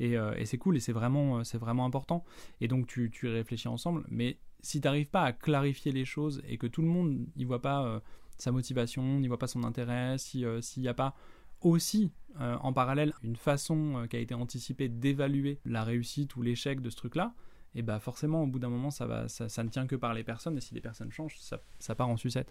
Et, 0.00 0.16
c'est 0.46 0.58
cool 0.58 0.76
et 0.76 0.80
c'est 0.80 0.92
vraiment, 0.92 1.42
vraiment 1.54 1.84
important. 1.84 2.24
Et 2.60 2.66
donc 2.66 2.86
tu, 2.86 3.10
tu 3.10 3.28
réfléchis 3.28 3.68
ensemble. 3.68 4.04
Mais 4.08 4.38
si 4.62 4.80
tu 4.80 4.88
n'arrives 4.88 5.08
pas 5.08 5.22
à 5.22 5.32
clarifier 5.32 5.92
les 5.92 6.04
choses 6.04 6.42
et 6.48 6.58
que 6.58 6.66
tout 6.66 6.82
le 6.82 6.88
monde 6.88 7.24
n'y 7.36 7.44
voit 7.44 7.62
pas 7.62 8.02
sa 8.36 8.50
motivation, 8.50 9.20
n'y 9.20 9.28
voit 9.28 9.38
pas 9.38 9.46
son 9.46 9.62
intérêt, 9.62 10.18
s'il 10.18 10.60
n'y 10.78 10.88
a 10.88 10.94
pas 10.94 11.14
aussi 11.64 12.12
euh, 12.40 12.56
en 12.62 12.72
parallèle 12.72 13.12
une 13.22 13.36
façon 13.36 13.96
euh, 13.96 14.06
qui 14.06 14.16
a 14.16 14.18
été 14.18 14.34
anticipée 14.34 14.88
d'évaluer 14.88 15.60
la 15.64 15.84
réussite 15.84 16.34
ou 16.36 16.42
l'échec 16.42 16.80
de 16.80 16.90
ce 16.90 16.96
truc-là, 16.96 17.32
et 17.76 17.82
bah 17.82 18.00
forcément 18.00 18.42
au 18.42 18.46
bout 18.46 18.58
d'un 18.58 18.68
moment 18.68 18.90
ça, 18.90 19.06
va, 19.06 19.28
ça, 19.28 19.62
ne 19.62 19.68
tient 19.68 19.86
que 19.86 19.94
par 19.94 20.14
les 20.14 20.24
personnes, 20.24 20.56
et 20.56 20.60
si 20.60 20.74
les 20.74 20.80
personnes 20.80 21.12
changent, 21.12 21.36
ça, 21.38 21.94
part 21.94 22.08
en 22.08 22.16
sucette. 22.16 22.48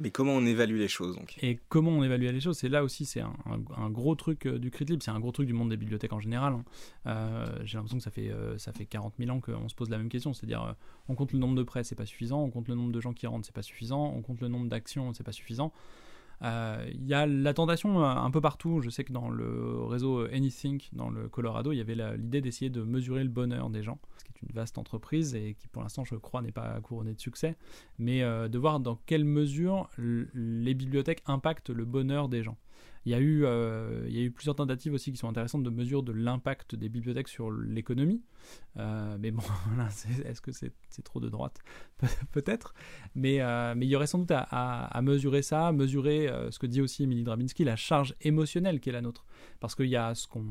Mais 0.00 0.10
comment 0.10 0.32
on 0.32 0.44
évalue 0.44 0.76
les 0.78 0.86
choses 0.86 1.16
donc? 1.16 1.36
Et 1.42 1.58
comment 1.68 1.90
on 1.90 2.04
évalue 2.04 2.26
les 2.30 2.40
choses? 2.40 2.58
C'est 2.58 2.68
là 2.68 2.84
aussi, 2.84 3.04
c'est 3.04 3.20
un, 3.20 3.90
gros 3.90 4.14
truc 4.14 4.46
euh, 4.46 4.58
du 4.58 4.70
CritLib, 4.70 5.02
c'est 5.02 5.10
un 5.10 5.18
gros 5.18 5.32
truc 5.32 5.46
du 5.46 5.54
monde 5.54 5.70
des 5.70 5.76
bibliothèques 5.76 6.12
en 6.12 6.20
général. 6.20 6.54
Hein. 7.06 7.44
J'ai 7.64 7.78
l'impression 7.78 7.96
que 7.96 8.04
ça 8.04 8.10
fait, 8.10 8.30
ça 8.58 8.72
fait 8.72 8.84
40 8.84 9.14
000 9.18 9.30
ans 9.30 9.40
qu'on 9.40 9.68
se 9.68 9.74
pose 9.74 9.88
la 9.88 9.96
même 9.96 10.10
question, 10.10 10.34
c'est-à-dire 10.34 10.76
on 11.08 11.14
compte 11.14 11.32
le 11.32 11.38
nombre 11.38 11.56
de 11.56 11.62
prêts, 11.62 11.84
c'est 11.84 11.96
pas 11.96 12.06
suffisant, 12.06 12.42
on 12.42 12.50
compte 12.50 12.68
le 12.68 12.74
nombre 12.74 12.92
de 12.92 13.00
gens 13.00 13.14
qui 13.14 13.26
rentrent, 13.26 13.46
c'est 13.46 13.54
pas 13.54 13.62
suffisant, 13.62 14.12
on 14.14 14.20
compte 14.20 14.42
le 14.42 14.48
nombre 14.48 14.68
d'actions, 14.68 15.14
c'est 15.14 15.24
pas 15.24 15.32
suffisant. 15.32 15.72
Euh, 16.42 16.88
il 16.92 17.06
y 17.06 17.14
a 17.14 17.26
la 17.26 17.52
tentation 17.52 18.02
euh, 18.02 18.06
un 18.06 18.30
peu 18.30 18.40
partout. 18.40 18.80
Je 18.80 18.90
sais 18.90 19.04
que 19.04 19.12
dans 19.12 19.28
le 19.28 19.82
réseau 19.84 20.26
Anythink, 20.32 20.90
dans 20.92 21.10
le 21.10 21.28
Colorado, 21.28 21.72
il 21.72 21.76
y 21.76 21.80
avait 21.80 21.96
l'idée 22.16 22.40
d'essayer 22.40 22.70
de 22.70 22.82
mesurer 22.82 23.22
le 23.22 23.30
bonheur 23.30 23.70
des 23.70 23.82
gens, 23.82 23.98
ce 24.18 24.24
qui 24.24 24.32
est 24.32 24.48
une 24.48 24.54
vaste 24.54 24.78
entreprise 24.78 25.34
et 25.34 25.54
qui 25.58 25.68
pour 25.68 25.82
l'instant, 25.82 26.04
je 26.04 26.14
crois, 26.14 26.42
n'est 26.42 26.52
pas 26.52 26.80
couronnée 26.80 27.14
de 27.14 27.20
succès, 27.20 27.56
mais 27.98 28.22
euh, 28.22 28.48
de 28.48 28.58
voir 28.58 28.80
dans 28.80 28.96
quelle 29.06 29.24
mesure 29.24 29.90
les 29.98 30.74
bibliothèques 30.74 31.22
impactent 31.26 31.70
le 31.70 31.84
bonheur 31.84 32.28
des 32.28 32.42
gens. 32.42 32.56
Il 33.08 33.12
y, 33.12 33.14
a 33.14 33.20
eu, 33.20 33.46
euh, 33.46 34.04
il 34.06 34.14
y 34.14 34.20
a 34.20 34.22
eu 34.22 34.30
plusieurs 34.30 34.54
tentatives 34.54 34.92
aussi 34.92 35.10
qui 35.10 35.16
sont 35.16 35.30
intéressantes 35.30 35.62
de 35.62 35.70
mesure 35.70 36.02
de 36.02 36.12
l'impact 36.12 36.74
des 36.74 36.90
bibliothèques 36.90 37.28
sur 37.28 37.50
l'économie. 37.50 38.22
Euh, 38.76 39.16
mais 39.18 39.30
bon, 39.30 39.42
est-ce 40.26 40.42
que 40.42 40.52
c'est 40.52 41.02
trop 41.04 41.18
de 41.18 41.30
droite? 41.30 41.58
Peut-être. 42.32 42.74
Mais, 43.14 43.40
euh, 43.40 43.72
mais 43.74 43.86
il 43.86 43.88
y 43.88 43.96
aurait 43.96 44.06
sans 44.06 44.18
doute 44.18 44.32
à, 44.34 45.00
mesurer 45.02 45.40
ça, 45.40 45.72
mesurer 45.72 46.28
ce 46.50 46.58
que 46.58 46.66
dit 46.66 46.82
aussi 46.82 47.04
Emily 47.04 47.24
Drabinski, 47.24 47.64
la 47.64 47.76
charge 47.76 48.14
émotionnelle 48.20 48.78
qui 48.78 48.90
est 48.90 48.92
la 48.92 49.00
nôtre. 49.00 49.24
Parce 49.58 49.74
qu'il 49.74 49.88
y 49.88 49.96
a 49.96 50.14
ce 50.14 50.28
qu'on, 50.28 50.44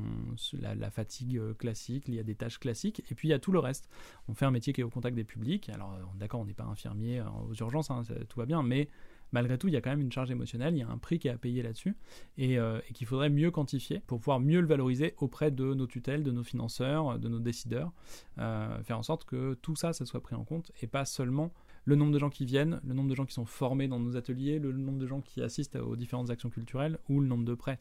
la, 0.60 0.90
fatigue 0.90 1.40
classique, 1.60 2.06
il 2.08 2.16
y 2.16 2.20
a 2.20 2.24
des 2.24 2.34
tâches 2.34 2.58
classiques, 2.58 3.04
et 3.12 3.14
puis 3.14 3.28
il 3.28 3.32
y 3.32 3.36
a 3.36 3.40
tout 3.40 3.52
le 3.52 3.60
reste. 3.60 3.88
On 4.30 4.34
fait 4.34 4.46
un 4.46 4.52
métier 4.52 4.74
qui 4.74 4.82
est 4.82 4.84
au 4.84 4.90
contact 4.90 5.16
des 5.16 5.26
publics. 5.26 5.70
Alors 5.70 5.96
d'accord, 6.16 6.40
on 6.40 6.46
n'est 6.46 6.56
pas 6.56 6.66
infirmier 6.66 7.22
aux 7.48 7.54
urgences, 7.54 7.92
hein, 7.92 8.02
tout 8.28 8.40
va 8.40 8.48
bien, 8.48 8.64
mais 8.64 8.90
malgré 9.32 9.58
tout, 9.58 9.68
il 9.68 9.74
y 9.74 9.78
a 9.78 9.82
quand 9.82 9.90
même 9.90 10.02
une 10.02 10.12
charge 10.12 10.32
émotionnelle, 10.32 10.76
il 10.76 10.80
y 10.80 10.84
a 10.84 10.90
un 10.90 10.98
prix 10.98 11.20
qui 11.20 11.28
est 11.28 11.32
à 11.32 11.38
payer 11.38 11.62
là-dessus, 11.62 11.96
euh, 12.40 12.80
et, 12.88 12.94
qu'il 12.94 13.08
faudrait 13.08 13.30
mieux 13.30 13.52
quantifier 13.52 14.02
pour 14.08 14.20
pouvoir 14.20 14.40
mieux 14.40 14.62
le 14.62 14.68
valoriser 14.68 15.14
auprès 15.18 15.52
de 15.52 15.74
nos 15.74 15.88
tutelles, 15.88 16.24
de 16.24 16.32
nos 16.32 16.44
financeurs, 16.44 17.20
de 17.20 17.28
nos 17.28 17.40
décideurs, 17.40 17.92
euh, 18.38 18.82
faire 18.84 18.98
en 18.98 19.04
sorte 19.04 19.26
que 19.26 19.56
tout 19.56 19.76
ça, 19.76 19.94
soit 19.94 20.22
pris 20.22 20.36
en 20.36 20.44
compte, 20.44 20.72
et 20.82 20.88
pas 20.88 21.06
seulement 21.06 21.54
le 21.86 21.96
nombre 21.96 22.12
de 22.12 22.20
gens 22.20 22.30
qui 22.30 22.46
viennent, 22.46 22.82
le 22.86 22.94
nombre 22.94 23.10
de 23.10 23.16
gens 23.16 23.26
qui 23.26 23.34
sont 23.34 23.46
formés 23.46 23.88
dans 23.88 24.00
nos 24.00 24.18
ateliers, 24.18 24.60
le 24.60 24.72
nombre 24.74 25.00
de 25.00 25.08
gens 25.08 25.22
qui 25.22 25.42
assistent 25.42 25.78
aux 25.78 25.96
différentes 25.96 26.30
actions 26.30 26.50
culturelles, 26.50 27.00
ou 27.10 27.22
le 27.22 27.28
nombre 27.28 27.46
de 27.46 27.54
prêts. 27.54 27.80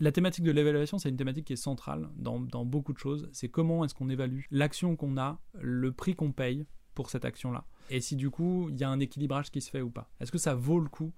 La 0.00 0.10
thématique 0.10 0.44
de 0.44 0.50
l'évaluation, 0.50 0.98
c'est 0.98 1.08
une 1.08 1.16
thématique 1.16 1.44
qui 1.46 1.52
est 1.52 1.56
centrale 1.56 2.08
dans, 2.16 2.40
dans 2.40 2.64
beaucoup 2.64 2.92
de 2.92 2.98
choses. 2.98 3.28
C'est 3.32 3.48
comment 3.48 3.84
est-ce 3.84 3.94
qu'on 3.94 4.08
évalue 4.08 4.40
l'action 4.50 4.96
qu'on 4.96 5.16
a, 5.18 5.40
le 5.60 5.92
prix 5.92 6.14
qu'on 6.14 6.32
paye 6.32 6.66
pour 6.94 7.10
cette 7.10 7.24
action-là. 7.24 7.64
Et 7.90 8.00
si 8.00 8.16
du 8.16 8.30
coup, 8.30 8.68
il 8.70 8.76
y 8.76 8.84
a 8.84 8.88
un 8.88 9.00
équilibrage 9.00 9.50
qui 9.50 9.60
se 9.60 9.70
fait 9.70 9.82
ou 9.82 9.90
pas. 9.90 10.10
Est-ce 10.20 10.32
que 10.32 10.38
ça 10.38 10.54
vaut 10.54 10.80
le 10.80 10.88
coup 10.88 11.12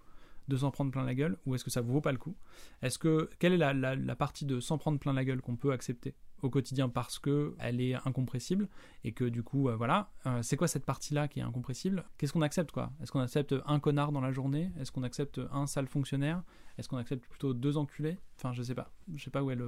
de 0.48 0.56
s'en 0.56 0.70
prendre 0.70 0.90
plein 0.90 1.04
la 1.04 1.14
gueule 1.14 1.36
ou 1.46 1.54
est-ce 1.54 1.64
que 1.64 1.70
ça 1.70 1.80
vaut 1.80 2.00
pas 2.00 2.12
le 2.12 2.18
coup? 2.18 2.36
Est-ce 2.82 2.98
que 2.98 3.28
quelle 3.38 3.52
est 3.52 3.74
la, 3.74 4.16
partie 4.16 4.44
de 4.44 4.60
s'en 4.60 4.78
prendre 4.78 4.98
plein 4.98 5.12
la 5.12 5.24
gueule 5.24 5.40
qu'on 5.40 5.56
peut 5.56 5.72
accepter 5.72 6.14
au 6.42 6.50
quotidien 6.50 6.88
parce 6.88 7.18
que 7.18 7.54
elle 7.58 7.80
est 7.80 7.94
incompressible 8.06 8.68
et 9.04 9.12
que 9.12 9.24
du 9.24 9.42
coup 9.42 9.68
euh, 9.68 9.76
voilà 9.76 10.10
Euh, 10.26 10.42
c'est 10.42 10.56
quoi 10.56 10.68
cette 10.68 10.84
partie 10.84 11.14
là 11.14 11.28
qui 11.28 11.40
est 11.40 11.42
incompressible? 11.42 12.04
Qu'est-ce 12.18 12.32
qu'on 12.32 12.42
accepte 12.42 12.72
quoi? 12.72 12.92
Est-ce 13.02 13.10
qu'on 13.10 13.20
accepte 13.20 13.54
un 13.66 13.80
connard 13.80 14.12
dans 14.12 14.20
la 14.20 14.32
journée? 14.32 14.70
Est-ce 14.78 14.92
qu'on 14.92 15.02
accepte 15.02 15.40
un 15.50 15.66
sale 15.66 15.86
fonctionnaire? 15.88 16.42
Est-ce 16.78 16.88
qu'on 16.88 16.98
accepte 16.98 17.26
plutôt 17.26 17.54
deux 17.54 17.78
enculés? 17.78 18.18
Enfin 18.36 18.52
je 18.52 18.62
sais 18.62 18.74
pas. 18.74 18.92
Je 19.14 19.24
sais 19.24 19.30
pas 19.30 19.42
où 19.42 19.50
est 19.50 19.58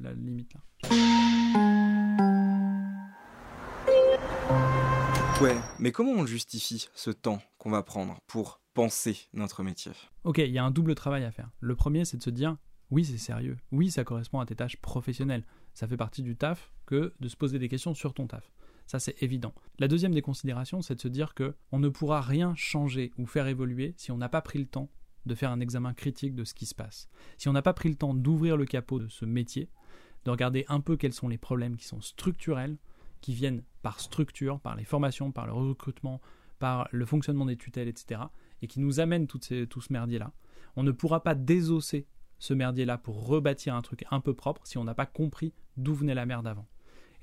la 0.00 0.14
limite 0.14 0.54
là 0.54 1.93
Ouais, 5.40 5.56
mais 5.80 5.90
comment 5.90 6.12
on 6.12 6.26
justifie 6.26 6.86
ce 6.94 7.10
temps 7.10 7.42
qu'on 7.58 7.70
va 7.70 7.82
prendre 7.82 8.20
pour 8.28 8.60
penser 8.72 9.18
notre 9.32 9.64
métier? 9.64 9.90
Ok, 10.22 10.38
il 10.38 10.52
y 10.52 10.58
a 10.58 10.64
un 10.64 10.70
double 10.70 10.94
travail 10.94 11.24
à 11.24 11.32
faire. 11.32 11.50
Le 11.58 11.74
premier, 11.74 12.04
c'est 12.04 12.16
de 12.16 12.22
se 12.22 12.30
dire, 12.30 12.56
oui, 12.90 13.04
c'est 13.04 13.18
sérieux. 13.18 13.58
Oui, 13.72 13.90
ça 13.90 14.04
correspond 14.04 14.38
à 14.38 14.46
tes 14.46 14.54
tâches 14.54 14.76
professionnelles. 14.76 15.44
Ça 15.74 15.88
fait 15.88 15.96
partie 15.96 16.22
du 16.22 16.36
taf 16.36 16.72
que 16.86 17.12
de 17.18 17.28
se 17.28 17.36
poser 17.36 17.58
des 17.58 17.68
questions 17.68 17.94
sur 17.94 18.14
ton 18.14 18.28
taf. 18.28 18.52
Ça, 18.86 19.00
c'est 19.00 19.20
évident. 19.22 19.52
La 19.80 19.88
deuxième 19.88 20.14
des 20.14 20.22
considérations, 20.22 20.82
c'est 20.82 20.94
de 20.94 21.00
se 21.00 21.08
dire 21.08 21.34
que 21.34 21.56
on 21.72 21.80
ne 21.80 21.88
pourra 21.88 22.20
rien 22.20 22.54
changer 22.54 23.12
ou 23.18 23.26
faire 23.26 23.48
évoluer 23.48 23.94
si 23.96 24.12
on 24.12 24.18
n'a 24.18 24.28
pas 24.28 24.42
pris 24.42 24.60
le 24.60 24.66
temps 24.66 24.88
de 25.26 25.34
faire 25.34 25.50
un 25.50 25.60
examen 25.60 25.94
critique 25.94 26.36
de 26.36 26.44
ce 26.44 26.54
qui 26.54 26.66
se 26.66 26.74
passe. 26.76 27.08
Si 27.38 27.48
on 27.48 27.52
n'a 27.52 27.62
pas 27.62 27.72
pris 27.72 27.88
le 27.88 27.96
temps 27.96 28.14
d'ouvrir 28.14 28.56
le 28.56 28.66
capot 28.66 29.00
de 29.00 29.08
ce 29.08 29.24
métier, 29.24 29.68
de 30.24 30.30
regarder 30.30 30.64
un 30.68 30.80
peu 30.80 30.96
quels 30.96 31.12
sont 31.12 31.28
les 31.28 31.38
problèmes 31.38 31.76
qui 31.76 31.86
sont 31.86 32.00
structurels, 32.00 32.78
qui 33.24 33.32
viennent 33.32 33.62
par 33.80 34.00
structure, 34.00 34.60
par 34.60 34.76
les 34.76 34.84
formations, 34.84 35.32
par 35.32 35.46
le 35.46 35.54
recrutement, 35.54 36.20
par 36.58 36.88
le 36.92 37.06
fonctionnement 37.06 37.46
des 37.46 37.56
tutelles, 37.56 37.88
etc., 37.88 38.20
et 38.60 38.66
qui 38.66 38.80
nous 38.80 39.00
amènent 39.00 39.26
tout 39.26 39.40
ce 39.40 39.92
merdier-là, 39.92 40.34
on 40.76 40.82
ne 40.82 40.92
pourra 40.92 41.22
pas 41.22 41.34
désosser 41.34 42.06
ce 42.38 42.52
merdier-là 42.52 42.98
pour 42.98 43.26
rebâtir 43.26 43.74
un 43.74 43.80
truc 43.80 44.04
un 44.10 44.20
peu 44.20 44.34
propre 44.34 44.66
si 44.66 44.76
on 44.76 44.84
n'a 44.84 44.94
pas 44.94 45.06
compris 45.06 45.54
d'où 45.78 45.94
venait 45.94 46.14
la 46.14 46.26
merde 46.26 46.46
avant. 46.46 46.68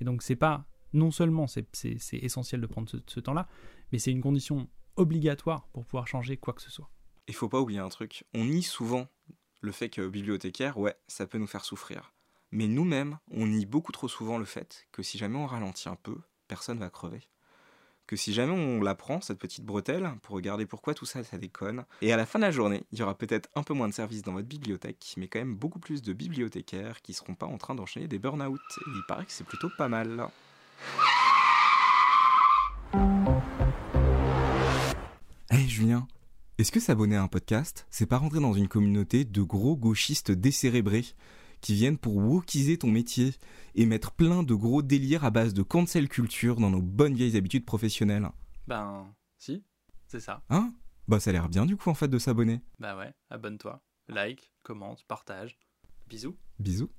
Et 0.00 0.04
donc 0.04 0.22
c'est 0.22 0.34
pas 0.34 0.66
non 0.92 1.12
seulement 1.12 1.46
c'est 1.46 1.94
essentiel 2.14 2.60
de 2.60 2.66
prendre 2.66 2.90
ce, 2.90 2.96
ce 3.06 3.20
temps-là, 3.20 3.46
mais 3.92 4.00
c'est 4.00 4.10
une 4.10 4.22
condition 4.22 4.68
obligatoire 4.96 5.68
pour 5.68 5.86
pouvoir 5.86 6.08
changer 6.08 6.36
quoi 6.36 6.52
que 6.52 6.62
ce 6.62 6.70
soit. 6.72 6.90
Il 7.28 7.34
faut 7.34 7.48
pas 7.48 7.60
oublier 7.60 7.78
un 7.78 7.90
truc, 7.90 8.24
on 8.34 8.44
nie 8.44 8.64
souvent 8.64 9.06
le 9.60 9.70
fait 9.70 9.88
que 9.88 10.08
bibliothécaire, 10.08 10.76
ouais, 10.78 10.96
ça 11.06 11.28
peut 11.28 11.38
nous 11.38 11.46
faire 11.46 11.64
souffrir. 11.64 12.12
Mais 12.54 12.68
nous-mêmes, 12.68 13.18
on 13.30 13.46
nie 13.46 13.64
beaucoup 13.64 13.92
trop 13.92 14.08
souvent 14.08 14.36
le 14.36 14.44
fait 14.44 14.86
que 14.92 15.02
si 15.02 15.16
jamais 15.16 15.38
on 15.38 15.46
ralentit 15.46 15.88
un 15.88 15.96
peu, 15.96 16.18
personne 16.48 16.78
va 16.78 16.90
crever. 16.90 17.22
Que 18.06 18.14
si 18.14 18.34
jamais 18.34 18.52
on 18.52 18.82
la 18.82 18.94
prend, 18.94 19.22
cette 19.22 19.38
petite 19.38 19.64
bretelle, 19.64 20.12
pour 20.20 20.34
regarder 20.34 20.66
pourquoi 20.66 20.92
tout 20.92 21.06
ça, 21.06 21.24
ça 21.24 21.38
déconne, 21.38 21.86
et 22.02 22.12
à 22.12 22.18
la 22.18 22.26
fin 22.26 22.38
de 22.38 22.44
la 22.44 22.50
journée, 22.50 22.84
il 22.92 22.98
y 22.98 23.02
aura 23.02 23.16
peut-être 23.16 23.48
un 23.54 23.62
peu 23.62 23.72
moins 23.72 23.88
de 23.88 23.94
services 23.94 24.20
dans 24.20 24.34
votre 24.34 24.48
bibliothèque, 24.48 25.14
mais 25.16 25.28
quand 25.28 25.38
même 25.38 25.56
beaucoup 25.56 25.78
plus 25.78 26.02
de 26.02 26.12
bibliothécaires 26.12 27.00
qui 27.00 27.14
seront 27.14 27.34
pas 27.34 27.46
en 27.46 27.56
train 27.56 27.74
d'enchaîner 27.74 28.06
des 28.06 28.18
burn-out. 28.18 28.60
Et 28.60 28.90
il 28.94 29.02
paraît 29.08 29.24
que 29.24 29.32
c'est 29.32 29.46
plutôt 29.46 29.70
pas 29.78 29.88
mal. 29.88 30.26
Hey 35.48 35.66
Julien, 35.70 36.06
est-ce 36.58 36.70
que 36.70 36.80
s'abonner 36.80 37.16
à 37.16 37.22
un 37.22 37.28
podcast, 37.28 37.86
c'est 37.90 38.04
pas 38.04 38.18
rentrer 38.18 38.40
dans 38.40 38.52
une 38.52 38.68
communauté 38.68 39.24
de 39.24 39.40
gros 39.40 39.74
gauchistes 39.74 40.32
décérébrés? 40.32 41.06
Qui 41.62 41.74
viennent 41.74 41.96
pour 41.96 42.16
wokiser 42.16 42.76
ton 42.76 42.88
métier 42.88 43.30
et 43.74 43.86
mettre 43.86 44.12
plein 44.12 44.42
de 44.42 44.52
gros 44.54 44.82
délires 44.82 45.24
à 45.24 45.30
base 45.30 45.54
de 45.54 45.62
cancel 45.62 46.08
culture 46.08 46.56
dans 46.56 46.70
nos 46.70 46.82
bonnes 46.82 47.14
vieilles 47.14 47.38
habitudes 47.38 47.64
professionnelles 47.64 48.28
Ben, 48.66 49.06
si, 49.38 49.64
c'est 50.06 50.20
ça. 50.20 50.42
Hein? 50.50 50.74
Bah 51.08 51.18
ça 51.18 51.30
a 51.30 51.32
l'air 51.32 51.48
bien 51.48 51.64
du 51.64 51.76
coup 51.76 51.88
en 51.88 51.94
fait 51.94 52.08
de 52.08 52.18
s'abonner. 52.18 52.60
Bah 52.78 52.96
ouais, 52.96 53.12
abonne-toi, 53.30 53.82
like, 54.08 54.52
commente, 54.62 55.04
partage. 55.08 55.58
Bisous. 56.08 56.36
Bisous. 56.58 56.90